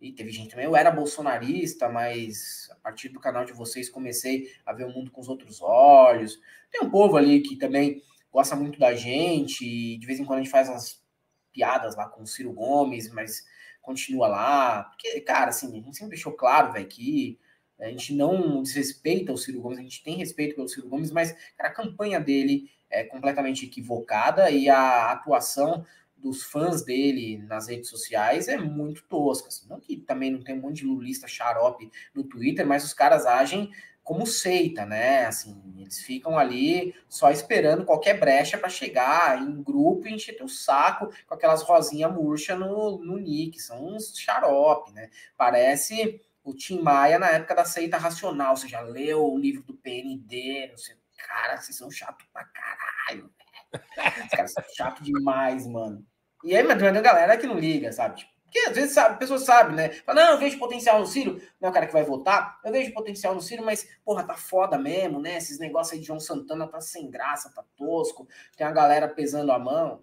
E 0.00 0.10
teve 0.10 0.30
gente 0.30 0.48
também, 0.48 0.64
eu 0.64 0.74
era 0.74 0.90
bolsonarista, 0.90 1.86
mas 1.86 2.66
a 2.70 2.76
partir 2.76 3.10
do 3.10 3.20
canal 3.20 3.44
de 3.44 3.52
vocês 3.52 3.90
comecei 3.90 4.50
a 4.64 4.72
ver 4.72 4.84
o 4.84 4.90
mundo 4.90 5.10
com 5.10 5.20
os 5.20 5.28
outros 5.28 5.60
olhos. 5.60 6.40
Tem 6.70 6.80
um 6.80 6.88
povo 6.88 7.18
ali 7.18 7.42
que 7.42 7.56
também 7.56 8.02
gosta 8.32 8.56
muito 8.56 8.78
da 8.78 8.94
gente, 8.94 9.66
e 9.66 9.98
de 9.98 10.06
vez 10.06 10.18
em 10.18 10.24
quando 10.24 10.38
a 10.38 10.42
gente 10.42 10.52
faz 10.52 10.70
umas 10.70 11.04
piadas 11.52 11.94
lá 11.94 12.08
com 12.08 12.22
o 12.22 12.26
Ciro 12.26 12.54
Gomes, 12.54 13.12
mas 13.12 13.44
continua 13.88 14.28
lá. 14.28 14.82
Porque, 14.84 15.20
cara, 15.22 15.48
assim, 15.48 15.68
a 15.68 15.82
gente 15.82 15.96
sempre 15.96 16.10
deixou 16.10 16.32
claro, 16.32 16.72
velho, 16.72 16.86
que 16.86 17.38
a 17.80 17.88
gente 17.88 18.14
não 18.14 18.62
desrespeita 18.62 19.32
o 19.32 19.38
Ciro 19.38 19.60
Gomes, 19.60 19.78
a 19.78 19.82
gente 19.82 20.02
tem 20.02 20.16
respeito 20.16 20.54
pelo 20.54 20.68
Ciro 20.68 20.88
Gomes, 20.88 21.10
mas, 21.10 21.32
cara, 21.56 21.70
a 21.70 21.74
campanha 21.74 22.20
dele 22.20 22.70
é 22.90 23.04
completamente 23.04 23.64
equivocada 23.64 24.50
e 24.50 24.68
a 24.68 25.12
atuação 25.12 25.86
dos 26.16 26.42
fãs 26.42 26.82
dele 26.82 27.38
nas 27.46 27.68
redes 27.68 27.88
sociais 27.88 28.48
é 28.48 28.58
muito 28.58 29.04
tosca. 29.04 29.48
Assim. 29.48 29.68
Não 29.68 29.78
que 29.78 29.96
também 29.96 30.30
não 30.30 30.42
tem 30.42 30.56
um 30.56 30.60
monte 30.60 30.78
de 30.78 30.86
lulista 30.86 31.28
xarope 31.28 31.90
no 32.12 32.24
Twitter, 32.24 32.66
mas 32.66 32.84
os 32.84 32.92
caras 32.92 33.24
agem 33.24 33.70
como 34.08 34.26
seita, 34.26 34.86
né? 34.86 35.26
Assim, 35.26 35.62
eles 35.76 36.00
ficam 36.00 36.38
ali 36.38 36.94
só 37.10 37.30
esperando 37.30 37.84
qualquer 37.84 38.18
brecha 38.18 38.56
para 38.56 38.70
chegar 38.70 39.38
em 39.38 39.62
grupo 39.62 40.08
e 40.08 40.14
encher 40.14 40.34
teu 40.34 40.48
saco 40.48 41.12
com 41.26 41.34
aquelas 41.34 41.62
rosinhas 41.62 42.10
murcha 42.10 42.56
no, 42.56 42.96
no 43.04 43.18
nick. 43.18 43.60
São 43.60 43.84
uns 43.84 44.16
xarope, 44.18 44.92
né? 44.92 45.10
Parece 45.36 46.22
o 46.42 46.54
Tim 46.54 46.80
Maia 46.80 47.18
na 47.18 47.28
época 47.28 47.54
da 47.54 47.66
seita 47.66 47.98
racional. 47.98 48.56
Você 48.56 48.66
já 48.66 48.80
leu 48.80 49.22
o 49.22 49.38
livro 49.38 49.62
do 49.62 49.74
PND? 49.74 50.72
Cara, 51.18 51.58
vocês 51.58 51.76
são 51.76 51.90
chato 51.90 52.24
pra 52.32 52.46
caralho. 52.46 53.30
Os 53.74 54.30
caras 54.30 54.52
são 54.54 54.64
chato 54.74 55.02
demais, 55.02 55.66
mano. 55.66 56.02
E 56.44 56.56
aí, 56.56 56.62
mas 56.62 56.78
tem 56.78 56.90
uma 56.90 57.02
galera 57.02 57.36
que 57.36 57.46
não 57.46 57.58
liga, 57.58 57.92
sabe? 57.92 58.20
Tipo, 58.20 58.32
porque 58.48 58.70
às 58.70 58.74
vezes 58.74 58.92
sabe, 58.94 59.14
a 59.14 59.18
pessoa 59.18 59.38
sabe, 59.38 59.76
né? 59.76 59.90
Fala, 59.90 60.24
não, 60.24 60.32
eu 60.32 60.38
vejo 60.38 60.58
potencial 60.58 60.98
no 60.98 61.06
Ciro, 61.06 61.40
não 61.60 61.68
é 61.68 61.70
o 61.70 61.72
cara 61.72 61.86
que 61.86 61.92
vai 61.92 62.02
votar, 62.02 62.58
eu 62.64 62.72
vejo 62.72 62.94
potencial 62.94 63.34
no 63.34 63.42
Ciro, 63.42 63.62
mas, 63.62 63.86
porra, 64.02 64.24
tá 64.24 64.34
foda 64.34 64.78
mesmo, 64.78 65.20
né? 65.20 65.36
Esses 65.36 65.58
negócios 65.58 65.92
aí 65.92 66.00
de 66.00 66.06
João 66.06 66.18
Santana 66.18 66.66
tá 66.66 66.80
sem 66.80 67.10
graça, 67.10 67.52
tá 67.54 67.62
tosco, 67.76 68.26
tem 68.56 68.66
a 68.66 68.72
galera 68.72 69.06
pesando 69.06 69.52
a 69.52 69.58
mão. 69.58 70.00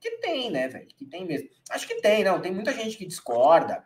Que 0.00 0.12
tem, 0.18 0.48
né, 0.48 0.68
velho? 0.68 0.86
Que 0.86 1.04
tem 1.04 1.26
mesmo. 1.26 1.48
Acho 1.70 1.88
que 1.88 2.00
tem, 2.00 2.22
não. 2.22 2.40
Tem 2.40 2.52
muita 2.52 2.72
gente 2.72 2.96
que 2.96 3.04
discorda. 3.04 3.84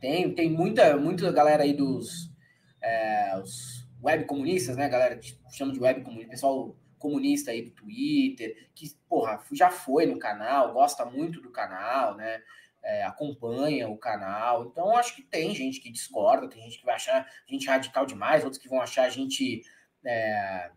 Tem, 0.00 0.34
tem 0.34 0.50
muita, 0.50 0.96
muita 0.96 1.30
galera 1.30 1.64
aí 1.64 1.74
dos 1.74 2.32
é, 2.80 3.38
os 3.38 3.86
web 4.02 4.24
comunistas, 4.24 4.74
né? 4.74 4.88
Galera 4.88 5.16
que 5.18 5.36
chama 5.52 5.70
de 5.70 5.78
web 5.78 6.00
comunista, 6.00 6.30
pessoal 6.30 6.74
comunista 6.98 7.50
aí 7.50 7.62
do 7.62 7.72
Twitter, 7.72 8.70
que, 8.74 8.88
porra, 9.08 9.42
já 9.52 9.70
foi 9.70 10.06
no 10.06 10.18
canal, 10.18 10.72
gosta 10.72 11.04
muito 11.04 11.40
do 11.40 11.50
canal, 11.50 12.16
né? 12.16 12.40
É, 12.82 13.04
acompanha 13.04 13.88
o 13.88 13.96
canal. 13.96 14.66
Então, 14.66 14.96
acho 14.96 15.14
que 15.14 15.22
tem 15.22 15.54
gente 15.54 15.80
que 15.80 15.90
discorda, 15.90 16.48
tem 16.48 16.62
gente 16.62 16.78
que 16.78 16.84
vai 16.84 16.96
achar 16.96 17.22
a 17.22 17.52
gente 17.52 17.66
radical 17.66 18.04
demais, 18.04 18.44
outros 18.44 18.60
que 18.60 18.68
vão 18.68 18.80
achar 18.80 19.04
a 19.04 19.10
gente 19.10 19.62
é, 20.04 20.70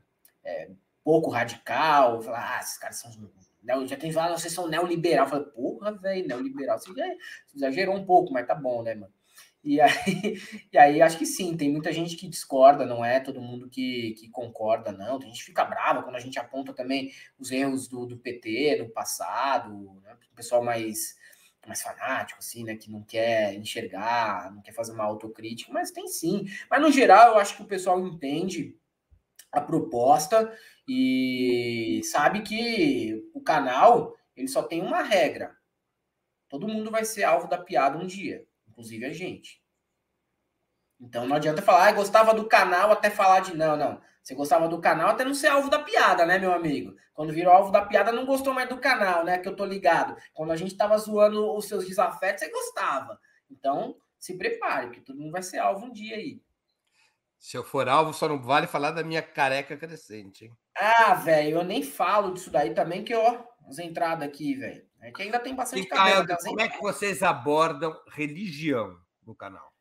é, 0.44 0.70
pouco 1.04 1.30
radical, 1.30 2.22
falar, 2.22 2.58
ah, 2.58 2.62
esses 2.62 2.78
caras 2.78 2.98
são. 2.98 3.12
Já 3.88 3.98
tem 3.98 4.12
falado, 4.12 4.40
vocês 4.40 4.54
são 4.54 4.68
neoliberal. 4.68 5.28
Eu 5.30 5.46
porra, 5.46 5.92
velho, 5.94 6.28
neoliberal. 6.28 6.78
Você 6.78 6.94
já 6.94 7.06
exagerou 7.56 7.96
um 7.96 8.06
pouco, 8.06 8.32
mas 8.32 8.46
tá 8.46 8.54
bom, 8.54 8.84
né, 8.84 8.94
mano? 8.94 9.12
E 9.64 9.82
aí, 9.82 10.40
e 10.72 10.78
aí, 10.78 11.02
acho 11.02 11.18
que 11.18 11.26
sim, 11.26 11.58
tem 11.58 11.72
muita 11.72 11.92
gente 11.92 12.16
que 12.16 12.28
discorda, 12.28 12.86
não 12.86 13.04
é 13.04 13.20
todo 13.20 13.42
mundo 13.42 13.68
que, 13.68 14.14
que 14.20 14.30
concorda, 14.30 14.92
não. 14.92 15.18
Tem 15.18 15.30
gente 15.30 15.40
que 15.40 15.46
fica 15.46 15.66
brava 15.66 16.04
quando 16.04 16.16
a 16.16 16.20
gente 16.20 16.38
aponta 16.38 16.72
também 16.72 17.12
os 17.40 17.52
erros 17.52 17.88
do, 17.88 18.06
do 18.06 18.18
PT 18.18 18.78
no 18.84 18.90
passado, 18.90 20.00
né? 20.04 20.16
o 20.32 20.36
pessoal 20.36 20.64
mais 20.64 21.16
mais 21.68 21.82
fanático, 21.82 22.40
assim, 22.40 22.64
né? 22.64 22.76
Que 22.76 22.92
não 22.92 23.04
quer 23.04 23.54
enxergar, 23.56 24.54
não 24.54 24.62
quer 24.62 24.74
fazer 24.74 24.92
uma 24.92 25.04
autocrítica, 25.04 25.72
mas 25.72 25.92
tem 25.92 26.08
sim. 26.08 26.46
Mas 26.70 26.82
no 26.82 26.92
geral, 26.92 27.34
eu 27.34 27.40
acho 27.40 27.56
que 27.56 27.64
o 27.64 27.68
pessoal 27.68 28.00
entende 28.00 28.78
a 29.52 29.62
proposta 29.62 30.52
e 30.88 32.02
sabe 32.04 32.42
que 32.42 33.30
o 33.34 33.42
canal 33.42 34.16
ele 34.36 34.48
só 34.48 34.62
tem 34.62 34.82
uma 34.82 35.02
regra. 35.02 35.56
Todo 36.50 36.68
mundo 36.68 36.92
vai 36.92 37.06
ser 37.06 37.24
alvo 37.24 37.48
da 37.48 37.58
piada 37.58 37.98
um 37.98 38.06
dia, 38.06 38.46
inclusive 38.68 39.06
a 39.06 39.14
gente. 39.14 39.64
Então 41.00 41.28
não 41.28 41.36
adianta 41.36 41.62
falar, 41.62 41.88
ah, 41.88 41.92
gostava 41.92 42.34
do 42.34 42.48
canal 42.48 42.92
até 42.92 43.10
falar 43.10 43.42
de 43.42 43.56
não, 43.56 43.76
não. 43.76 44.02
Você 44.26 44.34
gostava 44.34 44.68
do 44.68 44.82
canal 44.82 45.10
até 45.10 45.24
não 45.24 45.36
ser 45.36 45.50
alvo 45.50 45.70
da 45.70 45.78
piada, 45.78 46.26
né, 46.26 46.40
meu 46.40 46.52
amigo? 46.52 46.96
Quando 47.14 47.32
virou 47.32 47.54
alvo 47.54 47.72
da 47.72 47.86
piada, 47.86 48.12
não 48.12 48.26
gostou 48.26 48.56
mais 48.56 48.68
do 48.68 48.80
canal, 48.80 49.24
né? 49.24 49.38
Que 49.38 49.48
eu 49.48 49.56
tô 49.56 49.64
ligado. 49.64 50.18
Quando 50.34 50.52
a 50.52 50.56
gente 50.56 50.76
tava 50.76 50.98
zoando 50.98 51.56
os 51.56 51.68
seus 51.68 51.86
desafetos, 51.86 52.44
você 52.44 52.50
gostava. 52.50 53.20
Então, 53.52 53.96
se 54.18 54.36
prepare, 54.36 54.90
que 54.90 55.02
todo 55.02 55.20
mundo 55.20 55.32
vai 55.32 55.44
ser 55.44 55.60
alvo 55.60 55.86
um 55.86 55.94
dia 55.94 56.16
aí. 56.16 56.42
Se 57.38 57.56
eu 57.56 57.64
for 57.64 57.88
alvo, 57.88 58.14
só 58.14 58.28
não 58.28 58.42
vale 58.42 58.66
falar 58.66 58.90
da 58.90 59.04
minha 59.04 59.22
careca 59.22 59.78
crescente, 59.78 60.46
hein? 60.46 60.58
Ah, 60.76 61.14
velho, 61.14 61.60
eu 61.60 61.64
nem 61.64 61.84
falo 61.84 62.34
disso 62.34 62.50
daí 62.50 62.74
também, 62.74 63.04
que, 63.04 63.14
ó, 63.14 63.44
as 63.68 63.78
entradas 63.78 64.28
aqui, 64.28 64.56
velho. 64.56 64.84
É 65.02 65.12
que 65.12 65.22
ainda 65.22 65.38
tem 65.38 65.54
bastante 65.54 65.86
cabelo. 65.86 66.26
Caio, 66.26 66.40
como 66.44 66.62
é 66.62 66.68
que 66.68 66.82
vocês 66.82 67.22
abordam 67.22 67.96
religião 68.08 69.00
no 69.24 69.36
canal? 69.36 69.72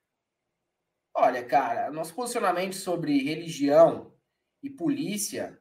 Olha, 1.14 1.42
cara, 1.42 1.90
nosso 1.90 2.14
posicionamento 2.14 2.74
sobre 2.74 3.24
religião 3.24 4.13
e 4.64 4.70
polícia 4.70 5.60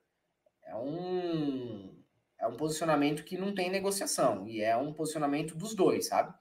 é 0.65 0.73
um, 0.77 1.93
é 2.39 2.47
um 2.47 2.55
posicionamento 2.55 3.25
que 3.25 3.37
não 3.37 3.53
tem 3.53 3.69
negociação, 3.69 4.47
e 4.47 4.61
é 4.61 4.77
um 4.77 4.93
posicionamento 4.93 5.55
dos 5.55 5.75
dois, 5.75 6.07
sabe? 6.07 6.33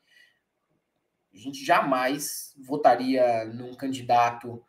A 1.35 1.37
gente 1.37 1.65
jamais 1.65 2.55
votaria 2.65 3.45
num 3.47 3.75
candidato 3.75 4.65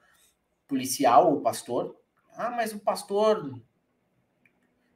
policial 0.68 1.32
ou 1.32 1.42
pastor. 1.42 1.96
Ah, 2.36 2.50
mas 2.50 2.74
o 2.74 2.80
pastor. 2.80 3.44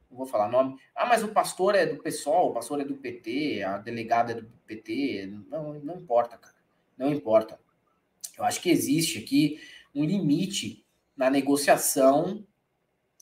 Não 0.10 0.18
vou 0.18 0.26
falar 0.26 0.48
nome. 0.48 0.80
Ah, 0.96 1.06
mas 1.06 1.24
o 1.24 1.28
pastor 1.28 1.76
é 1.76 1.86
do 1.86 2.02
PSOL, 2.02 2.50
o 2.50 2.54
pastor 2.54 2.82
é 2.82 2.86
do 2.86 2.96
PT, 2.96 3.62
a 3.62 3.78
delegada 3.78 4.32
é 4.32 4.36
do 4.36 4.48
PT. 4.66 5.28
Não, 5.50 5.74
não 5.82 5.98
importa, 5.98 6.38
cara. 6.38 6.56
Não 6.98 7.14
importa. 7.14 7.60
Eu 8.38 8.44
acho 8.44 8.60
que 8.62 8.72
existe 8.72 9.20
aqui 9.20 9.62
um 9.94 10.04
limite 10.04 10.84
na 11.16 11.30
negociação 11.30 12.48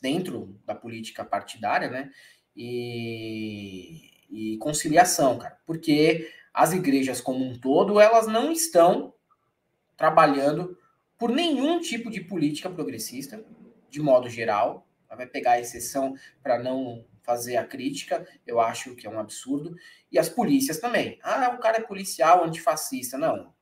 dentro 0.00 0.58
da 0.64 0.74
política 0.74 1.24
partidária, 1.24 1.90
né? 1.90 2.10
E, 2.56 4.10
e 4.30 4.58
conciliação, 4.58 5.38
cara, 5.38 5.58
porque 5.66 6.30
as 6.52 6.72
igrejas 6.72 7.20
como 7.20 7.44
um 7.44 7.58
todo, 7.58 8.00
elas 8.00 8.26
não 8.26 8.50
estão 8.50 9.14
trabalhando 9.96 10.78
por 11.18 11.30
nenhum 11.30 11.80
tipo 11.80 12.10
de 12.10 12.20
política 12.20 12.70
progressista, 12.70 13.44
de 13.90 14.00
modo 14.00 14.28
geral. 14.28 14.86
Ela 15.08 15.18
vai 15.18 15.26
pegar 15.26 15.52
a 15.52 15.60
exceção 15.60 16.14
para 16.42 16.58
não 16.58 17.04
fazer 17.22 17.56
a 17.56 17.66
crítica, 17.66 18.26
eu 18.46 18.60
acho 18.60 18.94
que 18.94 19.06
é 19.06 19.10
um 19.10 19.18
absurdo. 19.18 19.74
E 20.12 20.18
as 20.18 20.28
polícias 20.28 20.78
também. 20.78 21.18
Ah, 21.22 21.52
o 21.54 21.58
cara 21.58 21.78
é 21.78 21.80
policial, 21.82 22.44
antifascista. 22.44 23.18
Não. 23.18 23.52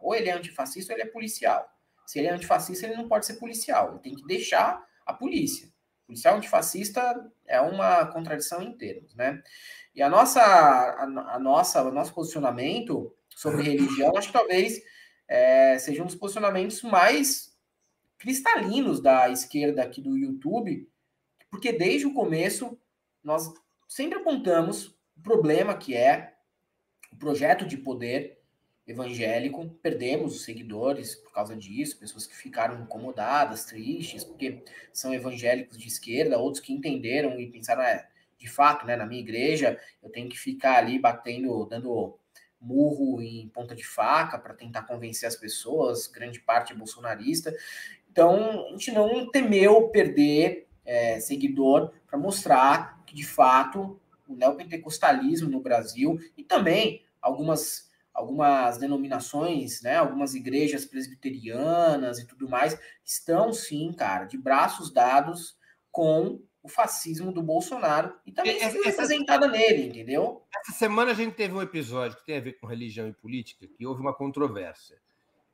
Ou 0.00 0.14
ele 0.14 0.28
é 0.28 0.32
antifascista 0.32 0.92
ou 0.92 0.98
ele 0.98 1.08
é 1.08 1.10
policial. 1.10 1.66
Se 2.06 2.18
ele 2.18 2.28
é 2.28 2.32
antifascista, 2.32 2.86
ele 2.86 2.96
não 2.96 3.08
pode 3.08 3.26
ser 3.26 3.34
policial. 3.34 3.92
Ele 3.92 4.00
tem 4.00 4.14
que 4.14 4.26
deixar 4.26 4.86
a 5.04 5.14
polícia. 5.14 5.68
Policial 6.06 6.36
antifascista 6.36 7.30
é 7.46 7.60
uma 7.60 8.06
contradição 8.06 8.62
em 8.62 8.72
termos, 8.72 9.14
né? 9.14 9.42
E 9.94 10.02
a 10.02 10.08
nossa, 10.08 10.40
a, 10.40 11.02
a 11.34 11.38
nossa, 11.38 11.82
o 11.82 11.90
nosso 11.90 12.14
posicionamento 12.14 13.14
sobre 13.28 13.62
religião, 13.62 14.16
acho 14.16 14.28
que 14.28 14.32
talvez 14.32 14.80
é, 15.28 15.78
seja 15.78 16.02
um 16.02 16.06
dos 16.06 16.14
posicionamentos 16.14 16.82
mais 16.82 17.56
cristalinos 18.18 19.00
da 19.00 19.28
esquerda 19.28 19.82
aqui 19.82 20.00
do 20.00 20.16
YouTube, 20.16 20.88
porque 21.50 21.72
desde 21.72 22.06
o 22.06 22.14
começo 22.14 22.78
nós 23.22 23.52
sempre 23.88 24.18
apontamos 24.18 24.88
o 25.16 25.22
problema 25.22 25.76
que 25.76 25.94
é 25.94 26.34
o 27.12 27.16
projeto 27.16 27.66
de 27.66 27.76
poder 27.76 28.42
evangélico, 28.86 29.68
perdemos 29.82 30.36
os 30.36 30.44
seguidores 30.44 31.16
por 31.16 31.32
causa 31.32 31.56
disso, 31.56 31.98
pessoas 31.98 32.26
que 32.26 32.36
ficaram 32.36 32.80
incomodadas, 32.80 33.64
tristes, 33.64 34.24
porque 34.24 34.62
são 34.92 35.12
evangélicos 35.12 35.76
de 35.76 35.88
esquerda, 35.88 36.38
outros 36.38 36.62
que 36.62 36.72
entenderam 36.72 37.38
e 37.40 37.50
pensaram, 37.50 37.82
é, 37.82 38.08
de 38.38 38.48
fato, 38.48 38.86
né, 38.86 38.94
na 38.94 39.06
minha 39.06 39.20
igreja, 39.20 39.78
eu 40.02 40.10
tenho 40.10 40.28
que 40.28 40.38
ficar 40.38 40.76
ali 40.76 40.98
batendo, 40.98 41.64
dando 41.66 42.16
murro 42.60 43.20
em 43.20 43.48
ponta 43.48 43.74
de 43.74 43.84
faca 43.84 44.38
para 44.38 44.54
tentar 44.54 44.82
convencer 44.82 45.26
as 45.26 45.36
pessoas, 45.36 46.06
grande 46.06 46.40
parte 46.40 46.72
é 46.72 46.76
bolsonarista. 46.76 47.54
Então, 48.10 48.66
a 48.68 48.70
gente 48.70 48.92
não 48.92 49.30
temeu 49.30 49.88
perder 49.88 50.68
é, 50.84 51.18
seguidor 51.18 51.92
para 52.06 52.18
mostrar 52.18 53.02
que, 53.04 53.14
de 53.14 53.24
fato, 53.24 54.00
o 54.28 54.34
neopentecostalismo 54.34 55.50
no 55.50 55.60
Brasil 55.60 56.18
e 56.36 56.42
também 56.42 57.02
algumas 57.20 57.90
algumas 58.16 58.78
denominações, 58.78 59.82
né, 59.82 59.96
algumas 59.96 60.34
igrejas 60.34 60.86
presbiterianas 60.86 62.18
e 62.18 62.26
tudo 62.26 62.48
mais, 62.48 62.76
estão 63.04 63.52
sim, 63.52 63.92
cara, 63.92 64.24
de 64.24 64.38
braços 64.38 64.90
dados 64.90 65.54
com 65.92 66.40
o 66.62 66.68
fascismo 66.68 67.30
do 67.30 67.42
Bolsonaro 67.42 68.12
e 68.24 68.32
também 68.32 68.60
essa, 68.60 68.82
representada 68.82 69.46
nele, 69.46 69.86
entendeu? 69.86 70.42
Essa 70.62 70.72
semana 70.72 71.12
a 71.12 71.14
gente 71.14 71.34
teve 71.34 71.54
um 71.54 71.62
episódio 71.62 72.16
que 72.16 72.24
tem 72.24 72.38
a 72.38 72.40
ver 72.40 72.54
com 72.54 72.66
religião 72.66 73.06
e 73.06 73.12
política, 73.12 73.68
que 73.68 73.86
houve 73.86 74.00
uma 74.00 74.14
controvérsia. 74.14 74.96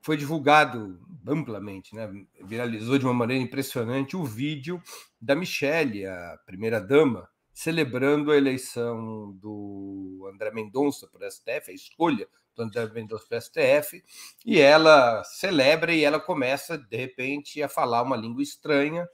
Foi 0.01 0.17
divulgado 0.17 1.01
amplamente, 1.27 1.95
né? 1.95 2.11
viralizou 2.41 2.97
de 2.97 3.05
uma 3.05 3.13
maneira 3.13 3.43
impressionante 3.43 4.17
o 4.17 4.25
vídeo 4.25 4.83
da 5.21 5.35
Michelle, 5.35 6.07
a 6.07 6.39
primeira-dama, 6.47 7.29
celebrando 7.53 8.33
a 8.33 8.37
eleição 8.37 9.33
do 9.33 10.29
André 10.33 10.51
Mendonça 10.51 11.07
para 11.07 11.27
o 11.27 11.31
STF, 11.31 11.71
a 11.71 11.75
escolha 11.75 12.27
do 12.55 12.63
André 12.63 12.87
Mendonça 12.89 13.27
para 13.29 13.39
o 13.39 13.41
STF, 13.41 14.05
e 14.45 14.61
ela 14.61 15.23
celebra 15.25 15.93
e 15.93 16.05
ela 16.05 16.21
começa, 16.21 16.77
de 16.77 16.97
repente, 16.97 17.63
a 17.63 17.69
falar 17.69 18.03
uma 18.03 18.17
língua 18.17 18.43
estranha, 18.43 19.09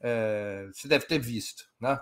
é, 0.00 0.68
você 0.72 0.88
deve 0.88 1.06
ter 1.06 1.18
visto. 1.18 1.64
Né? 1.80 1.98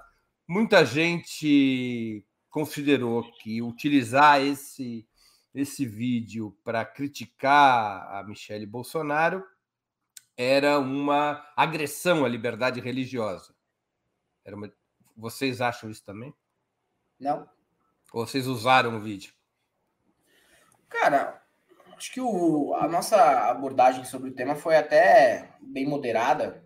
Muita 0.49 0.85
gente 0.85 2.25
considerou 2.49 3.31
que 3.33 3.63
utilizar 3.63 4.41
esse, 4.41 5.07
esse 5.55 5.87
vídeo 5.87 6.57
para 6.65 6.85
criticar 6.85 8.09
a 8.15 8.25
Michelle 8.25 8.67
Bolsonaro 8.67 9.45
era 10.37 10.79
uma 10.79 11.47
agressão 11.57 12.25
à 12.25 12.29
liberdade 12.29 12.81
religiosa. 12.81 13.55
Era 14.45 14.57
uma... 14.57 14.73
Vocês 15.17 15.61
acham 15.61 15.91
isso 15.91 16.03
também? 16.03 16.35
Não. 17.19 17.47
Ou 18.13 18.27
vocês 18.27 18.47
usaram 18.47 18.97
o 18.97 19.01
vídeo? 19.01 19.35
Cara, 20.91 21.41
acho 21.97 22.13
que 22.13 22.21
o, 22.21 22.75
a 22.75 22.89
nossa 22.89 23.49
abordagem 23.49 24.05
sobre 24.05 24.31
o 24.31 24.35
tema 24.35 24.57
foi 24.57 24.77
até 24.77 25.55
bem 25.61 25.87
moderada 25.87 26.63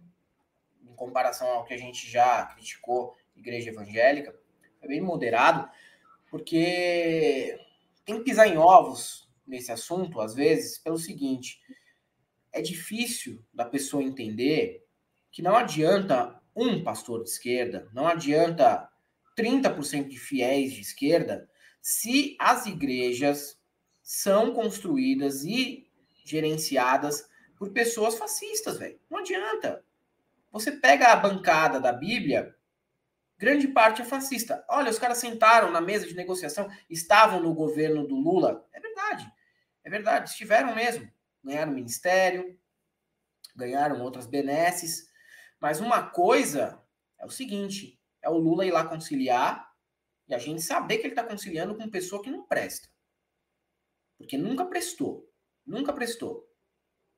em 0.82 0.94
comparação 0.96 1.46
ao 1.48 1.64
que 1.64 1.74
a 1.74 1.78
gente 1.78 2.10
já 2.10 2.46
criticou 2.46 3.14
igreja 3.36 3.70
evangélica, 3.70 4.34
é 4.80 4.88
bem 4.88 5.00
moderado, 5.00 5.68
porque 6.30 7.58
tem 8.04 8.16
que 8.16 8.24
pisar 8.24 8.48
em 8.48 8.56
ovos 8.56 9.28
nesse 9.46 9.70
assunto, 9.70 10.20
às 10.20 10.34
vezes, 10.34 10.78
pelo 10.78 10.98
seguinte: 10.98 11.60
é 12.50 12.62
difícil 12.62 13.44
da 13.52 13.66
pessoa 13.66 14.02
entender 14.02 14.86
que 15.30 15.42
não 15.42 15.54
adianta 15.54 16.40
um 16.56 16.82
pastor 16.82 17.22
de 17.22 17.28
esquerda, 17.28 17.88
não 17.92 18.06
adianta 18.06 18.88
30% 19.36 20.08
de 20.08 20.18
fiéis 20.18 20.72
de 20.72 20.80
esquerda, 20.80 21.48
se 21.82 22.36
as 22.38 22.66
igrejas 22.66 23.62
são 24.04 24.52
construídas 24.52 25.44
e 25.44 25.90
gerenciadas 26.26 27.26
por 27.56 27.72
pessoas 27.72 28.16
fascistas, 28.16 28.78
velho. 28.78 29.00
Não 29.10 29.18
adianta. 29.18 29.82
Você 30.52 30.72
pega 30.72 31.08
a 31.08 31.16
bancada 31.16 31.80
da 31.80 31.90
Bíblia, 31.90 32.54
grande 33.38 33.66
parte 33.66 34.02
é 34.02 34.04
fascista. 34.04 34.62
Olha, 34.68 34.90
os 34.90 34.98
caras 34.98 35.18
sentaram 35.18 35.70
na 35.70 35.80
mesa 35.80 36.06
de 36.06 36.14
negociação, 36.14 36.70
estavam 36.88 37.40
no 37.40 37.54
governo 37.54 38.06
do 38.06 38.14
Lula. 38.14 38.68
É 38.72 38.78
verdade. 38.78 39.26
É 39.82 39.90
verdade, 39.90 40.30
estiveram 40.30 40.74
mesmo. 40.74 41.10
Ganharam 41.42 41.72
ministério, 41.72 42.58
ganharam 43.56 44.02
outras 44.02 44.26
benesses. 44.26 45.10
Mas 45.58 45.80
uma 45.80 46.02
coisa 46.02 46.78
é 47.18 47.24
o 47.24 47.30
seguinte: 47.30 47.98
é 48.20 48.28
o 48.28 48.36
Lula 48.36 48.66
ir 48.66 48.70
lá 48.70 48.84
conciliar 48.84 49.72
e 50.28 50.34
a 50.34 50.38
gente 50.38 50.62
saber 50.62 50.98
que 50.98 51.06
ele 51.06 51.12
está 51.12 51.24
conciliando 51.24 51.74
com 51.74 51.88
pessoa 51.88 52.22
que 52.22 52.30
não 52.30 52.44
presta. 52.44 52.93
Porque 54.18 54.36
nunca 54.36 54.64
prestou. 54.64 55.28
Nunca 55.66 55.92
prestou. 55.92 56.48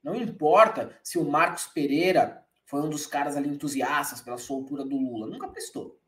Não 0.02 0.14
importa 0.14 0.98
se 1.02 1.18
o 1.18 1.24
Marcos 1.24 1.66
Pereira 1.66 2.44
foi 2.64 2.80
um 2.82 2.90
dos 2.90 3.06
caras 3.06 3.36
ali 3.36 3.48
entusiastas 3.48 4.20
pela 4.20 4.38
soltura 4.38 4.84
do 4.84 4.96
Lula. 4.96 5.26
Nunca 5.26 5.48
prestou. 5.48 5.98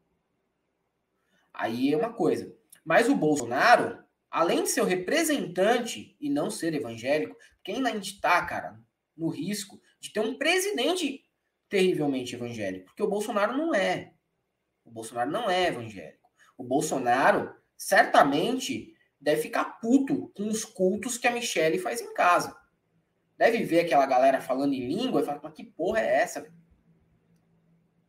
Aí 1.52 1.92
é 1.92 1.96
uma 1.96 2.12
coisa. 2.12 2.54
Mas 2.84 3.08
o 3.08 3.16
Bolsonaro, 3.16 4.02
além 4.30 4.62
de 4.62 4.70
ser 4.70 4.80
o 4.80 4.86
representante 4.86 6.16
e 6.20 6.30
não 6.30 6.50
ser 6.50 6.74
evangélico, 6.74 7.36
quem 7.62 7.76
ainda 7.76 7.90
está, 7.96 8.44
cara, 8.44 8.80
no 9.16 9.28
risco 9.28 9.80
de 10.00 10.12
ter 10.12 10.20
um 10.20 10.38
presidente 10.38 11.24
terrivelmente 11.68 12.34
evangélico. 12.34 12.86
Porque 12.86 13.02
o 13.02 13.08
Bolsonaro 13.08 13.56
não 13.56 13.74
é. 13.74 14.12
O 14.84 14.90
Bolsonaro 14.90 15.30
não 15.30 15.50
é 15.50 15.66
evangélico. 15.66 16.28
O 16.56 16.64
Bolsonaro 16.64 17.54
certamente 17.76 18.94
deve 19.20 19.42
ficar 19.42 19.80
puto 19.80 20.28
com 20.36 20.48
os 20.48 20.64
cultos 20.64 21.18
que 21.18 21.26
a 21.26 21.32
Michelle 21.32 21.78
faz 21.78 22.00
em 22.00 22.14
casa 22.14 22.56
deve 23.38 23.62
ver 23.62 23.80
aquela 23.80 24.04
galera 24.04 24.40
falando 24.40 24.74
em 24.74 24.88
língua 24.88 25.22
e 25.22 25.24
fala, 25.24 25.40
mas 25.42 25.54
que 25.54 25.62
porra 25.62 26.00
é 26.00 26.16
essa? 26.22 26.52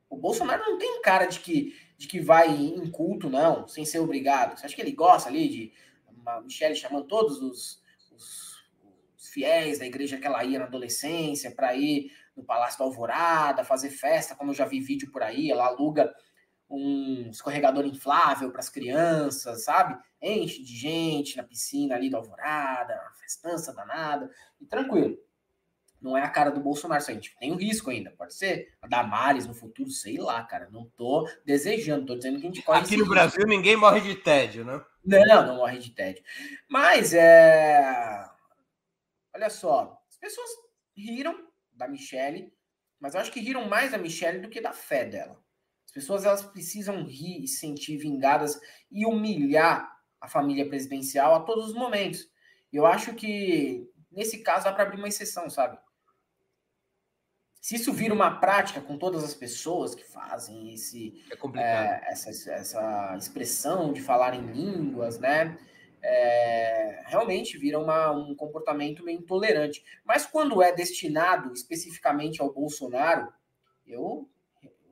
O 0.09 0.17
Bolsonaro 0.17 0.63
não 0.63 0.79
tem 0.79 1.01
cara 1.03 1.27
de 1.27 1.39
que, 1.39 1.77
de 1.95 2.07
que 2.07 2.19
vai 2.19 2.49
em 2.49 2.89
culto, 2.89 3.29
não, 3.29 3.67
sem 3.67 3.85
ser 3.85 3.99
obrigado. 3.99 4.57
Você 4.57 4.65
acha 4.65 4.75
que 4.75 4.81
ele 4.81 4.91
gosta 4.91 5.29
ali 5.29 5.47
de 5.47 5.73
a 6.25 6.41
Michelle 6.41 6.75
chamando 6.75 7.07
todos 7.07 7.41
os, 7.41 7.81
os, 8.11 8.55
os 9.15 9.29
fiéis 9.29 9.79
da 9.79 9.85
igreja 9.85 10.17
que 10.17 10.25
ela 10.25 10.43
ia 10.43 10.59
na 10.59 10.65
adolescência 10.65 11.51
para 11.51 11.75
ir 11.75 12.11
no 12.35 12.43
Palácio 12.43 12.79
da 12.79 12.85
Alvorada, 12.85 13.63
fazer 13.63 13.91
festa, 13.91 14.35
como 14.35 14.49
eu 14.51 14.55
já 14.55 14.65
vi 14.65 14.79
vídeo 14.79 15.11
por 15.11 15.21
aí, 15.21 15.51
ela 15.51 15.67
aluga 15.67 16.13
um 16.69 17.29
escorregador 17.29 17.85
inflável 17.85 18.51
para 18.51 18.59
as 18.59 18.69
crianças, 18.69 19.63
sabe? 19.63 19.97
Enche 20.21 20.63
de 20.63 20.75
gente 20.75 21.37
na 21.37 21.43
piscina 21.43 21.95
ali 21.95 22.09
da 22.09 22.17
Alvorada, 22.17 23.01
uma 23.01 23.13
festança 23.13 23.73
danada, 23.73 24.29
e 24.59 24.65
tranquilo. 24.65 25.17
Não 26.01 26.17
é 26.17 26.23
a 26.23 26.29
cara 26.29 26.49
do 26.49 26.61
Bolsonaro, 26.61 27.01
isso 27.01 27.11
a 27.11 27.13
gente 27.13 27.35
tem 27.37 27.51
um 27.51 27.57
risco 27.57 27.89
ainda, 27.89 28.11
pode 28.11 28.33
ser. 28.33 28.73
A 28.81 28.87
Damares 28.87 29.45
no 29.45 29.53
futuro, 29.53 29.89
sei 29.89 30.17
lá, 30.17 30.41
cara. 30.43 30.69
Não 30.71 30.85
tô 30.95 31.29
desejando, 31.45 32.05
tô 32.05 32.15
dizendo 32.15 32.39
que 32.39 32.47
a 32.47 32.49
gente 32.49 32.61
corre 32.61 32.79
Aqui 32.79 32.91
no 32.91 33.03
risco. 33.03 33.13
Brasil 33.13 33.45
ninguém 33.45 33.75
morre 33.75 33.99
de 33.99 34.15
tédio, 34.15 34.63
né? 34.63 34.81
Não, 35.03 35.45
não 35.45 35.55
morre 35.57 35.77
de 35.77 35.91
tédio. 35.91 36.23
Mas 36.69 37.13
é. 37.13 38.25
Olha 39.35 39.49
só, 39.49 40.01
as 40.09 40.17
pessoas 40.17 40.49
riram 40.95 41.47
da 41.73 41.87
Michelle, 41.87 42.53
mas 42.99 43.13
eu 43.13 43.21
acho 43.21 43.31
que 43.31 43.39
riram 43.39 43.67
mais 43.67 43.91
da 43.91 43.97
Michelle 43.97 44.39
do 44.39 44.49
que 44.49 44.61
da 44.61 44.71
fé 44.71 45.05
dela. 45.05 45.37
As 45.85 45.91
pessoas 45.91 46.23
elas 46.23 46.43
precisam 46.43 47.03
rir 47.03 47.43
e 47.43 47.47
sentir 47.47 47.97
vingadas 47.97 48.59
e 48.91 49.05
humilhar 49.05 49.98
a 50.19 50.27
família 50.27 50.67
presidencial 50.67 51.35
a 51.35 51.41
todos 51.41 51.67
os 51.67 51.73
momentos. 51.73 52.29
Eu 52.71 52.85
acho 52.85 53.13
que 53.13 53.89
nesse 54.11 54.39
caso 54.39 54.65
dá 54.65 54.73
para 54.73 54.83
abrir 54.83 54.97
uma 54.97 55.07
exceção, 55.07 55.49
sabe? 55.49 55.77
Se 57.61 57.75
isso 57.75 57.91
vira 57.91 58.13
uma 58.13 58.39
prática 58.39 58.79
com 58.79 58.97
todas 58.97 59.23
as 59.23 59.33
pessoas 59.33 59.93
que 59.93 60.03
fazem 60.03 60.73
esse, 60.73 61.23
é 61.29 61.59
é, 61.59 62.11
essa, 62.11 62.29
essa 62.29 63.15
expressão 63.17 63.91
de 63.91 64.01
falar 64.01 64.33
em 64.33 64.51
línguas, 64.51 65.19
né? 65.19 65.57
É, 66.01 67.03
realmente 67.07 67.57
vira 67.57 67.77
uma, 67.77 68.11
um 68.11 68.33
comportamento 68.33 69.03
meio 69.03 69.19
intolerante. 69.19 69.83
Mas 70.05 70.25
quando 70.25 70.63
é 70.63 70.71
destinado 70.71 71.51
especificamente 71.51 72.41
ao 72.41 72.53
Bolsonaro, 72.53 73.31
eu 73.85 74.29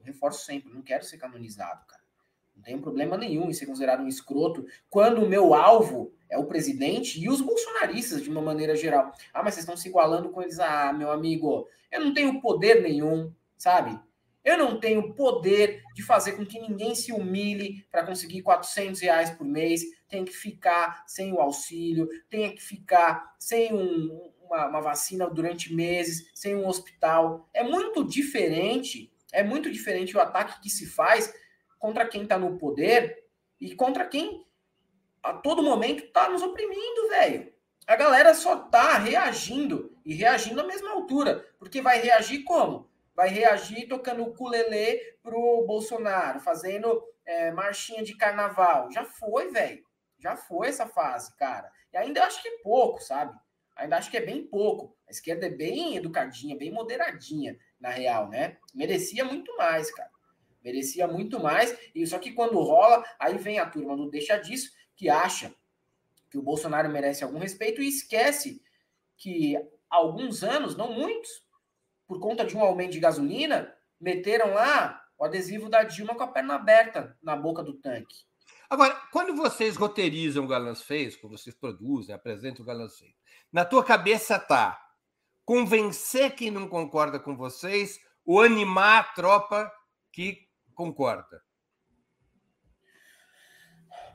reforço 0.03 0.45
sempre, 0.45 0.73
não 0.73 0.81
quero 0.81 1.05
ser 1.05 1.17
canonizado, 1.17 1.85
cara. 1.85 1.96
Tenho 2.67 2.81
problema 2.81 3.15
nenhum 3.15 3.49
em 3.49 3.53
ser 3.53 3.65
considerado 3.65 4.03
um 4.03 4.09
escroto 4.09 4.65
quando 4.89 5.23
o 5.23 5.29
meu 5.29 5.53
alvo 5.53 6.13
é 6.29 6.37
o 6.37 6.43
presidente 6.43 7.17
e 7.17 7.29
os 7.29 7.39
bolsonaristas 7.39 8.21
de 8.21 8.29
uma 8.29 8.41
maneira 8.41 8.75
geral. 8.75 9.13
Ah, 9.33 9.41
mas 9.41 9.53
vocês 9.53 9.63
estão 9.63 9.77
se 9.77 9.87
igualando 9.87 10.31
com 10.31 10.41
eles. 10.41 10.59
Ah, 10.59 10.91
meu 10.91 11.09
amigo, 11.09 11.65
eu 11.89 12.01
não 12.01 12.13
tenho 12.13 12.41
poder 12.41 12.81
nenhum, 12.81 13.33
sabe? 13.57 13.97
Eu 14.43 14.57
não 14.57 14.81
tenho 14.81 15.13
poder 15.13 15.81
de 15.95 16.03
fazer 16.03 16.33
com 16.33 16.45
que 16.45 16.59
ninguém 16.59 16.93
se 16.93 17.13
humilhe 17.13 17.85
para 17.89 18.05
conseguir 18.05 18.41
400 18.41 18.99
reais 18.99 19.29
por 19.29 19.47
mês, 19.47 19.83
tem 20.09 20.25
que 20.25 20.33
ficar 20.33 21.05
sem 21.07 21.31
o 21.31 21.39
auxílio, 21.39 22.09
tem 22.29 22.53
que 22.53 22.61
ficar 22.61 23.33
sem 23.39 23.73
um, 23.73 24.29
uma, 24.41 24.67
uma 24.67 24.81
vacina 24.81 25.29
durante 25.29 25.73
meses, 25.73 26.29
sem 26.35 26.53
um 26.53 26.67
hospital. 26.67 27.47
É 27.53 27.63
muito 27.63 28.03
diferente 28.03 29.09
é 29.31 29.43
muito 29.43 29.69
diferente 29.71 30.15
o 30.15 30.21
ataque 30.21 30.61
que 30.61 30.69
se 30.69 30.85
faz 30.85 31.33
contra 31.77 32.07
quem 32.07 32.23
está 32.23 32.37
no 32.37 32.57
poder 32.57 33.25
e 33.59 33.75
contra 33.75 34.05
quem 34.05 34.45
a 35.21 35.33
todo 35.33 35.63
momento 35.63 36.11
tá 36.11 36.29
nos 36.29 36.41
oprimindo, 36.41 37.09
velho. 37.09 37.53
A 37.85 37.95
galera 37.95 38.33
só 38.33 38.57
tá 38.57 38.97
reagindo 38.97 39.95
e 40.05 40.13
reagindo 40.13 40.61
à 40.61 40.63
mesma 40.65 40.91
altura, 40.91 41.45
porque 41.57 41.81
vai 41.81 42.01
reagir 42.01 42.43
como? 42.43 42.89
Vai 43.15 43.29
reagir 43.29 43.87
tocando 43.87 44.23
o 44.23 44.27
ukulele 44.27 44.99
pro 45.23 45.65
Bolsonaro, 45.65 46.39
fazendo 46.39 47.03
é, 47.25 47.51
marchinha 47.51 48.03
de 48.03 48.15
carnaval. 48.15 48.91
Já 48.91 49.03
foi, 49.03 49.51
velho. 49.51 49.83
Já 50.19 50.35
foi 50.35 50.67
essa 50.67 50.85
fase, 50.87 51.35
cara. 51.35 51.71
E 51.93 51.97
ainda 51.97 52.23
acho 52.23 52.41
que 52.41 52.47
é 52.47 52.57
pouco, 52.59 53.01
sabe? 53.01 53.33
Ainda 53.75 53.97
acho 53.97 54.09
que 54.09 54.17
é 54.17 54.25
bem 54.25 54.45
pouco. 54.45 54.95
A 55.07 55.11
esquerda 55.11 55.45
é 55.47 55.49
bem 55.49 55.95
educadinha, 55.95 56.57
bem 56.57 56.71
moderadinha, 56.71 57.57
na 57.79 57.89
real, 57.89 58.27
né? 58.27 58.57
Merecia 58.73 59.23
muito 59.23 59.55
mais, 59.55 59.91
cara. 59.91 60.09
Merecia 60.67 61.07
muito 61.07 61.39
mais. 61.39 61.73
E 61.95 62.05
só 62.05 62.19
que 62.19 62.33
quando 62.33 62.59
rola, 62.59 63.01
aí 63.17 63.37
vem 63.37 63.57
a 63.57 63.65
turma 63.65 63.95
do 63.95 64.09
deixa 64.09 64.35
disso, 64.35 64.69
que 64.97 65.07
acha 65.07 65.55
que 66.29 66.37
o 66.37 66.41
Bolsonaro 66.41 66.89
merece 66.89 67.23
algum 67.23 67.39
respeito 67.39 67.81
e 67.81 67.87
esquece 67.87 68.61
que 69.15 69.55
alguns 69.89 70.43
anos, 70.43 70.75
não 70.75 70.91
muitos, 70.91 71.29
por 72.05 72.19
conta 72.19 72.43
de 72.43 72.57
um 72.57 72.59
aumento 72.59 72.91
de 72.91 72.99
gasolina, 72.99 73.73
meteram 73.97 74.53
lá 74.55 75.01
o 75.17 75.23
adesivo 75.23 75.69
da 75.69 75.83
Dilma 75.83 76.15
com 76.15 76.23
a 76.23 76.27
perna 76.27 76.55
aberta 76.55 77.17
na 77.23 77.33
boca 77.33 77.63
do 77.63 77.75
tanque. 77.75 78.25
Agora, 78.69 78.93
quando 79.13 79.37
vocês 79.37 79.77
roteirizam 79.77 80.43
o 80.43 80.49
Galãs 80.49 80.81
Feios, 80.81 81.15
quando 81.15 81.37
vocês 81.37 81.55
produzem, 81.55 82.13
apresentam 82.13 82.63
o 82.63 82.67
Galãs 82.67 82.99
Feios, 82.99 83.15
na 83.53 83.63
tua 83.63 83.85
cabeça 83.85 84.37
tá 84.37 84.77
convencer 85.45 86.35
quem 86.35 86.51
não 86.51 86.67
concorda 86.67 87.21
com 87.21 87.37
vocês 87.37 87.97
ou 88.25 88.41
animar 88.41 88.99
a 88.99 89.03
tropa 89.13 89.71
que 90.11 90.46
concorda? 90.77 91.41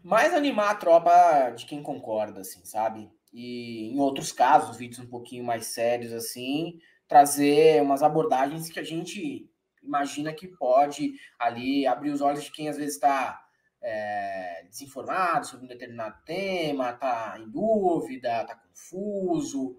Mais 0.03 0.33
animar 0.33 0.71
a 0.71 0.75
tropa 0.77 1.51
de 1.51 1.67
quem 1.67 1.83
concorda, 1.83 2.41
assim, 2.41 2.65
sabe? 2.65 3.11
E 3.33 3.93
em 3.93 3.99
outros 3.99 4.31
casos, 4.33 4.77
vídeos 4.77 5.01
um 5.01 5.09
pouquinho 5.09 5.45
mais 5.45 5.67
sérios, 5.67 6.13
assim, 6.13 6.79
trazer 7.09 7.83
umas 7.83 8.03
abordagens 8.03 8.71
que 8.71 8.79
a 8.79 8.85
gente 8.85 9.49
imagina 9.83 10.33
que 10.33 10.47
pode 10.47 11.15
ali 11.39 11.87
abrir 11.87 12.11
os 12.11 12.21
olhos 12.21 12.45
de 12.45 12.53
quem 12.53 12.69
às 12.69 12.77
vezes 12.77 12.95
está 12.95 13.45
é, 13.83 14.65
desinformado 14.69 15.47
sobre 15.47 15.65
um 15.65 15.69
determinado 15.69 16.23
tema, 16.25 16.91
está 16.91 17.37
em 17.39 17.51
dúvida, 17.51 18.43
está 18.43 18.55
confuso. 18.55 19.77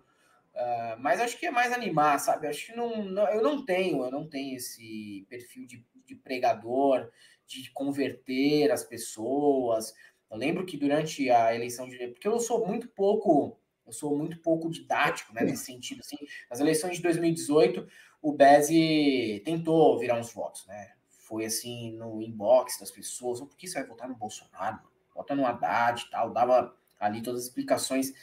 Uh, 0.54 0.96
mas 1.00 1.20
acho 1.20 1.40
que 1.40 1.48
é 1.48 1.52
mais 1.52 1.74
animar, 1.74 2.20
sabe? 2.20 2.48
Acho 2.48 2.68
que 2.68 2.76
não, 2.76 3.04
não, 3.04 3.28
eu 3.30 3.42
não 3.42 3.66
tenho, 3.66 4.04
eu 4.04 4.12
não 4.12 4.30
tenho 4.30 4.56
esse 4.56 5.26
perfil 5.28 5.66
de, 5.66 5.84
de 6.06 6.16
pregador, 6.16 7.10
de 7.46 7.70
converter 7.72 8.72
as 8.72 8.84
pessoas. 8.84 9.94
Eu 10.30 10.38
lembro 10.38 10.66
que 10.66 10.78
durante 10.78 11.30
a 11.30 11.54
eleição 11.54 11.88
de. 11.88 11.98
Porque 12.08 12.28
eu 12.28 12.40
sou 12.40 12.66
muito 12.66 12.88
pouco. 12.88 13.60
Eu 13.86 13.92
sou 13.92 14.18
muito 14.18 14.40
pouco 14.40 14.70
didático, 14.70 15.34
né, 15.34 15.44
nesse 15.44 15.66
sentido. 15.66 16.00
Assim, 16.00 16.16
nas 16.50 16.62
eleições 16.62 16.96
de 16.96 17.04
2018, 17.04 17.86
o 18.22 18.32
Beze 18.32 19.42
tentou 19.44 20.00
virar 20.00 20.18
uns 20.18 20.32
votos, 20.34 20.66
né? 20.68 20.94
Foi 21.10 21.46
assim 21.46 21.92
no 21.98 22.22
inbox 22.22 22.80
das 22.80 22.90
pessoas, 22.90 23.42
por 23.42 23.58
que 23.58 23.68
você 23.68 23.80
vai 23.80 23.88
votar 23.88 24.08
no 24.08 24.16
Bolsonaro? 24.16 24.80
Vota 25.14 25.36
no 25.36 25.46
Haddad 25.46 26.02
e 26.02 26.10
tal, 26.10 26.32
dava 26.32 26.74
ali 26.98 27.22
todas 27.22 27.42
as 27.42 27.48
explicações. 27.48 28.14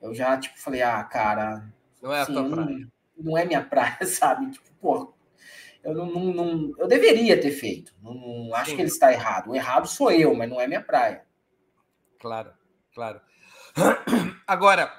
Eu 0.00 0.14
já, 0.14 0.38
tipo, 0.38 0.58
falei, 0.58 0.82
ah, 0.82 1.02
cara. 1.02 1.72
Não 2.02 2.12
é 2.12 2.20
assim, 2.20 2.32
a 2.32 2.34
tua 2.34 2.50
praia. 2.50 2.78
Não, 3.16 3.24
não, 3.24 3.38
é 3.38 3.44
minha 3.44 3.64
praia, 3.64 3.98
sabe? 4.06 4.50
Tipo, 4.50 4.70
pô, 4.80 5.14
eu 5.86 5.94
não, 5.94 6.06
não, 6.06 6.32
não 6.32 6.74
eu 6.78 6.88
deveria 6.88 7.40
ter 7.40 7.52
feito. 7.52 7.94
Não, 8.02 8.12
não 8.12 8.54
acho 8.54 8.70
Sim. 8.70 8.76
que 8.76 8.82
ele 8.82 8.88
está 8.88 9.12
errado. 9.12 9.50
O 9.50 9.54
errado 9.54 9.86
sou 9.86 10.10
eu, 10.10 10.34
mas 10.34 10.50
não 10.50 10.60
é 10.60 10.66
minha 10.66 10.82
praia. 10.82 11.24
Claro, 12.18 12.52
claro. 12.92 13.20
Agora, 14.46 14.92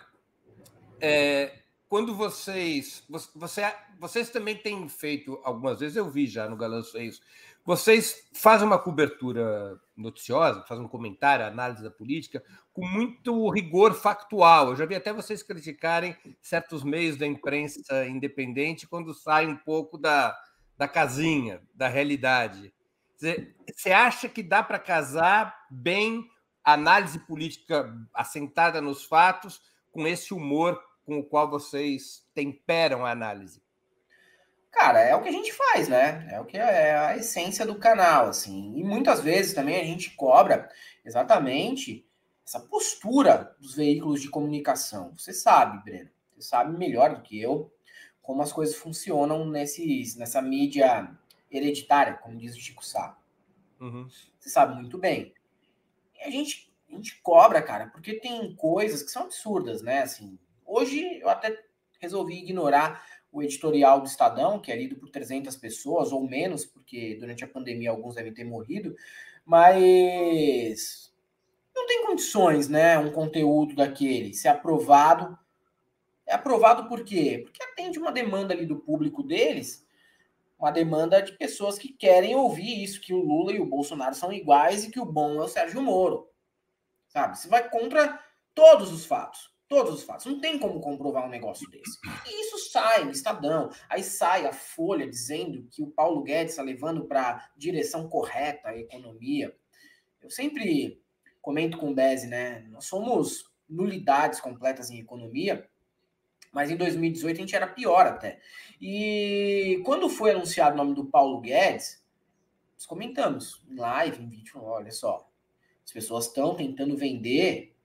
é, 1.02 1.60
quando 1.90 2.16
vocês. 2.16 3.04
Você, 3.36 3.62
vocês 4.00 4.30
também 4.30 4.56
têm 4.56 4.88
feito, 4.88 5.40
algumas 5.44 5.82
vezes 5.82 5.98
eu 5.98 6.10
vi 6.10 6.26
já 6.26 6.48
no 6.48 6.56
Galãs 6.56 6.94
isso. 6.96 7.22
Vocês 7.66 8.30
fazem 8.34 8.66
uma 8.66 8.80
cobertura 8.80 9.78
noticiosa, 9.94 10.64
fazem 10.70 10.86
um 10.86 10.88
comentário, 10.88 11.46
análise 11.46 11.84
da 11.84 11.92
política, 11.92 12.42
com 12.72 12.88
muito 12.88 13.50
rigor 13.50 13.94
factual. 13.94 14.70
Eu 14.70 14.78
já 14.78 14.86
vi 14.86 14.96
até 14.96 15.12
vocês 15.12 15.44
criticarem 15.44 16.16
certos 16.42 16.82
meios 16.82 17.18
da 17.18 17.28
imprensa 17.28 18.08
independente 18.08 18.88
quando 18.88 19.14
saem 19.14 19.50
um 19.50 19.58
pouco 19.58 19.98
da, 19.98 20.34
da 20.78 20.88
casinha, 20.88 21.62
da 21.74 21.88
realidade. 21.88 22.74
Você 23.18 23.92
acha 23.92 24.30
que 24.30 24.44
dá 24.44 24.62
para 24.62 24.78
casar 24.78 25.66
bem 25.70 26.30
análise 26.64 27.20
política 27.20 27.92
assentada 28.14 28.80
nos 28.80 29.04
fatos 29.04 29.62
com 29.92 30.06
esse 30.06 30.34
humor 30.34 30.82
com 31.06 31.20
o 31.20 31.24
qual 31.24 31.50
vocês 31.50 32.26
temperam 32.36 33.06
a 33.06 33.12
análise? 33.12 33.62
Cara, 34.70 35.00
é 35.00 35.16
o 35.16 35.22
que 35.22 35.30
a 35.30 35.32
gente 35.32 35.54
faz, 35.54 35.88
né? 35.88 36.28
É 36.30 36.40
o 36.40 36.46
que 36.46 36.58
é 36.58 36.96
a 36.96 37.16
essência 37.16 37.66
do 37.66 37.80
canal, 37.80 38.28
assim. 38.28 38.78
E 38.78 38.84
muitas 38.84 39.22
vezes 39.22 39.54
também 39.54 39.80
a 39.80 39.84
gente 39.84 40.12
cobra 40.12 40.70
exatamente 41.04 42.06
essa 42.46 42.60
postura 42.60 43.56
dos 43.60 43.76
veículos 43.76 44.22
de 44.22 44.30
comunicação. 44.30 45.14
Você 45.18 45.34
sabe, 45.34 45.84
Breno, 45.84 46.10
você 46.36 46.42
sabe 46.42 46.78
melhor 46.78 47.16
do 47.16 47.22
que 47.22 47.42
eu 47.42 47.74
como 48.28 48.44
as 48.44 48.52
coisas 48.52 48.76
funcionam 48.76 49.46
nesses, 49.46 50.16
nessa 50.16 50.42
mídia 50.42 51.10
hereditária, 51.50 52.16
como 52.16 52.38
diz 52.38 52.56
o 52.56 52.60
Chico 52.60 52.86
Sá. 52.86 53.18
Uhum. 53.80 54.08
Você 54.38 54.50
sabe 54.50 54.76
muito 54.76 54.98
bem. 54.98 55.34
E 56.14 56.24
a 56.24 56.30
gente, 56.30 56.70
a 56.92 56.92
gente 56.94 57.20
cobra, 57.22 57.62
cara, 57.62 57.88
porque 57.88 58.20
tem 58.20 58.54
coisas 58.56 59.02
que 59.02 59.10
são 59.10 59.24
absurdas, 59.24 59.82
né? 59.82 60.02
Assim, 60.02 60.38
Hoje 60.68 61.20
eu 61.22 61.30
até 61.30 61.58
resolvi 61.98 62.40
ignorar 62.40 63.02
o 63.32 63.42
editorial 63.42 64.02
do 64.02 64.08
Estadão, 64.08 64.60
que 64.60 64.70
é 64.70 64.76
lido 64.76 64.98
por 64.98 65.10
300 65.10 65.56
pessoas 65.56 66.12
ou 66.12 66.28
menos, 66.28 66.66
porque 66.66 67.16
durante 67.16 67.46
a 67.46 67.48
pandemia 67.48 67.90
alguns 67.90 68.16
devem 68.16 68.34
ter 68.34 68.44
morrido, 68.44 68.94
mas 69.46 71.14
não 71.74 71.88
tem 71.88 72.06
condições, 72.06 72.68
né, 72.68 73.00
um 73.00 73.12
conteúdo 73.12 73.76
daquele 73.76 74.34
ser 74.34 74.50
aprovado. 74.50 75.40
É 76.28 76.36
aprovado 76.36 76.90
por 76.90 77.04
quê? 77.04 77.42
Porque 77.44 77.64
atende 77.64 77.98
uma 77.98 78.12
demanda 78.12 78.54
ali 78.54 78.66
do 78.66 78.78
público 78.78 79.24
deles, 79.24 79.86
uma 80.60 80.72
demanda 80.72 81.22
de 81.22 81.38
pessoas 81.38 81.78
que 81.78 81.94
querem 81.94 82.36
ouvir 82.36 82.84
isso, 82.84 83.00
que 83.00 83.14
o 83.14 83.22
Lula 83.22 83.54
e 83.54 83.60
o 83.60 83.66
Bolsonaro 83.66 84.14
são 84.14 84.34
iguais 84.34 84.84
e 84.84 84.92
que 84.92 85.00
o 85.00 85.06
bom 85.06 85.42
é 85.42 85.46
o 85.46 85.48
Sérgio 85.48 85.82
Moro. 85.82 86.30
Sabe? 87.08 87.38
Você 87.38 87.48
vai 87.48 87.70
contra 87.70 88.22
todos 88.54 88.92
os 88.92 89.06
fatos. 89.06 89.56
Todos 89.70 89.94
os 89.94 90.04
fatos. 90.04 90.26
Não 90.26 90.40
tem 90.40 90.58
como 90.58 90.80
comprovar 90.80 91.26
um 91.26 91.30
negócio 91.30 91.70
desse. 91.70 92.00
E 92.26 92.42
isso 92.42 92.58
sai 92.72 93.04
no 93.04 93.12
Estadão. 93.12 93.70
Aí 93.90 94.02
sai 94.02 94.46
a 94.46 94.54
Folha 94.54 95.08
dizendo 95.08 95.68
que 95.70 95.84
o 95.84 95.92
Paulo 95.92 96.24
Guedes 96.24 96.54
está 96.54 96.64
levando 96.64 97.06
para 97.06 97.32
a 97.32 97.50
direção 97.56 98.08
correta 98.10 98.70
a 98.70 98.78
economia. 98.78 99.56
Eu 100.22 100.30
sempre 100.30 101.02
comento 101.42 101.78
com 101.78 101.92
o 101.92 101.94
Beze, 101.94 102.28
né? 102.28 102.66
Nós 102.70 102.86
somos 102.86 103.46
nulidades 103.70 104.40
completas 104.40 104.90
em 104.90 105.00
economia, 105.00 105.70
mas 106.52 106.70
em 106.70 106.76
2018 106.76 107.36
a 107.36 107.39
gente 107.39 107.56
era 107.56 107.68
pior 107.68 108.06
até. 108.06 108.39
E 108.82 109.82
quando 109.86 110.10
foi 110.10 110.32
anunciado 110.32 110.74
o 110.74 110.78
nome 110.78 110.93
do 110.93 111.06
Paulo 111.06 111.41
Guedes, 111.41 112.04
nós 112.76 112.86
comentamos 112.86 113.64
em 113.70 113.76
live, 113.76 114.24
em 114.24 114.28
vídeo, 114.30 114.62
olha 114.64 114.91
só, 114.91 115.30
as 115.84 115.91
pessoas 115.91 116.28
estão 116.28 116.56
tentando 116.56 116.95
vender 116.95 117.78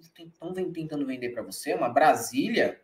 estão 0.00 0.52
tentando 0.72 1.06
vender 1.06 1.30
para 1.30 1.42
você 1.42 1.74
uma 1.74 1.88
Brasília 1.88 2.80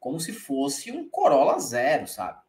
como 0.00 0.18
se 0.18 0.32
fosse 0.32 0.90
um 0.90 1.08
Corolla 1.08 1.58
zero, 1.60 2.06
sabe? 2.08 2.40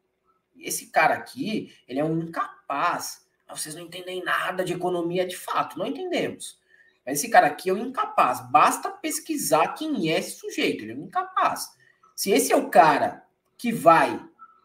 Esse 0.58 0.88
cara 0.88 1.14
aqui, 1.14 1.76
ele 1.88 2.00
é 2.00 2.04
um 2.04 2.20
incapaz. 2.22 3.28
Vocês 3.50 3.76
não 3.76 3.84
entendem 3.84 4.24
nada 4.24 4.64
de 4.64 4.74
economia 4.74 5.26
de 5.26 5.36
fato, 5.36 5.78
não 5.78 5.86
entendemos. 5.86 6.60
Mas 7.06 7.20
esse 7.20 7.30
cara 7.30 7.48
aqui 7.48 7.70
é 7.70 7.74
um 7.74 7.86
incapaz. 7.86 8.40
Basta 8.50 8.90
pesquisar 8.90 9.74
quem 9.74 10.12
é 10.12 10.18
esse 10.18 10.40
sujeito, 10.40 10.84
ele 10.84 10.94
é 10.94 10.96
um 10.96 11.06
incapaz. 11.06 11.72
Se 12.16 12.32
esse 12.32 12.52
é 12.52 12.56
o 12.56 12.70
cara 12.70 13.26
que 13.58 13.72
vai 13.72 14.20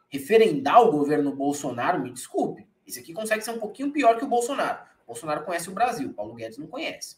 referendar 0.08 0.82
o 0.82 0.90
governo 0.90 1.34
Bolsonaro, 1.34 2.00
me 2.00 2.12
desculpe. 2.12 2.66
Esse 2.86 3.00
aqui 3.00 3.12
consegue 3.12 3.44
ser 3.44 3.50
um 3.50 3.58
pouquinho 3.58 3.92
pior 3.92 4.18
que 4.18 4.24
o 4.24 4.28
Bolsonaro. 4.28 4.82
O 5.04 5.08
Bolsonaro 5.08 5.44
conhece 5.44 5.68
o 5.68 5.74
Brasil, 5.74 6.12
Paulo 6.14 6.34
Guedes 6.34 6.58
não 6.58 6.66
conhece. 6.66 7.16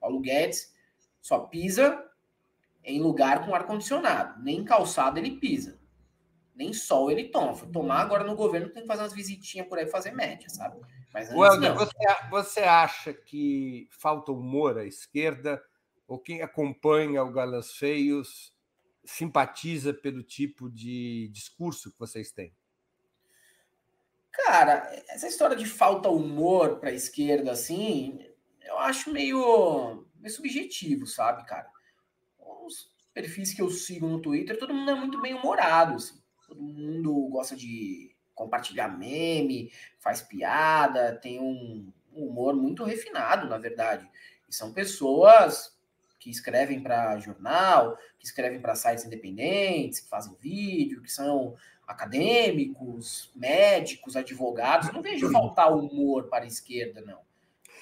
Paulo 0.00 0.20
Guedes 0.20 0.74
só 1.20 1.40
pisa 1.40 2.04
em 2.82 3.00
lugar 3.00 3.44
com 3.44 3.54
ar-condicionado. 3.54 4.42
Nem 4.42 4.64
calçado 4.64 5.18
ele 5.18 5.32
pisa. 5.32 5.78
Nem 6.54 6.72
sol 6.72 7.10
ele 7.10 7.28
toma. 7.28 7.54
Foi 7.54 7.68
tomar 7.68 8.00
agora 8.00 8.24
no 8.24 8.34
governo, 8.34 8.70
tem 8.70 8.82
que 8.82 8.88
fazer 8.88 9.02
umas 9.02 9.12
visitinhas 9.12 9.66
por 9.66 9.78
aí 9.78 9.86
fazer 9.86 10.12
média, 10.12 10.48
sabe? 10.48 10.80
Mas 11.12 11.30
Welder, 11.32 11.74
você, 11.74 11.92
você 12.30 12.60
acha 12.60 13.12
que 13.12 13.88
falta 13.90 14.32
humor 14.32 14.78
à 14.78 14.84
esquerda? 14.84 15.62
Ou 16.06 16.18
quem 16.18 16.42
acompanha 16.42 17.22
o 17.22 17.32
Galãs 17.32 17.72
Feios 17.72 18.52
simpatiza 19.10 19.92
pelo 19.92 20.22
tipo 20.22 20.70
de 20.70 21.28
discurso 21.32 21.90
que 21.90 21.98
vocês 21.98 22.30
têm? 22.30 22.54
Cara, 24.30 24.88
essa 25.08 25.26
história 25.26 25.56
de 25.56 25.66
falta 25.66 26.08
humor 26.08 26.78
para 26.78 26.90
a 26.90 26.94
esquerda, 26.94 27.50
assim, 27.50 28.24
eu 28.62 28.78
acho 28.78 29.12
meio 29.12 30.06
meio 30.16 30.34
subjetivo, 30.34 31.06
sabe, 31.06 31.44
cara? 31.44 31.68
Os 32.38 32.90
perfis 33.12 33.52
que 33.52 33.60
eu 33.60 33.70
sigo 33.70 34.06
no 34.06 34.20
Twitter, 34.20 34.58
todo 34.58 34.74
mundo 34.74 34.90
é 34.90 34.94
muito 34.94 35.20
bem 35.20 35.34
humorado, 35.34 35.94
assim. 35.94 36.20
Todo 36.46 36.62
mundo 36.62 37.12
gosta 37.28 37.56
de 37.56 38.14
compartilhar 38.34 38.88
meme, 38.88 39.72
faz 39.98 40.22
piada, 40.22 41.16
tem 41.16 41.40
um 41.40 41.92
humor 42.12 42.54
muito 42.54 42.84
refinado, 42.84 43.48
na 43.48 43.58
verdade. 43.58 44.08
E 44.48 44.54
são 44.54 44.72
pessoas 44.72 45.76
que 46.20 46.30
escrevem 46.30 46.80
para 46.80 47.18
jornal, 47.18 47.96
que 48.18 48.26
escrevem 48.26 48.60
para 48.60 48.74
sites 48.74 49.06
independentes, 49.06 50.00
que 50.00 50.08
fazem 50.08 50.36
vídeo, 50.38 51.02
que 51.02 51.10
são 51.10 51.56
acadêmicos, 51.88 53.32
médicos, 53.34 54.14
advogados. 54.14 54.92
não 54.92 55.02
vejo 55.02 55.32
faltar 55.32 55.74
humor 55.74 56.28
para 56.28 56.44
a 56.44 56.46
esquerda, 56.46 57.00
não. 57.00 57.18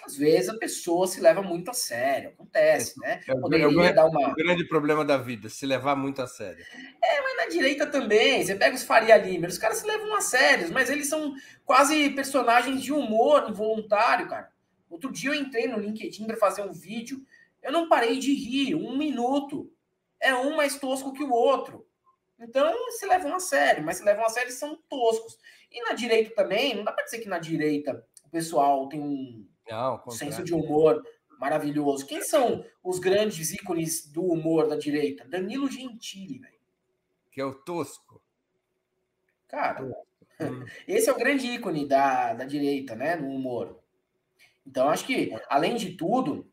Às 0.07 0.17
vezes 0.17 0.49
a 0.49 0.57
pessoa 0.57 1.07
se 1.07 1.21
leva 1.21 1.43
muito 1.43 1.71
a 1.71 1.75
sério, 1.75 2.31
acontece, 2.31 2.99
né? 3.01 3.21
É, 3.29 3.35
Poderia 3.35 3.67
é, 3.67 3.93
dar 3.93 4.07
uma... 4.07 4.31
o 4.31 4.35
grande 4.35 4.67
problema 4.67 5.05
da 5.05 5.19
vida, 5.19 5.51
se 5.51 5.67
levar 5.67 5.97
muito 5.97 6.23
a 6.23 6.27
sério. 6.27 6.65
É, 7.05 7.21
mas 7.21 7.37
na 7.37 7.47
direita 7.47 7.87
também. 7.87 8.43
Você 8.43 8.55
pega 8.55 8.75
os 8.75 8.85
Faria 8.85 9.17
Limer, 9.19 9.51
os 9.51 9.59
caras 9.59 9.79
se 9.79 9.87
levam 9.87 10.17
a 10.17 10.23
sério, 10.23 10.73
mas 10.73 10.89
eles 10.89 11.09
são 11.09 11.35
quase 11.65 12.09
personagens 12.11 12.81
de 12.81 12.93
humor 12.93 13.51
involuntário, 13.51 14.29
cara. 14.29 14.51
Outro 14.89 15.13
dia 15.13 15.31
eu 15.31 15.35
entrei 15.35 15.67
no 15.67 15.79
LinkedIn 15.79 16.27
para 16.27 16.37
fazer 16.37 16.63
um 16.63 16.73
vídeo, 16.73 17.21
eu 17.63 17.73
não 17.73 17.89
parei 17.89 18.19
de 18.19 18.33
rir, 18.35 18.75
um 18.75 18.97
minuto. 18.97 19.71
É 20.21 20.35
um 20.35 20.57
mais 20.57 20.79
tosco 20.79 21.13
que 21.13 21.23
o 21.23 21.31
outro. 21.31 21.87
Então, 22.39 22.73
se 22.93 23.07
levam 23.07 23.35
a 23.35 23.41
sério, 23.41 23.85
mas 23.85 23.97
se 23.97 24.05
levam 24.05 24.25
a 24.25 24.29
sério 24.29 24.53
são 24.53 24.77
toscos. 24.89 25.39
E 25.71 25.83
na 25.83 25.93
direita 25.93 26.35
também, 26.35 26.75
não 26.75 26.85
dá 26.85 26.93
para 26.93 27.05
dizer 27.05 27.19
que 27.19 27.29
na 27.29 27.39
direita 27.39 28.05
o 28.25 28.31
pessoal 28.31 28.89
tem 28.89 29.01
um 29.01 29.47
não, 29.69 30.11
senso 30.11 30.43
de 30.45 30.55
humor 30.55 31.03
maravilhoso. 31.39 32.07
Quem 32.07 32.23
são 32.23 32.65
os 32.83 32.99
grandes 32.99 33.53
ícones 33.53 34.07
do 34.07 34.23
humor 34.23 34.69
da 34.69 34.77
direita? 34.77 35.27
Danilo 35.27 35.69
Gentili, 35.69 36.39
velho. 36.39 36.59
Que 37.31 37.41
é 37.41 37.45
o 37.45 37.55
tosco. 37.55 38.23
Cara, 39.49 39.83
hum. 39.83 39.95
esse 40.87 41.09
é 41.09 41.13
o 41.13 41.19
grande 41.19 41.47
ícone 41.47 41.87
da, 41.87 42.35
da 42.35 42.45
direita, 42.45 42.95
né, 42.95 43.17
no 43.17 43.29
humor. 43.29 43.81
Então, 44.67 44.89
acho 44.89 45.07
que, 45.07 45.35
além 45.49 45.77
de 45.77 45.97
tudo, 45.97 46.51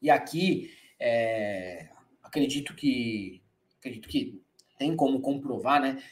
e 0.00 0.10
aqui 0.10 0.72
é, 0.98 1.88
acredito 2.22 2.74
que 2.74 3.42
acredito 3.78 4.08
que 4.08 4.42
tem 4.78 4.94
como 4.96 5.20
comprovar, 5.20 5.80
né? 5.80 6.02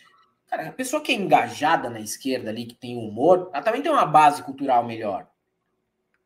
Cara, 0.47 0.69
a 0.69 0.73
pessoa 0.73 1.03
que 1.03 1.13
é 1.13 1.15
engajada 1.15 1.91
na 1.91 2.01
esquerda 2.01 2.51
ali, 2.51 2.67
que 2.67 2.75
tem 2.75 2.97
humor, 2.97 3.51
ela 3.53 3.63
também 3.63 3.83
tem 3.83 3.93
uma 3.93 4.07
base 4.07 4.43
cultural 4.43 4.85
melhor. 4.85 5.29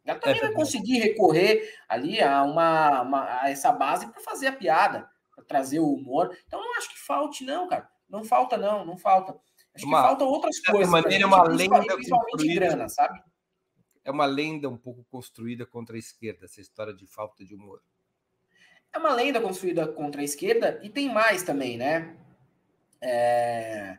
Ela 0.05 0.19
também 0.19 0.39
é 0.39 0.41
vai 0.41 0.53
conseguir 0.53 0.99
recorrer 0.99 1.75
ali 1.89 2.21
a, 2.21 2.43
uma, 2.43 3.03
uma 3.03 3.43
a 3.43 3.51
essa 3.51 3.73
base 3.73 4.07
para 4.09 4.21
fazer 4.21 4.49
a 4.49 4.53
piada, 4.53 5.09
para 5.35 5.45
trazer 5.45 5.81
o 5.81 5.93
humor. 5.93 6.37
Então 6.47 6.61
não 6.61 6.77
acho 6.77 6.91
que 6.91 6.99
falte, 6.99 7.45
não, 7.45 7.69
cara. 7.69 7.89
Não 8.09 8.25
falta, 8.25 8.57
não, 8.57 8.85
não 8.85 8.97
falta. 8.97 9.35
Acho 9.75 9.87
uma, 9.87 10.03
que 10.03 10.09
faltam 10.09 10.29
outras 10.29 10.61
coisas. 10.61 10.89
Maneira, 10.89 11.25
é 11.25 11.27
uma 11.27 11.43
lenda 11.45 11.81
principalmente 11.81 12.55
grana, 12.55 12.89
sabe? 12.89 13.21
É 14.05 14.11
uma 14.11 14.27
lenda 14.27 14.69
um 14.69 14.77
pouco 14.77 15.05
construída 15.11 15.65
contra 15.65 15.97
a 15.97 15.99
esquerda, 15.99 16.47
essa 16.47 16.61
história 16.61 16.93
de 16.93 17.07
falta 17.07 17.45
de 17.45 17.55
humor. 17.55 17.81
É 18.93 18.99
uma 18.99 19.15
lenda 19.15 19.41
construída 19.41 19.87
contra 19.87 20.21
a 20.21 20.25
esquerda 20.25 20.79
e 20.83 20.91
tem 20.91 21.13
mais 21.13 21.43
também, 21.43 21.79
né? 21.79 22.17
É... 23.01 23.99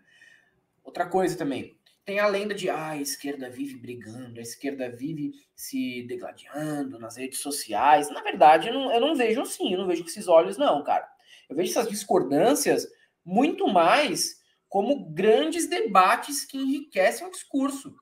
Outra 0.83 1.07
coisa 1.07 1.37
também. 1.37 1.77
Tem 2.05 2.19
a 2.19 2.27
lenda 2.27 2.53
de 2.53 2.69
ah, 2.69 2.89
a 2.89 2.97
esquerda 2.97 3.49
vive 3.49 3.75
brigando, 3.75 4.37
a 4.37 4.43
esquerda 4.43 4.89
vive 4.89 5.31
se 5.55 6.03
degladiando 6.03 6.99
nas 6.99 7.15
redes 7.15 7.39
sociais. 7.39 8.09
Na 8.09 8.21
verdade, 8.21 8.67
eu 8.67 8.73
não, 8.73 8.93
eu 8.93 8.99
não 8.99 9.15
vejo 9.15 9.41
assim, 9.41 9.71
eu 9.71 9.79
não 9.79 9.87
vejo 9.87 10.03
com 10.03 10.09
esses 10.09 10.27
olhos, 10.27 10.57
não, 10.57 10.83
cara. 10.83 11.07
Eu 11.49 11.55
vejo 11.55 11.71
essas 11.71 11.87
discordâncias 11.87 12.85
muito 13.23 13.67
mais 13.67 14.43
como 14.67 15.05
grandes 15.11 15.67
debates 15.67 16.43
que 16.43 16.57
enriquecem 16.57 17.25
o 17.25 17.31
discurso. 17.31 17.95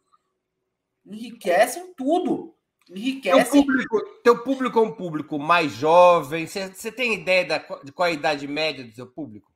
Enriquecem 1.06 1.94
tudo. 1.94 2.56
Enriquecem. 2.90 3.44
Teu 3.44 3.52
público, 3.52 4.02
teu 4.24 4.44
público 4.44 4.80
é 4.80 4.82
um 4.82 4.92
público 4.92 5.40
mais 5.40 5.72
jovem. 5.72 6.48
Você 6.48 6.92
tem 6.92 7.14
ideia 7.14 7.46
da, 7.46 7.58
de 7.84 7.92
qual 7.92 8.08
é 8.08 8.12
a 8.12 8.14
idade 8.16 8.48
média 8.48 8.84
do 8.84 8.92
seu 8.92 9.08
público? 9.08 9.52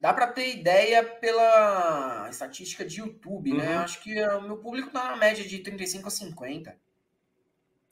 Dá 0.00 0.12
para 0.12 0.26
ter 0.26 0.56
ideia 0.56 1.04
pela 1.04 2.28
estatística 2.28 2.84
de 2.84 2.98
YouTube, 2.98 3.52
né? 3.52 3.58
uhum. 3.58 3.70
né? 3.70 3.76
Acho 3.76 4.02
que 4.02 4.20
o 4.20 4.42
meu 4.42 4.56
público 4.58 4.88
está 4.88 5.12
na 5.12 5.16
média 5.16 5.46
de 5.46 5.60
35 5.60 6.08
a 6.08 6.10
50. 6.10 6.76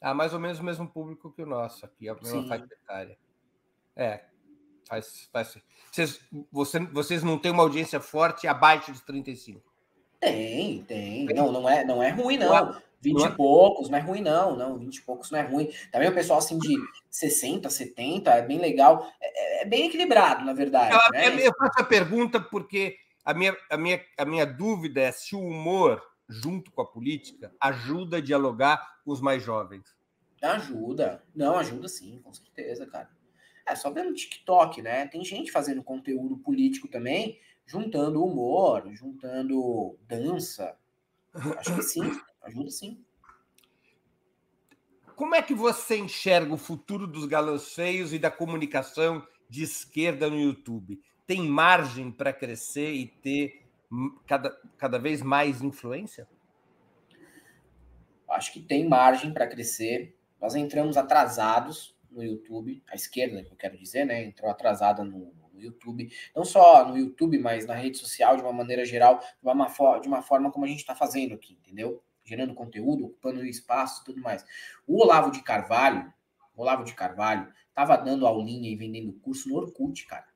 Ah, 0.00 0.14
mais 0.14 0.34
ou 0.34 0.40
menos 0.40 0.58
o 0.58 0.64
mesmo 0.64 0.88
público 0.88 1.30
que 1.30 1.42
o 1.42 1.46
nosso 1.46 1.84
aqui, 1.84 2.08
a 2.08 2.14
mesma 2.14 2.48
faixa 2.48 2.64
etária. 2.64 3.18
É, 3.94 4.24
faz, 4.88 5.28
faz. 5.32 5.58
Vocês, 5.92 6.20
você, 6.50 6.80
vocês 6.86 7.22
não 7.22 7.38
têm 7.38 7.52
uma 7.52 7.62
audiência 7.62 8.00
forte 8.00 8.48
abaixo 8.48 8.92
de 8.92 9.02
35? 9.02 9.69
Tem, 10.20 10.82
tem. 10.84 11.24
Não, 11.26 11.50
não 11.50 11.68
é, 11.68 11.82
não 11.84 12.02
é 12.02 12.10
ruim, 12.10 12.36
não. 12.36 12.76
20 13.00 13.24
e 13.24 13.30
poucos, 13.34 13.88
não 13.88 13.98
é 13.98 14.00
ruim, 14.00 14.20
não. 14.20 14.54
Não, 14.54 14.78
20 14.78 14.96
e 14.96 15.02
poucos 15.02 15.30
não 15.30 15.38
é 15.38 15.42
ruim. 15.42 15.72
Também 15.90 16.08
o 16.08 16.14
pessoal 16.14 16.38
assim 16.38 16.58
de 16.58 16.76
60, 17.10 17.70
70, 17.70 18.30
é 18.30 18.42
bem 18.42 18.58
legal. 18.58 19.10
É, 19.20 19.62
é 19.62 19.64
bem 19.64 19.86
equilibrado, 19.86 20.44
na 20.44 20.52
verdade. 20.52 20.94
Eu, 20.94 21.12
né? 21.12 21.46
eu 21.46 21.52
faço 21.58 21.80
a 21.80 21.84
pergunta 21.84 22.38
porque 22.38 22.96
a 23.24 23.32
minha, 23.32 23.56
a, 23.70 23.76
minha, 23.78 24.04
a 24.18 24.24
minha 24.26 24.44
dúvida 24.44 25.00
é 25.00 25.12
se 25.12 25.34
o 25.34 25.40
humor, 25.40 26.02
junto 26.28 26.70
com 26.70 26.82
a 26.82 26.86
política, 26.86 27.52
ajuda 27.58 28.18
a 28.18 28.20
dialogar 28.20 29.00
com 29.04 29.10
os 29.10 29.20
mais 29.20 29.42
jovens. 29.42 29.96
Ajuda. 30.42 31.22
Não, 31.34 31.56
ajuda 31.56 31.88
sim, 31.88 32.20
com 32.22 32.32
certeza, 32.32 32.86
cara. 32.86 33.08
É 33.66 33.74
só 33.74 33.90
ver 33.90 34.04
no 34.04 34.14
TikTok, 34.14 34.82
né? 34.82 35.06
Tem 35.06 35.24
gente 35.24 35.52
fazendo 35.52 35.82
conteúdo 35.82 36.36
político 36.38 36.88
também, 36.88 37.38
juntando 37.70 38.24
humor, 38.24 38.90
juntando 38.92 39.96
dança. 40.08 40.76
Acho 41.32 41.76
que 41.76 41.82
sim. 41.82 42.20
Ajuda 42.42 42.70
sim. 42.70 43.04
Como 45.14 45.36
é 45.36 45.42
que 45.42 45.54
você 45.54 45.98
enxerga 45.98 46.52
o 46.52 46.58
futuro 46.58 47.06
dos 47.06 47.26
galãs 47.26 47.72
feios 47.72 48.12
e 48.12 48.18
da 48.18 48.30
comunicação 48.30 49.24
de 49.48 49.62
esquerda 49.62 50.28
no 50.28 50.40
YouTube? 50.40 51.00
Tem 51.26 51.46
margem 51.46 52.10
para 52.10 52.32
crescer 52.32 52.92
e 52.92 53.06
ter 53.06 53.62
cada, 54.26 54.50
cada 54.76 54.98
vez 54.98 55.22
mais 55.22 55.62
influência? 55.62 56.26
Acho 58.28 58.52
que 58.52 58.60
tem 58.60 58.88
margem 58.88 59.32
para 59.32 59.46
crescer. 59.46 60.16
Nós 60.40 60.56
entramos 60.56 60.96
atrasados 60.96 61.94
no 62.10 62.24
YouTube, 62.24 62.82
a 62.88 62.96
esquerda, 62.96 63.44
que 63.44 63.52
eu 63.52 63.56
quero 63.56 63.78
dizer, 63.78 64.04
né? 64.04 64.24
Entrou 64.24 64.50
atrasada 64.50 65.04
no, 65.04 65.32
no 65.60 65.66
YouTube, 65.66 66.10
não 66.34 66.44
só 66.44 66.88
no 66.88 66.96
YouTube, 66.96 67.38
mas 67.38 67.66
na 67.66 67.74
rede 67.74 67.98
social, 67.98 68.36
de 68.36 68.42
uma 68.42 68.52
maneira 68.52 68.84
geral, 68.84 69.20
de 69.20 69.48
uma, 69.48 69.66
de 70.00 70.08
uma 70.08 70.22
forma 70.22 70.50
como 70.50 70.64
a 70.64 70.68
gente 70.68 70.80
está 70.80 70.94
fazendo 70.94 71.34
aqui, 71.34 71.58
entendeu? 71.62 72.02
gerando 72.30 72.54
conteúdo, 72.54 73.06
ocupando 73.06 73.44
espaço 73.44 74.02
e 74.02 74.04
tudo 74.04 74.20
mais. 74.20 74.44
O 74.86 75.02
Olavo 75.02 75.32
de 75.32 75.42
Carvalho, 75.42 76.12
Olavo 76.56 76.84
de 76.84 76.94
Carvalho, 76.94 77.52
estava 77.68 77.96
dando 77.96 78.26
aulinha 78.26 78.70
e 78.70 78.76
vendendo 78.76 79.12
curso 79.14 79.48
no 79.48 79.56
Orkut, 79.56 80.06
cara. 80.06 80.26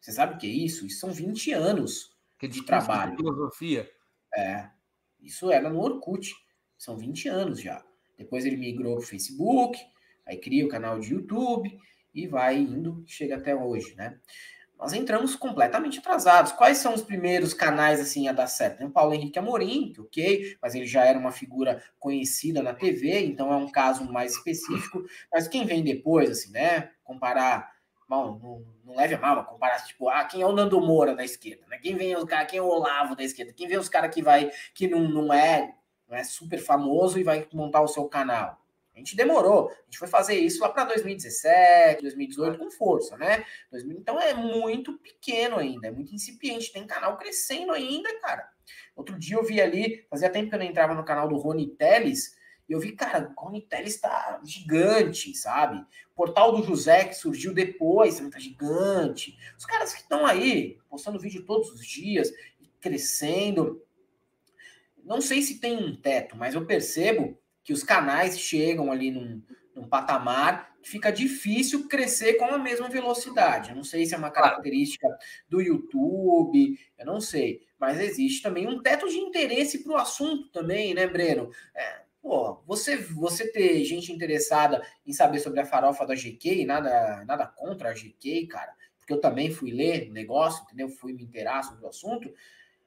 Você 0.00 0.12
sabe 0.12 0.34
o 0.34 0.38
que 0.38 0.46
é 0.46 0.50
isso? 0.50 0.86
Isso 0.86 1.00
são 1.00 1.12
20 1.12 1.52
anos 1.52 2.16
que 2.38 2.48
de 2.48 2.64
trabalho. 2.64 3.10
De 3.10 3.16
filosofia. 3.18 3.90
É. 4.34 4.70
Isso 5.20 5.50
era 5.50 5.68
no 5.68 5.80
Orkut. 5.80 6.34
São 6.78 6.96
20 6.96 7.28
anos 7.28 7.60
já. 7.60 7.84
Depois 8.16 8.46
ele 8.46 8.56
migrou 8.56 8.96
para 8.96 9.04
o 9.04 9.06
Facebook, 9.06 9.78
aí 10.24 10.38
cria 10.38 10.64
o 10.64 10.68
canal 10.68 10.98
de 10.98 11.12
YouTube 11.12 11.78
e 12.14 12.26
vai 12.26 12.56
indo, 12.58 13.02
chega 13.06 13.36
até 13.36 13.54
hoje, 13.54 13.94
né? 13.94 14.18
nós 14.80 14.94
entramos 14.94 15.36
completamente 15.36 15.98
atrasados. 15.98 16.52
Quais 16.52 16.78
são 16.78 16.94
os 16.94 17.02
primeiros 17.02 17.52
canais 17.52 18.00
assim 18.00 18.28
a 18.28 18.32
dar 18.32 18.46
certo? 18.46 18.78
Tem 18.78 18.86
o 18.86 18.90
Paulo 18.90 19.12
Henrique 19.12 19.38
Amorim, 19.38 19.92
que 19.92 20.00
ok, 20.00 20.56
mas 20.60 20.74
ele 20.74 20.86
já 20.86 21.04
era 21.04 21.18
uma 21.18 21.30
figura 21.30 21.84
conhecida 21.98 22.62
na 22.62 22.72
TV, 22.72 23.20
então 23.26 23.52
é 23.52 23.56
um 23.56 23.70
caso 23.70 24.10
mais 24.10 24.36
específico. 24.36 25.04
Mas 25.30 25.46
quem 25.46 25.66
vem 25.66 25.84
depois, 25.84 26.30
assim, 26.30 26.50
né? 26.50 26.90
Comparar, 27.04 27.70
mal, 28.08 28.38
não, 28.42 28.64
não 28.82 28.96
leve 28.96 29.14
a 29.14 29.18
mal, 29.18 29.44
comparar 29.44 29.84
tipo, 29.84 30.08
ah, 30.08 30.24
quem 30.24 30.40
é 30.40 30.46
o 30.46 30.52
Nando 30.52 30.80
Moura 30.80 31.14
da 31.14 31.24
esquerda, 31.24 31.66
né? 31.68 31.78
Quem 31.78 31.94
vem 31.94 32.16
os 32.16 32.24
caras, 32.24 32.50
quem 32.50 32.58
é 32.58 32.62
o 32.62 32.66
Olavo 32.66 33.14
da 33.14 33.22
esquerda? 33.22 33.52
Quem 33.52 33.68
vê 33.68 33.76
os 33.76 33.88
caras 33.88 34.12
que 34.14 34.22
vai 34.22 34.50
que 34.74 34.88
não, 34.88 35.00
não 35.00 35.32
é 35.32 35.74
não 36.08 36.16
é 36.16 36.24
super 36.24 36.58
famoso 36.58 37.18
e 37.20 37.22
vai 37.22 37.46
montar 37.52 37.82
o 37.82 37.88
seu 37.88 38.06
canal? 38.06 38.58
A 39.00 39.02
gente 39.02 39.16
demorou. 39.16 39.70
A 39.70 39.84
gente 39.84 39.98
foi 39.98 40.08
fazer 40.08 40.34
isso 40.34 40.60
lá 40.60 40.68
para 40.68 40.84
2017, 40.84 42.02
2018 42.02 42.58
com 42.58 42.70
força, 42.70 43.16
né? 43.16 43.44
Então 43.72 44.20
é 44.20 44.34
muito 44.34 44.98
pequeno 44.98 45.56
ainda, 45.56 45.88
é 45.88 45.90
muito 45.90 46.14
incipiente. 46.14 46.70
Tem 46.72 46.86
canal 46.86 47.16
crescendo 47.16 47.72
ainda, 47.72 48.20
cara. 48.20 48.46
Outro 48.94 49.18
dia 49.18 49.36
eu 49.36 49.44
vi 49.44 49.60
ali, 49.60 50.06
fazia 50.10 50.28
tempo 50.28 50.50
que 50.50 50.54
eu 50.54 50.58
não 50.58 50.66
entrava 50.66 50.94
no 50.94 51.04
canal 51.04 51.28
do 51.28 51.36
Rony 51.36 51.68
Teles, 51.68 52.38
e 52.68 52.72
eu 52.72 52.78
vi, 52.78 52.92
cara, 52.92 53.32
o 53.36 53.40
Rony 53.40 53.62
Teles 53.62 53.98
tá 53.98 54.40
gigante, 54.44 55.34
sabe? 55.34 55.80
O 56.12 56.14
portal 56.14 56.52
do 56.52 56.62
José, 56.62 57.04
que 57.04 57.14
surgiu 57.14 57.54
depois, 57.54 58.16
também 58.16 58.30
tá 58.30 58.38
gigante. 58.38 59.36
Os 59.58 59.64
caras 59.64 59.92
que 59.92 60.02
estão 60.02 60.26
aí, 60.26 60.78
postando 60.88 61.18
vídeo 61.18 61.44
todos 61.44 61.70
os 61.70 61.84
dias, 61.84 62.30
crescendo. 62.78 63.82
Não 65.02 65.20
sei 65.20 65.42
se 65.42 65.58
tem 65.58 65.76
um 65.76 65.96
teto, 65.96 66.36
mas 66.36 66.54
eu 66.54 66.64
percebo 66.64 67.36
que 67.70 67.74
os 67.74 67.84
canais 67.84 68.36
chegam 68.36 68.90
ali 68.90 69.12
num, 69.12 69.40
num 69.76 69.86
patamar 69.86 70.74
que 70.82 70.90
fica 70.90 71.12
difícil 71.12 71.86
crescer 71.86 72.34
com 72.34 72.46
a 72.46 72.58
mesma 72.58 72.88
velocidade. 72.88 73.70
Eu 73.70 73.76
não 73.76 73.84
sei 73.84 74.04
se 74.04 74.12
é 74.12 74.18
uma 74.18 74.32
característica 74.32 75.06
do 75.48 75.60
YouTube, 75.60 76.76
eu 76.98 77.06
não 77.06 77.20
sei. 77.20 77.64
Mas 77.78 78.00
existe 78.00 78.42
também 78.42 78.66
um 78.66 78.82
teto 78.82 79.08
de 79.08 79.18
interesse 79.18 79.84
para 79.84 79.92
o 79.92 79.96
assunto 79.96 80.48
também, 80.48 80.94
né, 80.94 81.06
Breno? 81.06 81.48
É, 81.72 82.02
pô, 82.20 82.60
você, 82.66 82.96
você 82.96 83.46
ter 83.52 83.84
gente 83.84 84.12
interessada 84.12 84.84
em 85.06 85.12
saber 85.12 85.38
sobre 85.38 85.60
a 85.60 85.64
farofa 85.64 86.04
da 86.04 86.16
GK, 86.16 86.64
nada, 86.66 87.24
nada 87.24 87.46
contra 87.46 87.90
a 87.90 87.94
GK, 87.94 88.48
cara, 88.48 88.74
porque 88.98 89.12
eu 89.12 89.20
também 89.20 89.52
fui 89.52 89.70
ler 89.70 90.08
o 90.10 90.12
negócio, 90.12 90.64
entendeu? 90.64 90.88
Fui 90.88 91.12
me 91.12 91.22
inteirar 91.22 91.62
sobre 91.62 91.84
o 91.84 91.88
assunto. 91.88 92.34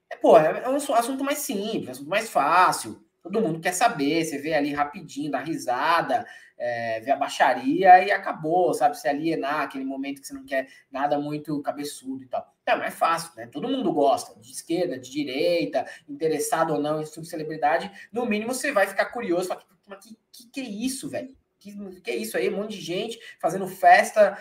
É, 0.10 0.18
pô, 0.18 0.38
é, 0.38 0.64
é 0.66 0.68
um 0.68 0.76
assunto 0.76 1.24
mais 1.24 1.38
simples, 1.38 1.88
um 1.88 1.92
assunto 1.92 2.10
mais 2.10 2.30
fácil. 2.30 3.02
Todo 3.24 3.40
mundo 3.40 3.62
quer 3.62 3.72
saber, 3.72 4.26
você 4.26 4.38
vê 4.38 4.54
ali 4.54 4.74
rapidinho, 4.74 5.32
dá 5.32 5.40
risada, 5.40 6.28
é, 6.58 7.00
vê 7.00 7.10
a 7.10 7.16
baixaria 7.16 8.04
e 8.04 8.12
acabou, 8.12 8.74
sabe? 8.74 9.00
Se 9.00 9.08
alienar 9.08 9.62
aquele 9.62 9.86
momento 9.86 10.20
que 10.20 10.28
você 10.28 10.34
não 10.34 10.44
quer 10.44 10.68
nada 10.92 11.18
muito 11.18 11.62
cabeçudo 11.62 12.24
e 12.24 12.28
tal. 12.28 12.54
É 12.66 12.76
mais 12.76 12.94
fácil, 12.94 13.32
né? 13.38 13.48
Todo 13.48 13.70
mundo 13.70 13.94
gosta, 13.94 14.38
de 14.40 14.52
esquerda, 14.52 15.00
de 15.00 15.10
direita, 15.10 15.86
interessado 16.08 16.74
ou 16.74 16.82
não 16.82 17.02
em 17.02 17.06
subcelebridade. 17.06 17.90
No 18.12 18.26
mínimo, 18.26 18.54
você 18.54 18.74
vai 18.74 18.88
ficar 18.88 19.06
curioso, 19.06 19.48
falar, 19.48 19.64
que, 20.02 20.18
que, 20.32 20.50
que 20.52 20.62
é 20.62 20.64
isso, 20.64 21.10
velho? 21.10 21.36
Que, 21.60 22.02
que 22.02 22.12
é 22.12 22.16
isso 22.18 22.38
aí? 22.38 22.50
Um 22.50 22.58
monte 22.58 22.78
de 22.78 22.82
gente 22.82 23.20
fazendo 23.40 23.68
festa, 23.68 24.38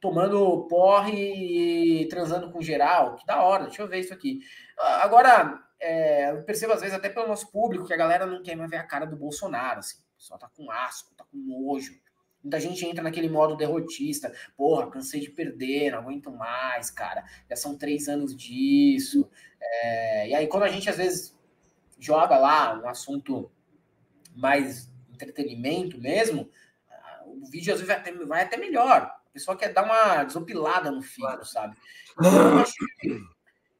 tomando 0.00 0.66
porre 0.68 2.02
e 2.02 2.08
transando 2.08 2.50
com 2.50 2.60
geral. 2.60 3.16
Que 3.16 3.26
da 3.26 3.42
hora, 3.42 3.64
deixa 3.64 3.82
eu 3.82 3.88
ver 3.88 4.00
isso 4.00 4.12
aqui. 4.12 4.40
Agora, 4.78 5.65
é, 5.80 6.30
eu 6.30 6.42
percebo 6.42 6.72
às 6.72 6.80
vezes 6.80 6.96
até 6.96 7.08
pelo 7.08 7.28
nosso 7.28 7.50
público 7.50 7.86
que 7.86 7.92
a 7.92 7.96
galera 7.96 8.26
não 8.26 8.42
quer 8.42 8.56
mais 8.56 8.70
ver 8.70 8.78
a 8.78 8.84
cara 8.84 9.06
do 9.06 9.16
Bolsonaro, 9.16 9.80
assim. 9.80 9.98
O 9.98 10.18
pessoal 10.18 10.38
tá 10.38 10.48
com 10.48 10.70
asco, 10.70 11.14
tá 11.14 11.24
com 11.24 11.36
nojo. 11.36 11.92
Muita 12.42 12.60
gente 12.60 12.86
entra 12.86 13.02
naquele 13.02 13.28
modo 13.28 13.56
derrotista. 13.56 14.32
Porra, 14.56 14.90
cansei 14.90 15.20
de 15.20 15.30
perder, 15.30 15.90
não 15.90 15.98
aguento 15.98 16.30
mais, 16.30 16.90
cara. 16.90 17.24
Já 17.50 17.56
são 17.56 17.76
três 17.76 18.08
anos 18.08 18.34
disso. 18.34 19.28
É, 19.60 20.28
e 20.28 20.34
aí, 20.34 20.46
quando 20.46 20.62
a 20.62 20.68
gente 20.68 20.88
às 20.88 20.96
vezes 20.96 21.36
joga 21.98 22.38
lá 22.38 22.78
um 22.78 22.88
assunto 22.88 23.50
mais 24.34 24.90
entretenimento 25.12 25.98
mesmo, 25.98 26.48
o 27.26 27.50
vídeo 27.50 27.72
às 27.72 27.80
vezes 27.80 27.86
vai 27.86 27.96
até, 27.96 28.12
vai 28.24 28.42
até 28.42 28.56
melhor. 28.56 29.02
A 29.02 29.30
pessoa 29.32 29.56
quer 29.56 29.72
dar 29.72 29.84
uma 29.84 30.24
desopilada 30.24 30.90
no 30.90 31.02
fígado, 31.02 31.44
sabe? 31.44 31.76
Então, 32.12 32.32
eu 32.52 32.58
acho 32.58 32.74
que 33.00 33.20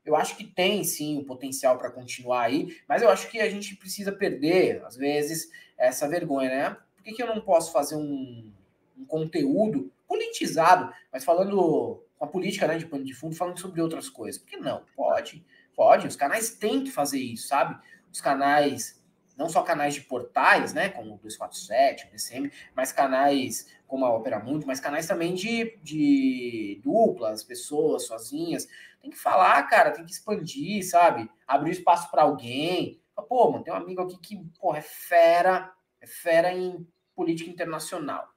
eu 0.06 0.14
acho 0.14 0.36
que 0.36 0.44
tem 0.44 0.84
sim 0.84 1.18
o 1.18 1.24
potencial 1.24 1.76
para 1.76 1.90
continuar 1.90 2.42
aí, 2.42 2.78
mas 2.88 3.02
eu 3.02 3.10
acho 3.10 3.28
que 3.28 3.40
a 3.40 3.50
gente 3.50 3.74
precisa 3.74 4.12
perder, 4.12 4.82
às 4.84 4.96
vezes, 4.96 5.50
essa 5.76 6.08
vergonha, 6.08 6.48
né? 6.48 6.76
Por 6.94 7.02
que, 7.02 7.12
que 7.12 7.22
eu 7.22 7.26
não 7.26 7.40
posso 7.40 7.72
fazer 7.72 7.96
um, 7.96 8.52
um 8.96 9.04
conteúdo 9.04 9.92
politizado, 10.06 10.92
mas 11.12 11.24
falando 11.24 12.02
com 12.18 12.24
a 12.24 12.28
política 12.28 12.68
né, 12.68 12.78
de 12.78 12.86
pano 12.86 13.04
de 13.04 13.14
fundo, 13.14 13.34
falando 13.34 13.58
sobre 13.58 13.82
outras 13.82 14.08
coisas? 14.08 14.40
Por 14.40 14.48
que 14.48 14.56
não? 14.56 14.82
Pode, 14.94 15.44
pode. 15.74 16.06
Os 16.06 16.16
canais 16.16 16.50
têm 16.50 16.84
que 16.84 16.90
fazer 16.92 17.18
isso, 17.18 17.48
sabe? 17.48 17.76
Os 18.12 18.20
canais, 18.20 18.95
não 19.36 19.48
só 19.48 19.62
canais 19.62 19.94
de 19.94 20.00
portais, 20.00 20.72
né, 20.72 20.88
como 20.88 21.14
o 21.14 21.18
247, 21.18 22.06
o 22.06 22.10
DCM, 22.10 22.50
mas 22.74 22.92
canais 22.92 23.70
como 23.86 24.04
a 24.04 24.14
Opera 24.14 24.40
Mundi, 24.40 24.66
mas 24.66 24.80
canais 24.80 25.06
também 25.06 25.34
de, 25.34 25.78
de 25.82 26.80
duplas, 26.82 27.44
pessoas 27.44 28.06
sozinhas. 28.06 28.66
Tem 29.00 29.10
que 29.10 29.16
falar, 29.16 29.62
cara, 29.68 29.92
tem 29.92 30.04
que 30.04 30.10
expandir, 30.10 30.88
sabe? 30.88 31.30
Abrir 31.46 31.70
espaço 31.70 32.10
para 32.10 32.22
alguém. 32.22 33.00
Pô, 33.28 33.50
mano, 33.50 33.62
tem 33.62 33.72
um 33.72 33.76
amigo 33.76 34.02
aqui 34.02 34.18
que, 34.18 34.36
pô, 34.58 34.74
é 34.74 34.80
fera, 34.80 35.72
é 36.00 36.06
fera 36.06 36.52
em 36.52 36.86
política 37.14 37.50
internacional. 37.50 38.28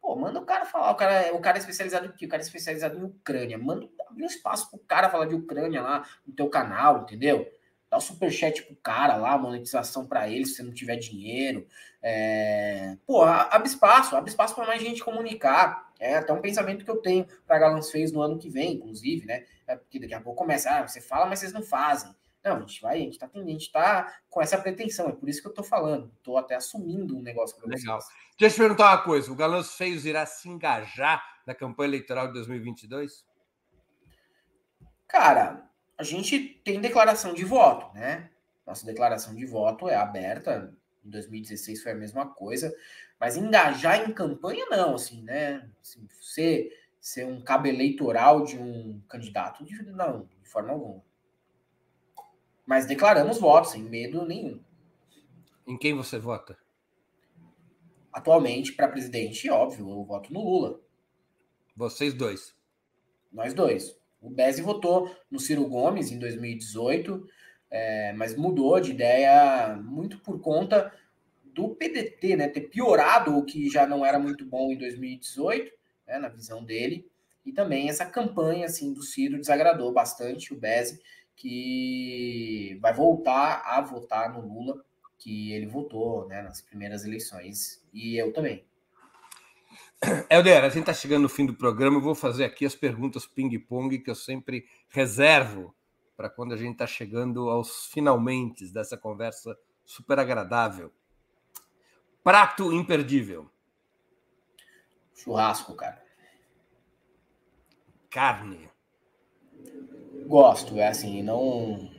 Pô, 0.00 0.16
manda 0.16 0.40
o 0.40 0.44
cara 0.44 0.64
falar. 0.64 0.90
O 0.90 0.94
cara, 0.94 1.34
o 1.34 1.40
cara 1.40 1.58
é 1.58 1.60
especializado 1.60 2.06
em 2.06 2.12
quê? 2.12 2.26
O 2.26 2.28
cara 2.28 2.42
é 2.42 2.44
especializado 2.44 2.98
em 2.98 3.04
Ucrânia. 3.04 3.58
Manda 3.58 3.88
abrir 4.08 4.24
um 4.24 4.26
espaço 4.26 4.70
pro 4.70 4.78
cara 4.80 5.08
falar 5.08 5.26
de 5.26 5.34
Ucrânia 5.34 5.82
lá 5.82 6.06
no 6.26 6.34
teu 6.34 6.48
canal, 6.48 7.02
entendeu? 7.02 7.46
Dá 7.92 7.96
o 7.96 7.98
um 7.98 8.00
superchat 8.00 8.62
pro 8.62 8.74
cara 8.76 9.16
lá, 9.16 9.36
monetização 9.36 10.06
para 10.06 10.26
ele, 10.26 10.46
se 10.46 10.54
você 10.54 10.62
não 10.62 10.72
tiver 10.72 10.96
dinheiro. 10.96 11.66
É... 12.02 12.96
Pô, 13.06 13.22
abre 13.22 13.68
espaço, 13.68 14.16
abre 14.16 14.30
espaço 14.30 14.54
para 14.54 14.66
mais 14.66 14.80
gente 14.80 15.04
comunicar. 15.04 15.92
É 16.00 16.16
até 16.16 16.32
um 16.32 16.40
pensamento 16.40 16.86
que 16.86 16.90
eu 16.90 16.96
tenho 16.96 17.26
para 17.46 17.58
Galãs 17.58 17.90
fez 17.90 18.10
no 18.10 18.22
ano 18.22 18.38
que 18.38 18.48
vem, 18.48 18.76
inclusive, 18.76 19.26
né? 19.26 19.44
É 19.66 19.76
porque 19.76 20.00
daqui 20.00 20.14
a 20.14 20.22
pouco 20.22 20.38
começa, 20.38 20.70
ah, 20.70 20.88
você 20.88 21.02
fala, 21.02 21.26
mas 21.26 21.40
vocês 21.40 21.52
não 21.52 21.62
fazem. 21.62 22.16
Não, 22.42 22.56
a 22.56 22.60
gente 22.60 22.80
vai, 22.80 22.96
a 22.96 23.00
gente 23.00 23.18
tá, 23.18 23.30
a 23.30 23.38
gente 23.38 23.70
tá 23.70 24.16
com 24.30 24.40
essa 24.40 24.56
pretensão, 24.56 25.10
é 25.10 25.12
por 25.12 25.28
isso 25.28 25.42
que 25.42 25.48
eu 25.48 25.52
tô 25.52 25.62
falando. 25.62 26.10
Tô 26.22 26.38
até 26.38 26.54
assumindo 26.54 27.14
um 27.14 27.20
negócio 27.20 27.54
para 27.58 27.68
Legal. 27.68 27.98
Deixa 28.38 28.54
eu 28.54 28.56
te 28.56 28.58
perguntar 28.58 28.90
uma 28.90 29.04
coisa: 29.04 29.30
o 29.30 29.36
Galãs 29.36 29.74
Feios 29.74 30.06
irá 30.06 30.24
se 30.24 30.48
engajar 30.48 31.22
na 31.46 31.54
campanha 31.54 31.88
eleitoral 31.88 32.28
de 32.28 32.32
2022? 32.32 33.26
Cara, 35.06 35.70
a 36.02 36.04
gente 36.04 36.60
tem 36.64 36.80
declaração 36.80 37.32
de 37.32 37.44
voto, 37.44 37.94
né? 37.94 38.28
Nossa 38.66 38.84
declaração 38.84 39.34
de 39.34 39.46
voto 39.46 39.88
é 39.88 39.94
aberta. 39.94 40.76
Em 41.04 41.10
2016 41.10 41.82
foi 41.82 41.92
a 41.92 41.96
mesma 41.96 42.26
coisa, 42.26 42.74
mas 43.18 43.36
engajar 43.36 44.08
em 44.08 44.12
campanha 44.12 44.66
não, 44.66 44.96
assim, 44.96 45.22
né? 45.22 45.68
Assim, 45.80 46.06
ser, 46.20 46.76
ser 47.00 47.24
um 47.24 47.40
cabo 47.40 47.68
eleitoral 47.68 48.44
de 48.44 48.58
um 48.58 49.00
candidato, 49.08 49.64
não, 49.86 50.28
de 50.42 50.48
forma 50.48 50.72
alguma. 50.72 51.02
Mas 52.66 52.86
declaramos 52.86 53.38
voto, 53.38 53.68
sem 53.68 53.82
medo 53.82 54.26
nenhum. 54.26 54.60
Em 55.66 55.78
quem 55.78 55.94
você 55.94 56.18
vota? 56.18 56.58
Atualmente, 58.12 58.72
para 58.72 58.88
presidente, 58.88 59.48
óbvio, 59.48 59.88
eu 59.88 60.04
voto 60.04 60.32
no 60.32 60.42
Lula. 60.42 60.80
Vocês 61.76 62.12
dois? 62.12 62.54
Nós 63.32 63.54
dois. 63.54 64.01
O 64.22 64.30
Bezzi 64.30 64.62
votou 64.62 65.14
no 65.28 65.40
Ciro 65.40 65.66
Gomes 65.66 66.12
em 66.12 66.18
2018, 66.18 67.28
é, 67.68 68.12
mas 68.12 68.36
mudou 68.36 68.78
de 68.80 68.92
ideia 68.92 69.76
muito 69.82 70.18
por 70.20 70.40
conta 70.40 70.92
do 71.44 71.70
PDT, 71.70 72.36
né? 72.36 72.48
Ter 72.48 72.62
piorado 72.62 73.36
o 73.36 73.44
que 73.44 73.68
já 73.68 73.86
não 73.86 74.06
era 74.06 74.18
muito 74.18 74.44
bom 74.44 74.70
em 74.70 74.78
2018, 74.78 75.72
né, 76.06 76.18
na 76.18 76.28
visão 76.28 76.64
dele. 76.64 77.10
E 77.44 77.52
também 77.52 77.88
essa 77.88 78.06
campanha 78.06 78.66
assim 78.66 78.92
do 78.92 79.02
Ciro 79.02 79.38
desagradou 79.38 79.92
bastante 79.92 80.54
o 80.54 80.56
Bezzi, 80.56 81.00
que 81.34 82.78
vai 82.80 82.94
voltar 82.94 83.62
a 83.66 83.80
votar 83.80 84.32
no 84.32 84.40
Lula, 84.40 84.84
que 85.18 85.52
ele 85.52 85.66
votou 85.66 86.28
né, 86.28 86.42
nas 86.42 86.60
primeiras 86.60 87.04
eleições. 87.04 87.82
E 87.92 88.16
eu 88.16 88.32
também. 88.32 88.64
Helder, 90.28 90.64
a 90.64 90.68
gente 90.68 90.80
está 90.80 90.94
chegando 90.94 91.22
no 91.22 91.28
fim 91.28 91.46
do 91.46 91.54
programa. 91.54 91.96
Eu 91.96 92.00
vou 92.00 92.14
fazer 92.14 92.44
aqui 92.44 92.66
as 92.66 92.74
perguntas 92.74 93.24
ping-pong 93.24 93.98
que 93.98 94.10
eu 94.10 94.14
sempre 94.14 94.66
reservo 94.88 95.74
para 96.16 96.28
quando 96.28 96.52
a 96.52 96.56
gente 96.56 96.72
está 96.72 96.86
chegando 96.86 97.48
aos 97.48 97.86
finalmente 97.86 98.72
dessa 98.72 98.96
conversa 98.96 99.56
super 99.84 100.18
agradável. 100.18 100.92
Prato 102.22 102.72
imperdível. 102.72 103.48
Churrasco, 105.14 105.74
cara. 105.74 106.02
Carne. 108.10 108.68
Gosto, 110.26 110.78
é 110.78 110.88
assim, 110.88 111.22
não 111.22 111.90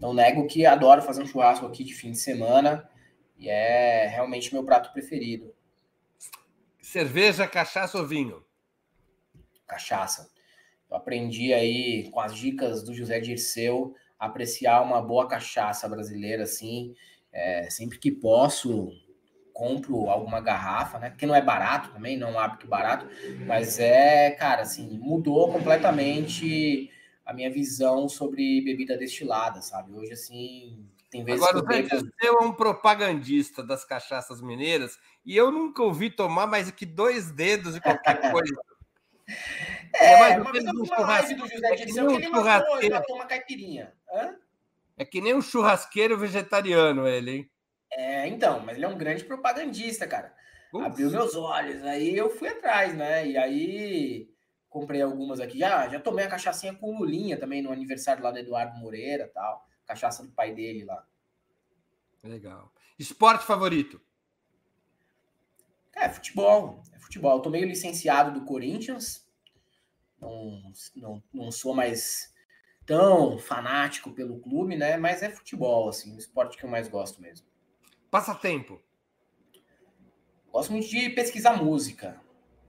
não 0.00 0.14
nego 0.14 0.46
que 0.46 0.64
adoro 0.64 1.02
fazer 1.02 1.22
um 1.22 1.26
churrasco 1.26 1.66
aqui 1.66 1.82
de 1.82 1.92
fim 1.92 2.12
de 2.12 2.18
semana 2.18 2.88
e 3.36 3.48
é 3.48 4.06
realmente 4.06 4.52
meu 4.52 4.64
prato 4.64 4.92
preferido. 4.92 5.52
Cerveja, 6.88 7.46
cachaça 7.46 7.98
ou 7.98 8.06
vinho? 8.06 8.42
Cachaça. 9.66 10.30
Eu 10.90 10.96
aprendi 10.96 11.52
aí 11.52 12.08
com 12.10 12.18
as 12.18 12.34
dicas 12.34 12.82
do 12.82 12.94
José 12.94 13.20
Dirceu 13.20 13.94
apreciar 14.18 14.80
uma 14.80 15.02
boa 15.02 15.28
cachaça 15.28 15.86
brasileira, 15.86 16.44
assim. 16.44 16.94
É, 17.30 17.68
sempre 17.68 17.98
que 17.98 18.10
posso, 18.10 18.90
compro 19.52 20.08
alguma 20.08 20.40
garrafa, 20.40 20.98
né? 20.98 21.10
Porque 21.10 21.26
não 21.26 21.34
é 21.34 21.42
barato 21.42 21.92
também, 21.92 22.16
não 22.16 22.28
é 22.28 22.32
um 22.32 22.38
hábito 22.38 22.66
barato, 22.66 23.06
mas 23.46 23.78
é, 23.78 24.30
cara, 24.30 24.62
assim, 24.62 24.96
mudou 24.98 25.52
completamente 25.52 26.90
a 27.22 27.34
minha 27.34 27.50
visão 27.50 28.08
sobre 28.08 28.62
bebida 28.62 28.96
destilada, 28.96 29.60
sabe? 29.60 29.92
Hoje, 29.92 30.14
assim, 30.14 30.88
Agora, 31.14 31.56
eu 31.56 31.64
bebo... 31.64 32.12
é 32.22 32.30
um 32.32 32.52
propagandista 32.52 33.62
das 33.62 33.84
cachaças 33.84 34.42
mineiras 34.42 34.98
e 35.24 35.34
eu 35.34 35.50
nunca 35.50 35.82
ouvi 35.82 36.10
tomar 36.10 36.46
mais 36.46 36.70
que 36.70 36.84
dois 36.84 37.30
dedos 37.30 37.74
de 37.74 37.80
qualquer 37.80 38.20
coisa. 38.30 38.60
É, 39.94 40.12
é 40.12 40.20
mais 40.20 40.40
uma 40.40 40.52
vez 40.52 40.64
um 40.66 40.84
churrasco. 40.84 41.34
do 41.34 41.48
José 41.48 41.66
é 41.66 41.76
que 41.76 42.00
um 42.00 42.10
ele 42.10 42.28
matou, 42.28 43.16
uma 43.16 43.26
caipirinha. 43.26 43.92
Hã? 44.12 44.36
É 44.98 45.04
que 45.04 45.20
nem 45.20 45.34
um 45.34 45.40
churrasqueiro 45.40 46.18
vegetariano 46.18 47.08
ele, 47.08 47.30
hein? 47.30 47.50
É, 47.90 48.26
então, 48.26 48.60
mas 48.60 48.76
ele 48.76 48.84
é 48.84 48.88
um 48.88 48.98
grande 48.98 49.24
propagandista, 49.24 50.06
cara. 50.06 50.34
Uf. 50.74 50.84
Abriu 50.84 51.10
meus 51.10 51.34
olhos, 51.34 51.82
aí 51.84 52.14
eu 52.14 52.28
fui 52.28 52.48
atrás, 52.48 52.94
né? 52.94 53.26
E 53.26 53.38
aí 53.38 54.28
comprei 54.68 55.00
algumas 55.00 55.40
aqui. 55.40 55.58
Já, 55.58 55.88
já 55.88 55.98
tomei 55.98 56.26
a 56.26 56.28
cachaçinha 56.28 56.74
com 56.74 56.98
Lulinha 56.98 57.38
também 57.38 57.62
no 57.62 57.72
aniversário 57.72 58.22
lá 58.22 58.30
do 58.30 58.38
Eduardo 58.38 58.78
Moreira 58.78 59.30
tal 59.32 59.67
cachaça 59.88 60.22
do 60.22 60.30
pai 60.30 60.54
dele 60.54 60.84
lá. 60.84 61.06
Legal. 62.22 62.70
Esporte 62.98 63.46
favorito? 63.46 64.00
É, 65.96 66.08
futebol. 66.10 66.82
É 66.92 66.98
futebol. 66.98 67.38
Eu 67.38 67.42
tô 67.42 67.48
meio 67.48 67.66
licenciado 67.66 68.38
do 68.38 68.44
Corinthians. 68.44 69.26
Não, 70.20 70.72
não, 70.94 71.22
não 71.32 71.50
sou 71.50 71.74
mais 71.74 72.34
tão 72.84 73.38
fanático 73.38 74.12
pelo 74.12 74.40
clube, 74.40 74.76
né? 74.76 74.96
Mas 74.98 75.22
é 75.22 75.30
futebol, 75.30 75.88
assim, 75.88 76.14
o 76.14 76.18
esporte 76.18 76.56
que 76.56 76.64
eu 76.64 76.70
mais 76.70 76.88
gosto 76.88 77.22
mesmo. 77.22 77.46
Passatempo. 78.10 78.82
Gosto 80.52 80.72
muito 80.72 80.88
de 80.88 81.10
pesquisar 81.10 81.62
música. 81.62 82.20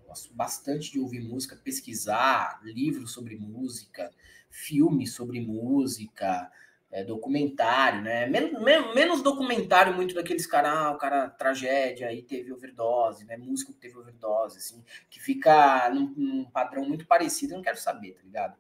Gosto 0.08 0.34
bastante 0.34 0.92
de 0.92 1.00
ouvir 1.00 1.22
música, 1.22 1.56
pesquisar 1.56 2.60
livros 2.64 3.12
sobre 3.12 3.36
música, 3.36 4.12
filmes 4.50 5.14
sobre 5.14 5.40
música, 5.40 6.52
é, 6.92 7.04
documentário, 7.04 8.02
né? 8.02 8.26
Menos, 8.26 8.62
menos 8.96 9.22
documentário 9.22 9.94
muito 9.94 10.16
daqueles 10.16 10.48
caras, 10.48 10.72
ah, 10.74 10.92
o 10.92 10.98
cara 10.98 11.30
tragédia 11.30 12.08
aí 12.08 12.24
teve 12.24 12.52
overdose, 12.52 13.26
né? 13.26 13.38
Músico 13.38 13.74
que 13.74 13.80
teve 13.80 13.98
overdose, 13.98 14.58
assim, 14.58 14.84
que 15.10 15.20
fica 15.20 15.90
num, 15.92 16.14
num, 16.18 16.46
padrão 16.46 16.84
muito 16.84 17.06
parecido, 17.06 17.54
eu 17.54 17.58
não 17.58 17.64
quero 17.64 17.78
saber, 17.78 18.14
tá 18.14 18.22
ligado? 18.24 18.58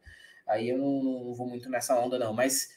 Aí 0.47 0.69
eu 0.69 0.77
não, 0.77 1.03
não, 1.03 1.33
vou 1.33 1.47
muito 1.47 1.69
nessa 1.69 1.99
onda, 1.99 2.19
não. 2.19 2.33
Mas 2.33 2.69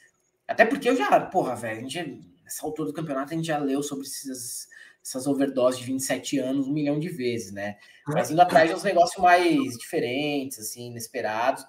até 0.47 0.65
porque 0.65 0.89
eu 0.89 0.95
já, 0.95 1.19
porra, 1.19 1.55
velho, 1.55 1.79
a 1.79 1.81
gente, 1.81 2.21
nessa 2.43 2.65
altura 2.65 2.89
do 2.89 2.93
campeonato, 2.93 3.33
a 3.33 3.35
gente 3.35 3.47
já 3.47 3.57
leu 3.59 3.83
sobre 3.83 4.05
esses, 4.05 4.67
essas 5.03 5.27
overdoses 5.27 5.79
de 5.79 5.85
27 5.85 6.39
anos 6.39 6.67
um 6.67 6.73
milhão 6.73 6.99
de 6.99 7.09
vezes, 7.09 7.51
né? 7.51 7.77
Mas 8.07 8.31
indo 8.31 8.41
atrás 8.41 8.69
de 8.69 8.75
uns 8.75 8.83
negócios 8.83 9.21
mais 9.21 9.77
diferentes, 9.77 10.57
assim, 10.57 10.87
inesperados. 10.87 11.63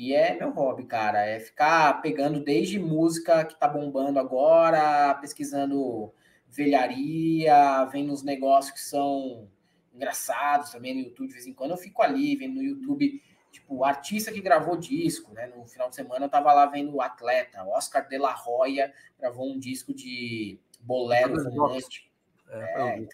E 0.00 0.14
é 0.14 0.34
meu 0.34 0.50
hobby, 0.50 0.86
cara. 0.86 1.26
É 1.26 1.38
ficar 1.38 2.00
pegando 2.00 2.42
desde 2.42 2.78
música 2.78 3.44
que 3.44 3.54
tá 3.60 3.68
bombando 3.68 4.18
agora, 4.18 5.14
pesquisando 5.16 6.10
velharia, 6.48 7.84
vendo 7.92 8.10
os 8.10 8.22
negócios 8.22 8.72
que 8.72 8.80
são 8.80 9.46
engraçados 9.92 10.70
também 10.70 10.94
no 10.94 11.00
YouTube 11.00 11.28
de 11.28 11.34
vez 11.34 11.46
em 11.46 11.52
quando. 11.52 11.72
Eu 11.72 11.76
fico 11.76 12.00
ali 12.00 12.34
vendo 12.34 12.54
no 12.54 12.62
YouTube, 12.62 13.22
tipo, 13.52 13.76
o 13.76 13.84
artista 13.84 14.32
que 14.32 14.40
gravou 14.40 14.74
disco, 14.74 15.34
né? 15.34 15.48
No 15.48 15.66
final 15.66 15.90
de 15.90 15.96
semana 15.96 16.24
eu 16.24 16.30
tava 16.30 16.50
lá 16.54 16.64
vendo 16.64 16.94
o 16.94 17.02
atleta, 17.02 17.62
Oscar 17.64 18.08
de 18.08 18.16
la 18.16 18.34
Hoya, 18.46 18.94
gravou 19.18 19.52
um 19.52 19.58
disco 19.58 19.92
de 19.92 20.58
bolero 20.80 21.36
romântico. 21.50 22.08
É, 22.48 23.06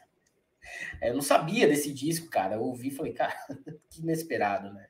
é, 1.01 1.11
eu 1.11 1.14
não 1.14 1.22
sabia 1.22 1.66
desse 1.66 1.93
disco, 1.93 2.30
cara. 2.30 2.55
Eu 2.55 2.62
ouvi 2.62 2.87
e 2.89 2.93
falei, 2.93 3.12
cara, 3.12 3.34
que 3.91 4.03
inesperado, 4.03 4.72
né? 4.72 4.87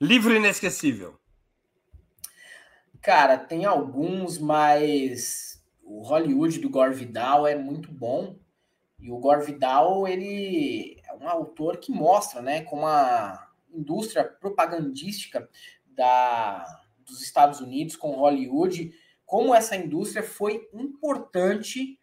Livro 0.00 0.32
inesquecível. 0.32 1.18
Cara, 3.02 3.36
tem 3.36 3.64
alguns, 3.64 4.38
mas 4.38 5.60
o 5.82 6.02
Hollywood 6.02 6.60
do 6.60 6.70
Gore 6.70 6.94
Vidal 6.94 7.48
é 7.48 7.56
muito 7.56 7.90
bom. 7.90 8.38
E 9.00 9.10
o 9.10 9.18
Gore 9.18 9.44
Vidal, 9.44 10.06
ele 10.06 11.00
é 11.04 11.14
um 11.14 11.28
autor 11.28 11.78
que 11.78 11.90
mostra, 11.90 12.40
né, 12.40 12.62
como 12.62 12.86
a 12.86 13.50
indústria 13.72 14.22
propagandística 14.22 15.48
da, 15.84 16.64
dos 17.04 17.20
Estados 17.20 17.60
Unidos 17.60 17.96
com 17.96 18.12
Hollywood, 18.12 18.94
como 19.26 19.52
essa 19.52 19.74
indústria 19.74 20.22
foi 20.22 20.68
importante 20.72 21.98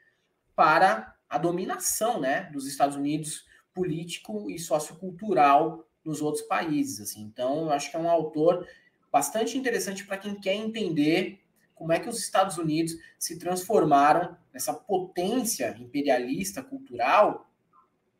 para 0.53 1.15
a 1.29 1.37
dominação, 1.37 2.19
né, 2.19 2.49
dos 2.51 2.67
Estados 2.67 2.97
Unidos 2.97 3.45
político 3.73 4.49
e 4.49 4.59
sociocultural 4.59 5.85
nos 6.05 6.21
outros 6.21 6.43
países. 6.43 7.01
Assim. 7.01 7.21
Então, 7.21 7.63
eu 7.63 7.71
acho 7.71 7.89
que 7.89 7.97
é 7.97 7.99
um 7.99 8.09
autor 8.09 8.67
bastante 9.11 9.57
interessante 9.57 10.05
para 10.05 10.17
quem 10.17 10.35
quer 10.35 10.53
entender 10.53 11.41
como 11.73 11.91
é 11.91 11.99
que 11.99 12.07
os 12.07 12.19
Estados 12.19 12.57
Unidos 12.57 12.95
se 13.19 13.37
transformaram 13.37 14.37
nessa 14.53 14.73
potência 14.73 15.75
imperialista 15.77 16.63
cultural 16.63 17.49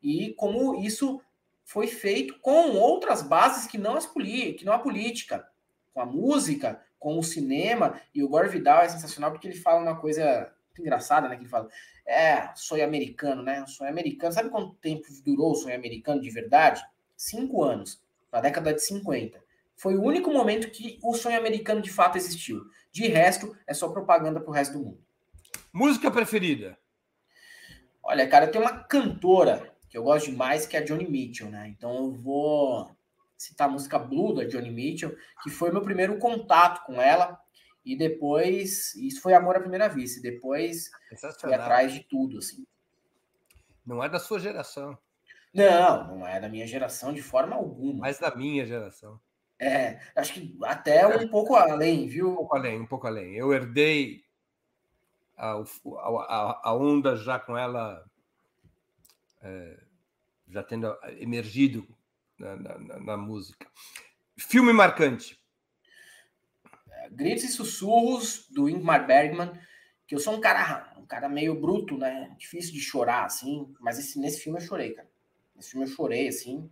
e 0.02 0.34
como 0.34 0.74
isso 0.74 1.22
foi 1.64 1.86
feito 1.86 2.38
com 2.40 2.76
outras 2.76 3.22
bases 3.22 3.66
que 3.66 3.78
não, 3.78 3.96
as 3.96 4.06
que 4.06 4.64
não 4.64 4.72
a 4.72 4.78
política, 4.78 5.48
com 5.92 6.00
a 6.00 6.06
música, 6.06 6.80
com 6.98 7.18
o 7.18 7.24
cinema. 7.24 8.00
E 8.14 8.22
o 8.22 8.28
Gore 8.28 8.48
Vidal 8.48 8.82
é 8.82 8.88
sensacional 8.88 9.32
porque 9.32 9.48
ele 9.48 9.56
fala 9.56 9.82
uma 9.82 9.98
coisa 9.98 10.52
engraçada, 10.78 11.28
né? 11.28 11.36
Que 11.36 11.42
ele 11.42 11.48
fala, 11.48 11.68
é, 12.06 12.54
sonho 12.54 12.84
americano, 12.84 13.42
né? 13.42 13.66
Sonho 13.66 13.90
americano. 13.90 14.32
Sabe 14.32 14.50
quanto 14.50 14.74
tempo 14.76 15.06
durou 15.24 15.52
o 15.52 15.54
sonho 15.54 15.74
americano 15.74 16.20
de 16.20 16.30
verdade? 16.30 16.84
Cinco 17.16 17.64
anos, 17.64 18.02
na 18.32 18.40
década 18.40 18.74
de 18.74 18.82
50. 18.82 19.42
Foi 19.76 19.94
o 19.96 20.02
único 20.02 20.32
momento 20.32 20.70
que 20.70 20.98
o 21.02 21.14
sonho 21.14 21.38
americano 21.38 21.82
de 21.82 21.90
fato 21.90 22.16
existiu. 22.16 22.64
De 22.90 23.06
resto, 23.08 23.56
é 23.66 23.74
só 23.74 23.88
propaganda 23.88 24.40
pro 24.40 24.52
resto 24.52 24.78
do 24.78 24.84
mundo. 24.84 25.06
Música 25.72 26.10
preferida? 26.10 26.78
Olha, 28.02 28.26
cara, 28.28 28.48
tem 28.48 28.60
uma 28.60 28.84
cantora 28.84 29.74
que 29.88 29.98
eu 29.98 30.02
gosto 30.02 30.30
demais, 30.30 30.66
que 30.66 30.76
é 30.76 30.80
a 30.80 30.84
Johnny 30.84 31.08
Mitchell, 31.08 31.50
né? 31.50 31.68
Então 31.68 31.96
eu 31.96 32.12
vou 32.12 32.96
citar 33.36 33.68
a 33.68 33.70
música 33.70 33.98
Blue 33.98 34.34
da 34.34 34.44
Johnny 34.44 34.70
Mitchell, 34.70 35.16
que 35.42 35.50
foi 35.50 35.70
meu 35.70 35.82
primeiro 35.82 36.18
contato 36.18 36.84
com 36.86 37.00
ela. 37.00 37.38
E 37.84 37.96
depois, 37.96 38.94
isso 38.96 39.20
foi 39.20 39.34
amor 39.34 39.56
à 39.56 39.60
primeira 39.60 39.88
vista. 39.88 40.18
E 40.18 40.22
depois 40.22 40.90
fui 41.40 41.54
atrás 41.54 41.92
de 41.92 42.00
tudo, 42.00 42.38
assim. 42.38 42.66
Não 43.84 44.02
é 44.02 44.08
da 44.08 44.18
sua 44.18 44.40
geração. 44.40 44.98
Não, 45.52 46.18
não 46.18 46.26
é 46.26 46.38
da 46.38 46.48
minha 46.48 46.66
geração 46.66 47.12
de 47.12 47.22
forma 47.22 47.56
alguma. 47.56 48.00
Mas 48.00 48.18
da 48.18 48.34
minha 48.34 48.66
geração. 48.66 49.20
É, 49.58 49.98
acho 50.14 50.34
que 50.34 50.58
até 50.64 51.06
um 51.06 51.28
pouco 51.28 51.54
além, 51.54 52.06
viu? 52.06 52.30
Um 52.30 52.36
pouco 52.36 52.56
além, 52.56 52.80
um 52.80 52.86
pouco 52.86 53.06
além. 53.06 53.34
Eu 53.34 53.54
herdei 53.54 54.22
a, 55.36 55.54
a, 55.54 56.60
a 56.70 56.74
onda 56.74 57.16
já 57.16 57.38
com 57.38 57.56
ela 57.56 58.04
é, 59.42 59.80
já 60.48 60.62
tendo 60.62 60.94
emergido 61.18 61.86
na, 62.38 62.56
na, 62.56 63.00
na, 63.00 63.16
música. 63.16 63.66
Filme 64.36 64.72
marcante. 64.72 65.40
É, 66.90 67.08
Gritos 67.10 67.44
e 67.44 67.48
Sussurros, 67.48 68.46
do 68.50 68.68
Ingmar 68.68 69.06
Bergman, 69.06 69.52
que 70.06 70.14
eu 70.14 70.18
sou 70.18 70.34
um 70.34 70.40
cara, 70.40 70.92
um 70.98 71.06
cara 71.06 71.28
meio 71.28 71.58
bruto, 71.58 71.96
né? 71.96 72.34
Difícil 72.38 72.72
de 72.72 72.80
chorar, 72.80 73.24
assim, 73.24 73.74
mas 73.80 73.98
esse, 73.98 74.18
nesse 74.18 74.40
filme 74.40 74.58
eu 74.58 74.64
chorei, 74.64 74.92
cara. 74.92 75.08
Nesse 75.56 75.70
filme 75.70 75.86
eu 75.86 75.90
chorei, 75.90 76.28
assim, 76.28 76.70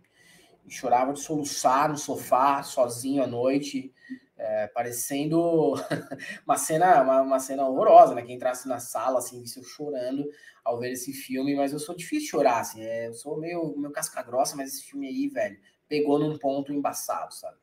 e 0.65 0.71
chorava 0.71 1.13
de 1.13 1.19
soluçar 1.19 1.89
no 1.89 1.97
sofá, 1.97 2.61
sozinho 2.63 3.23
à 3.23 3.27
noite, 3.27 3.93
é, 4.37 4.67
parecendo 4.67 5.73
uma 6.45 6.57
cena 6.57 7.01
uma, 7.01 7.21
uma, 7.21 7.39
cena 7.39 7.67
horrorosa, 7.67 8.13
né? 8.13 8.21
Quem 8.21 8.35
entrasse 8.35 8.67
na 8.67 8.79
sala, 8.79 9.19
assim, 9.19 9.41
visse 9.41 9.59
eu 9.59 9.63
chorando 9.63 10.25
ao 10.63 10.79
ver 10.79 10.91
esse 10.91 11.13
filme, 11.13 11.55
mas 11.55 11.73
eu 11.73 11.79
sou 11.79 11.95
difícil 11.95 12.25
de 12.25 12.31
chorar, 12.31 12.59
assim, 12.59 12.81
é, 12.81 13.07
eu 13.07 13.13
sou 13.13 13.37
meio, 13.37 13.75
meio 13.77 13.91
casca 13.91 14.21
grossa, 14.23 14.55
mas 14.55 14.73
esse 14.73 14.83
filme 14.83 15.07
aí, 15.07 15.27
velho, 15.27 15.59
pegou 15.87 16.19
num 16.19 16.37
ponto 16.37 16.73
embaçado, 16.73 17.33
sabe? 17.33 17.57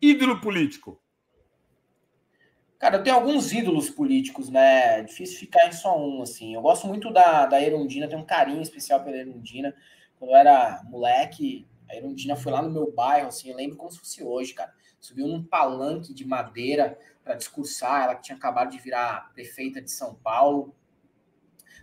Ídolo 0.00 0.40
político. 0.40 1.00
Cara, 2.78 2.98
eu 2.98 3.02
tenho 3.02 3.16
alguns 3.16 3.52
ídolos 3.52 3.88
políticos, 3.88 4.50
né? 4.50 5.02
Difícil 5.02 5.38
ficar 5.38 5.66
em 5.66 5.72
só 5.72 5.98
um, 5.98 6.20
assim. 6.22 6.54
Eu 6.54 6.60
gosto 6.60 6.86
muito 6.86 7.10
da, 7.10 7.46
da 7.46 7.60
Erundina, 7.60 8.06
tenho 8.06 8.20
um 8.20 8.26
carinho 8.26 8.60
especial 8.60 9.02
pela 9.02 9.16
Erundina. 9.16 9.74
Quando 10.18 10.30
eu 10.30 10.36
era 10.36 10.82
moleque, 10.84 11.66
a 11.88 11.96
Erundina 11.96 12.36
foi 12.36 12.52
lá 12.52 12.62
no 12.62 12.70
meu 12.70 12.92
bairro, 12.92 13.28
assim, 13.28 13.50
eu 13.50 13.56
lembro 13.56 13.76
como 13.76 13.90
se 13.90 13.98
fosse 13.98 14.22
hoje, 14.22 14.54
cara. 14.54 14.72
Subiu 15.00 15.26
num 15.28 15.44
palanque 15.44 16.12
de 16.12 16.24
madeira 16.24 16.98
para 17.22 17.34
discursar, 17.34 18.04
ela 18.04 18.14
que 18.14 18.22
tinha 18.22 18.36
acabado 18.36 18.70
de 18.70 18.78
virar 18.78 19.32
prefeita 19.32 19.80
de 19.80 19.90
São 19.90 20.14
Paulo, 20.14 20.74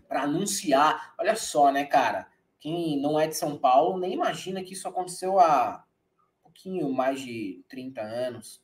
para 0.08 0.24
anunciar. 0.24 1.14
Olha 1.18 1.36
só, 1.36 1.72
né, 1.72 1.86
cara? 1.86 2.28
Quem 2.60 3.00
não 3.02 3.20
é 3.20 3.28
de 3.28 3.36
São 3.36 3.58
Paulo 3.58 4.00
nem 4.00 4.14
imagina 4.14 4.64
que 4.64 4.74
isso 4.74 4.88
aconteceu 4.88 5.40
há 5.40 5.84
um 6.40 6.44
pouquinho 6.44 6.92
mais 6.94 7.20
de 7.20 7.64
30 7.68 8.02
anos. 8.02 8.62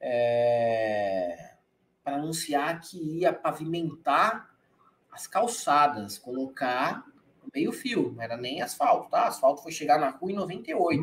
É... 0.00 1.56
Para 2.02 2.16
anunciar 2.16 2.80
que 2.80 2.96
ia 3.18 3.32
pavimentar 3.32 4.48
as 5.12 5.26
calçadas, 5.26 6.18
colocar 6.18 7.04
meio 7.54 7.72
fio, 7.72 8.12
não 8.12 8.22
era 8.22 8.36
nem 8.36 8.62
asfalto, 8.62 9.10
tá? 9.10 9.26
Asfalto 9.26 9.62
foi 9.62 9.72
chegar 9.72 9.98
na 9.98 10.10
rua 10.10 10.32
em 10.32 10.34
98. 10.34 11.02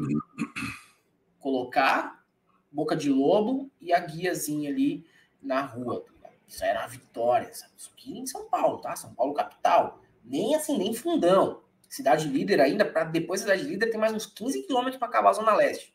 Colocar 1.39 2.23
boca 2.71 2.95
de 2.95 3.09
lobo 3.09 3.71
e 3.79 3.93
a 3.93 3.99
guiazinha 3.99 4.69
ali 4.69 5.05
na 5.41 5.61
rua. 5.61 6.05
Tá 6.21 6.29
Isso 6.47 6.63
era 6.63 6.81
uma 6.81 6.87
vitória, 6.87 7.53
sabe? 7.53 7.73
Isso 7.77 7.91
aqui 7.93 8.17
em 8.17 8.25
São 8.25 8.49
Paulo, 8.49 8.79
tá? 8.79 8.95
São 8.95 9.13
Paulo 9.13 9.33
capital. 9.33 10.01
Nem 10.23 10.55
assim, 10.55 10.77
nem 10.77 10.93
fundão. 10.93 11.61
Cidade 11.87 12.27
líder 12.27 12.59
ainda, 12.59 12.83
para 12.83 13.05
depois 13.05 13.41
da 13.41 13.53
cidade 13.53 13.69
líder 13.69 13.89
tem 13.89 13.99
mais 13.99 14.13
uns 14.13 14.25
15 14.25 14.63
quilômetros 14.63 14.97
para 14.97 15.07
acabar 15.07 15.29
a 15.29 15.33
Zona 15.33 15.55
Leste. 15.55 15.93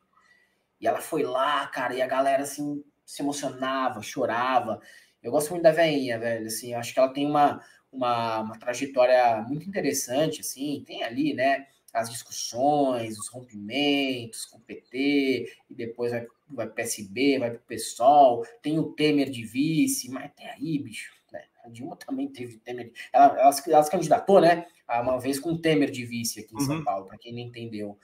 E 0.81 0.87
ela 0.87 1.01
foi 1.01 1.23
lá, 1.23 1.67
cara, 1.67 1.95
e 1.95 2.01
a 2.01 2.07
galera 2.07 2.43
assim 2.43 2.83
se 3.05 3.23
emocionava, 3.23 4.01
chorava. 4.01 4.81
Eu 5.23 5.31
gosto 5.31 5.51
muito 5.51 5.63
da 5.63 5.73
veinha, 5.73 6.19
velho, 6.19 6.47
assim, 6.47 6.73
acho 6.73 6.95
que 6.95 6.99
ela 6.99 7.13
tem 7.13 7.27
uma, 7.27 7.63
uma, 7.93 8.41
uma 8.41 8.59
trajetória 8.59 9.43
muito 9.49 9.69
interessante, 9.69 10.41
assim, 10.41 10.83
tem 10.87 11.03
ali, 11.03 11.35
né, 11.35 11.67
as 11.93 12.09
discussões, 12.09 13.19
os 13.19 13.29
rompimentos 13.29 14.47
com 14.47 14.59
o 14.59 14.61
PT, 14.61 15.53
e 15.69 15.75
depois 15.75 16.13
vai, 16.13 16.27
vai 16.49 16.67
para 16.67 16.73
o 16.73 16.77
PSB, 16.77 17.39
vai 17.39 17.51
para 17.51 17.59
o 17.59 17.67
PSOL, 17.67 18.47
tem 18.63 18.79
o 18.79 18.93
Temer 18.93 19.29
de 19.29 19.45
vice, 19.45 20.11
mas 20.11 20.27
até 20.27 20.51
aí, 20.53 20.79
bicho, 20.79 21.13
né, 21.33 21.45
Dilma 21.69 21.97
também 21.97 22.29
teve 22.29 22.59
Temer. 22.59 22.93
Ela, 23.13 23.39
ela, 23.39 23.55
ela 23.67 23.83
se 23.83 23.91
candidatou, 23.91 24.41
né? 24.41 24.67
Uma 24.89 25.19
vez 25.19 25.39
com 25.39 25.57
Temer 25.57 25.91
de 25.91 26.05
vice 26.05 26.41
aqui 26.41 26.55
em 26.55 26.61
São 26.61 26.77
uhum. 26.79 26.85
Paulo, 26.85 27.07
para 27.07 27.19
quem 27.19 27.33
não 27.33 27.41
entendeu. 27.41 27.99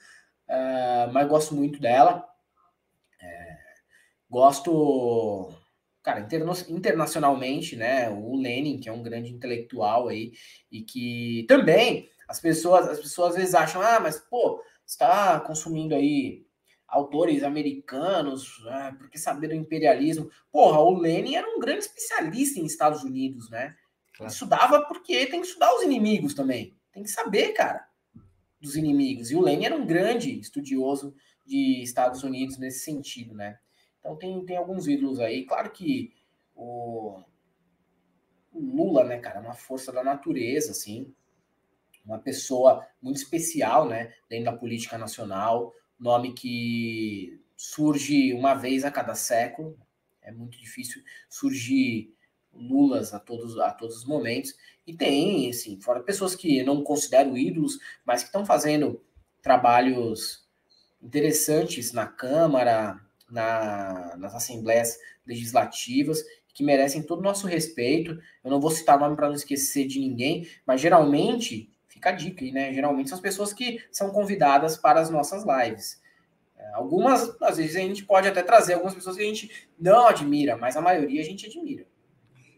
Uh, 0.47 1.11
mas 1.11 1.27
gosto 1.27 1.53
muito 1.53 1.79
dela. 1.79 2.25
É, 3.21 3.57
gosto, 4.29 5.51
cara, 6.07 6.21
interna 6.21 6.53
internacionalmente, 6.69 7.75
né? 7.75 8.09
O 8.09 8.37
Lenin, 8.37 8.79
que 8.79 8.87
é 8.87 8.93
um 8.93 9.03
grande 9.03 9.33
intelectual 9.33 10.07
aí, 10.07 10.31
e 10.71 10.81
que 10.81 11.45
também 11.49 12.09
as 12.29 12.39
pessoas, 12.39 12.87
as 12.87 12.97
pessoas 12.97 13.31
às 13.31 13.35
vezes 13.35 13.53
acham, 13.53 13.81
ah, 13.81 13.99
mas 13.99 14.17
pô, 14.17 14.63
está 14.85 15.37
consumindo 15.41 15.93
aí 15.93 16.45
autores 16.87 17.43
americanos, 17.43 18.65
ah, 18.69 18.95
porque 18.97 19.17
saber 19.17 19.49
do 19.49 19.53
imperialismo. 19.53 20.31
Porra, 20.49 20.79
o 20.79 20.97
Lenin 20.97 21.35
era 21.35 21.45
um 21.45 21.59
grande 21.59 21.79
especialista 21.79 22.57
em 22.57 22.65
Estados 22.65 23.03
Unidos, 23.03 23.49
né? 23.49 23.75
Claro. 24.15 24.31
Estudava 24.31 24.85
porque 24.85 25.25
tem 25.25 25.41
que 25.41 25.47
estudar 25.47 25.75
os 25.75 25.83
inimigos 25.83 26.33
também. 26.33 26.73
Tem 26.93 27.03
que 27.03 27.09
saber, 27.09 27.51
cara, 27.51 27.85
dos 28.61 28.77
inimigos. 28.77 29.29
E 29.29 29.35
o 29.35 29.41
Lenin 29.41 29.65
era 29.65 29.75
um 29.75 29.85
grande 29.85 30.39
estudioso 30.39 31.13
de 31.45 31.83
Estados 31.83 32.23
Unidos 32.23 32.57
nesse 32.57 32.79
sentido, 32.85 33.35
né? 33.35 33.59
Então 33.99 34.15
tem, 34.15 34.45
tem 34.45 34.57
alguns 34.57 34.87
ídolos 34.87 35.19
aí. 35.19 35.45
Claro 35.45 35.71
que 35.71 36.13
o, 36.55 37.21
Lula, 38.53 39.03
né, 39.03 39.19
cara, 39.19 39.39
é 39.39 39.41
uma 39.41 39.53
força 39.53 39.91
da 39.91 40.03
natureza, 40.03 40.71
assim. 40.71 41.13
Uma 42.05 42.19
pessoa 42.19 42.87
muito 43.01 43.17
especial, 43.17 43.87
né, 43.87 44.13
dentro 44.29 44.45
da 44.45 44.57
política 44.57 44.97
nacional 44.97 45.73
nome 45.99 46.33
que 46.33 47.41
surge 47.55 48.33
uma 48.33 48.53
vez 48.53 48.85
a 48.85 48.91
cada 48.91 49.15
século. 49.15 49.77
É 50.21 50.31
muito 50.31 50.57
difícil 50.57 51.01
surgir 51.29 52.13
Lulas 52.53 53.13
a 53.13 53.19
todos, 53.19 53.57
a 53.59 53.71
todos 53.71 53.97
os 53.97 54.05
momentos. 54.05 54.55
E 54.85 54.93
tem, 54.93 55.49
assim, 55.49 55.79
fora 55.81 56.01
pessoas 56.01 56.35
que 56.35 56.63
não 56.63 56.83
considero 56.83 57.37
ídolos, 57.37 57.79
mas 58.05 58.21
que 58.21 58.27
estão 58.27 58.45
fazendo 58.45 59.01
trabalhos 59.41 60.47
interessantes 61.01 61.93
na 61.93 62.07
Câmara, 62.07 62.99
na, 63.29 64.15
nas 64.17 64.35
assembleias 64.35 64.97
legislativas, 65.25 66.23
que 66.53 66.63
merecem 66.63 67.03
todo 67.03 67.19
o 67.19 67.23
nosso 67.23 67.45
respeito. 67.47 68.19
Eu 68.43 68.49
não 68.49 68.59
vou 68.59 68.71
citar 68.71 68.99
nome 68.99 69.15
para 69.15 69.27
não 69.27 69.35
esquecer 69.35 69.85
de 69.85 69.99
ninguém, 69.99 70.47
mas 70.65 70.81
geralmente 70.81 71.71
Fica 71.97 72.09
a 72.09 72.13
dica 72.13 72.45
aí, 72.45 72.51
né? 72.51 72.71
Geralmente 72.71 73.09
são 73.09 73.15
as 73.15 73.21
pessoas 73.21 73.51
que 73.51 73.83
são 73.91 74.11
convidadas 74.11 74.77
para 74.77 74.99
as 74.99 75.09
nossas 75.09 75.43
lives. 75.43 75.99
É, 76.55 76.73
algumas, 76.75 77.35
às 77.41 77.57
vezes, 77.57 77.75
a 77.75 77.79
gente 77.79 78.05
pode 78.05 78.27
até 78.27 78.43
trazer 78.43 78.75
algumas 78.75 78.93
pessoas 78.93 79.15
que 79.15 79.23
a 79.23 79.25
gente 79.25 79.67
não 79.79 80.05
admira, 80.05 80.55
mas 80.55 80.77
a 80.77 80.81
maioria 80.81 81.21
a 81.21 81.25
gente 81.25 81.47
admira. 81.47 81.87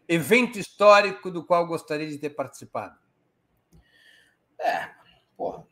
Evento 0.09 0.59
histórico 0.59 1.32
do 1.32 1.45
qual 1.45 1.65
gostaria 1.65 2.09
de 2.09 2.17
ter 2.17 2.32
participado? 2.32 2.97
É, 4.59 4.89
porra. 5.38 5.65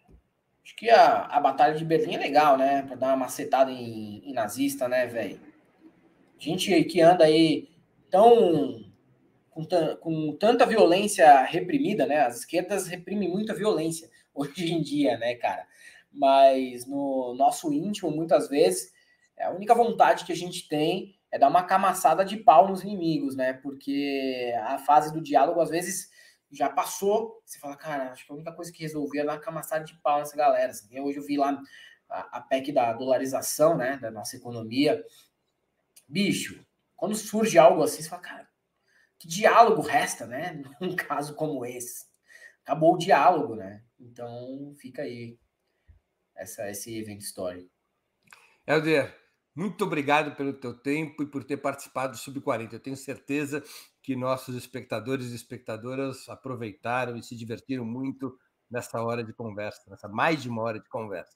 Que 0.78 0.90
a, 0.92 1.24
a 1.24 1.40
Batalha 1.40 1.74
de 1.74 1.84
Berlim 1.84 2.16
é 2.16 2.20
legal, 2.20 2.58
né? 2.58 2.84
Para 2.84 2.96
dar 2.96 3.08
uma 3.08 3.18
macetada 3.18 3.72
em, 3.72 4.22
em 4.24 4.32
nazista, 4.32 4.88
né, 4.88 5.08
velho? 5.08 5.42
Gente 6.38 6.84
que 6.84 7.02
anda 7.02 7.26
aí 7.26 7.68
tão 8.12 8.86
com, 9.50 9.66
com 10.00 10.38
tanta 10.38 10.68
violência 10.68 11.42
reprimida, 11.42 12.06
né? 12.06 12.20
As 12.20 12.38
esquerdas 12.38 12.88
reprimem 12.88 13.28
muita 13.28 13.56
violência 13.56 14.08
hoje 14.34 14.72
em 14.72 14.82
dia, 14.82 15.18
né, 15.18 15.34
cara? 15.34 15.66
Mas 16.12 16.86
no 16.86 17.34
nosso 17.34 17.74
íntimo, 17.74 18.12
muitas 18.12 18.48
vezes, 18.48 18.94
é 19.36 19.46
a 19.46 19.52
única 19.52 19.74
vontade 19.74 20.26
que 20.26 20.32
a 20.32 20.36
gente 20.36 20.68
tem 20.68 21.16
é 21.32 21.40
dar 21.40 21.50
uma 21.50 21.64
camaçada 21.64 22.24
de 22.24 22.38
pau 22.38 22.68
nos 22.68 22.84
inimigos, 22.84 23.36
né? 23.36 23.54
Porque 23.54 24.54
a 24.64 24.78
fase 24.78 25.12
do 25.12 25.22
diálogo, 25.22 25.60
às 25.60 25.72
vezes, 25.72 26.12
já 26.52 26.70
passou. 26.70 27.42
Você 27.46 27.60
fala, 27.60 27.76
cara, 27.76 28.12
acho 28.12 28.26
que 28.26 28.32
a 28.32 28.36
única 28.36 28.52
coisa 28.52 28.72
que 28.72 28.84
resolver 28.84 29.20
é 29.20 29.26
dar 29.26 29.42
uma 29.50 29.80
de 29.80 29.96
pau 30.02 30.20
nessa 30.20 30.36
galera. 30.36 30.72
Assim. 30.72 31.00
Hoje 31.00 31.20
eu 31.20 31.24
vi 31.24 31.38
lá 31.38 31.62
a, 32.10 32.38
a 32.38 32.42
PEC 32.42 32.72
da 32.72 32.94
dolarização, 32.94 33.78
né? 33.78 33.98
Da 33.98 34.12
nossa 34.12 34.36
economia. 34.36 35.04
Bicho, 36.08 36.66
quando 36.96 37.16
surge 37.16 37.58
algo 37.58 37.84
assim, 37.84 38.02
você 38.02 38.10
fala, 38.10 38.22
cara, 38.22 38.50
que 39.20 39.28
diálogo 39.28 39.82
resta, 39.82 40.26
né? 40.26 40.62
Num 40.80 40.96
caso 40.96 41.36
como 41.36 41.66
esse. 41.66 42.06
Acabou 42.64 42.96
o 42.96 42.98
diálogo, 42.98 43.56
né? 43.56 43.84
Então 44.00 44.74
fica 44.80 45.02
aí 45.02 45.38
essa, 46.36 46.70
esse 46.70 46.98
evento 46.98 47.22
histórico. 47.22 47.70
Helder, 48.66 49.16
muito 49.56 49.86
obrigado 49.86 50.36
pelo 50.36 50.54
teu 50.54 50.74
tempo 50.74 51.24
e 51.24 51.26
por 51.26 51.44
ter 51.44 51.58
participado 51.58 52.14
do 52.14 52.18
Sub-40. 52.20 52.74
Eu 52.74 52.80
tenho 52.80 52.98
certeza 52.98 53.64
que 54.08 54.16
nossos 54.16 54.56
espectadores 54.56 55.34
e 55.34 55.36
espectadoras 55.36 56.30
aproveitaram 56.30 57.18
e 57.18 57.22
se 57.22 57.36
divertiram 57.36 57.84
muito 57.84 58.40
nessa 58.72 59.04
hora 59.04 59.22
de 59.22 59.34
conversa, 59.34 59.82
nessa 59.90 60.08
mais 60.08 60.42
de 60.42 60.48
uma 60.48 60.62
hora 60.62 60.80
de 60.80 60.88
conversa. 60.88 61.36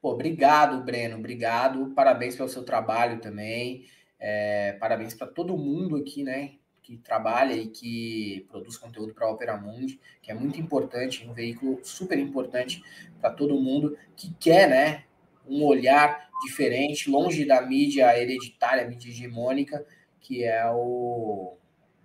Pô, 0.00 0.10
obrigado, 0.10 0.82
Breno, 0.82 1.16
obrigado. 1.16 1.92
Parabéns 1.94 2.34
pelo 2.34 2.48
seu 2.48 2.64
trabalho 2.64 3.20
também. 3.20 3.86
É, 4.18 4.72
parabéns 4.80 5.14
para 5.14 5.28
todo 5.28 5.56
mundo 5.56 5.94
aqui, 5.94 6.24
né? 6.24 6.56
Que 6.82 6.96
trabalha 6.96 7.54
e 7.54 7.68
que 7.68 8.44
produz 8.50 8.76
conteúdo 8.76 9.14
para 9.14 9.28
a 9.28 9.30
Opera 9.30 9.56
Mundi, 9.56 10.00
que 10.20 10.32
é 10.32 10.34
muito 10.34 10.60
importante, 10.60 11.24
um 11.24 11.32
veículo 11.32 11.78
super 11.84 12.18
importante 12.18 12.82
para 13.20 13.30
todo 13.30 13.54
mundo 13.54 13.96
que 14.16 14.34
quer, 14.40 14.68
né? 14.68 15.04
Um 15.46 15.62
olhar 15.64 16.28
diferente, 16.44 17.08
longe 17.08 17.44
da 17.44 17.62
mídia 17.62 18.18
hereditária, 18.20 18.88
mídia 18.88 19.08
hegemônica, 19.08 19.86
que 20.22 20.44
é 20.44 20.64
o 20.70 21.56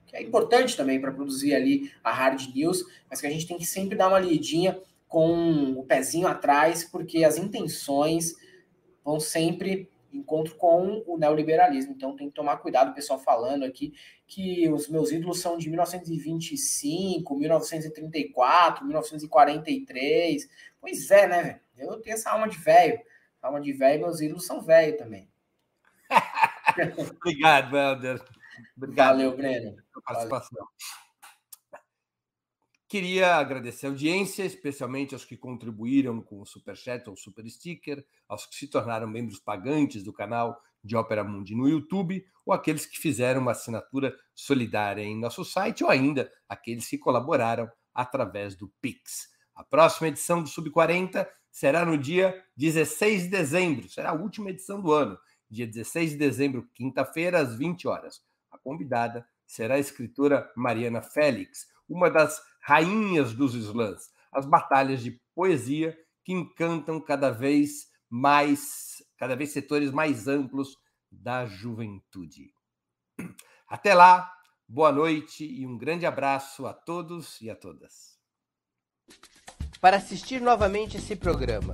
que 0.05 0.15
é 0.15 0.21
importante 0.21 0.75
também 0.75 0.99
para 1.01 1.11
produzir 1.11 1.53
ali 1.53 1.91
a 2.01 2.11
hard 2.11 2.55
news, 2.55 2.83
mas 3.09 3.19
que 3.19 3.27
a 3.27 3.29
gente 3.29 3.45
tem 3.45 3.57
que 3.57 3.65
sempre 3.65 3.95
dar 3.95 4.07
uma 4.07 4.19
lidinha 4.19 4.81
com 5.07 5.73
o 5.77 5.83
pezinho 5.83 6.27
atrás, 6.27 6.83
porque 6.83 7.23
as 7.23 7.37
intenções 7.37 8.35
vão 9.03 9.19
sempre 9.19 9.89
encontro 10.11 10.55
com 10.55 11.03
o 11.05 11.17
neoliberalismo. 11.17 11.93
Então 11.93 12.15
tem 12.15 12.29
que 12.29 12.35
tomar 12.35 12.57
cuidado, 12.57 12.91
o 12.91 12.93
pessoal 12.93 13.19
falando 13.19 13.63
aqui 13.63 13.93
que 14.25 14.69
os 14.69 14.87
meus 14.89 15.11
ídolos 15.11 15.39
são 15.39 15.57
de 15.57 15.69
1925, 15.69 17.35
1934, 17.35 18.85
1943. 18.85 20.49
Pois 20.79 21.11
é, 21.11 21.27
né, 21.27 21.43
velho? 21.43 21.91
Eu 21.91 22.01
tenho 22.01 22.13
essa 22.13 22.31
alma 22.31 22.47
de 22.47 22.57
velho. 22.57 22.99
Alma 23.41 23.61
de 23.61 23.71
velho, 23.71 24.01
meus 24.01 24.19
ídolos 24.19 24.45
são 24.45 24.61
velho 24.61 24.97
também. 24.97 25.29
Obrigado, 27.21 27.75
Helder. 27.75 28.23
Obrigado. 28.75 29.17
Valeu, 29.17 29.35
Breno. 29.35 29.75
Participação. 30.05 30.49
Valeu. 30.53 30.67
Queria 32.89 33.35
agradecer 33.35 33.85
a 33.85 33.89
audiência, 33.89 34.45
especialmente 34.45 35.13
aos 35.13 35.25
que 35.25 35.35
contribuíram 35.35 36.21
com 36.21 36.41
o 36.41 36.45
Superchat 36.45 37.09
ou 37.09 37.17
Super 37.17 37.45
Sticker, 37.49 38.05
aos 38.29 38.45
que 38.45 38.55
se 38.55 38.67
tornaram 38.67 39.05
membros 39.05 39.39
pagantes 39.39 40.03
do 40.03 40.13
canal 40.13 40.57
de 40.81 40.95
Ópera 40.95 41.21
Mundi 41.21 41.53
no 41.53 41.67
YouTube, 41.67 42.25
ou 42.45 42.53
aqueles 42.53 42.85
que 42.85 42.97
fizeram 42.97 43.41
uma 43.41 43.51
assinatura 43.51 44.15
solidária 44.33 45.01
em 45.01 45.19
nosso 45.19 45.43
site, 45.43 45.83
ou 45.83 45.89
ainda 45.89 46.31
aqueles 46.47 46.87
que 46.87 46.97
colaboraram 46.97 47.69
através 47.93 48.55
do 48.55 48.71
Pix. 48.79 49.27
A 49.53 49.65
próxima 49.65 50.07
edição 50.07 50.41
do 50.41 50.47
Sub 50.47 50.69
40 50.69 51.29
será 51.51 51.83
no 51.83 51.97
dia 51.97 52.41
16 52.55 53.23
de 53.23 53.29
dezembro, 53.29 53.89
será 53.89 54.11
a 54.11 54.15
última 54.15 54.49
edição 54.49 54.81
do 54.81 54.93
ano, 54.93 55.17
dia 55.49 55.65
16 55.65 56.11
de 56.11 56.17
dezembro, 56.17 56.69
quinta-feira, 56.73 57.39
às 57.39 57.55
20 57.55 57.87
horas. 57.87 58.21
A 58.51 58.57
convidada 58.57 59.27
será 59.45 59.75
a 59.75 59.79
escritora 59.79 60.51
Mariana 60.55 61.01
Félix, 61.01 61.67
uma 61.87 62.09
das 62.09 62.41
rainhas 62.61 63.33
dos 63.33 63.53
slams, 63.55 64.09
as 64.31 64.45
batalhas 64.45 65.01
de 65.01 65.19
poesia 65.33 65.97
que 66.23 66.33
encantam 66.33 66.99
cada 66.99 67.31
vez 67.31 67.87
mais, 68.09 69.03
cada 69.17 69.35
vez 69.35 69.51
setores 69.51 69.91
mais 69.91 70.27
amplos 70.27 70.75
da 71.09 71.45
juventude. 71.45 72.51
Até 73.67 73.93
lá, 73.93 74.29
boa 74.67 74.91
noite 74.91 75.45
e 75.45 75.65
um 75.65 75.77
grande 75.77 76.05
abraço 76.05 76.65
a 76.65 76.73
todos 76.73 77.39
e 77.41 77.49
a 77.49 77.55
todas. 77.55 78.17
Para 79.79 79.97
assistir 79.97 80.41
novamente 80.41 80.97
esse 80.97 81.15
programa, 81.15 81.73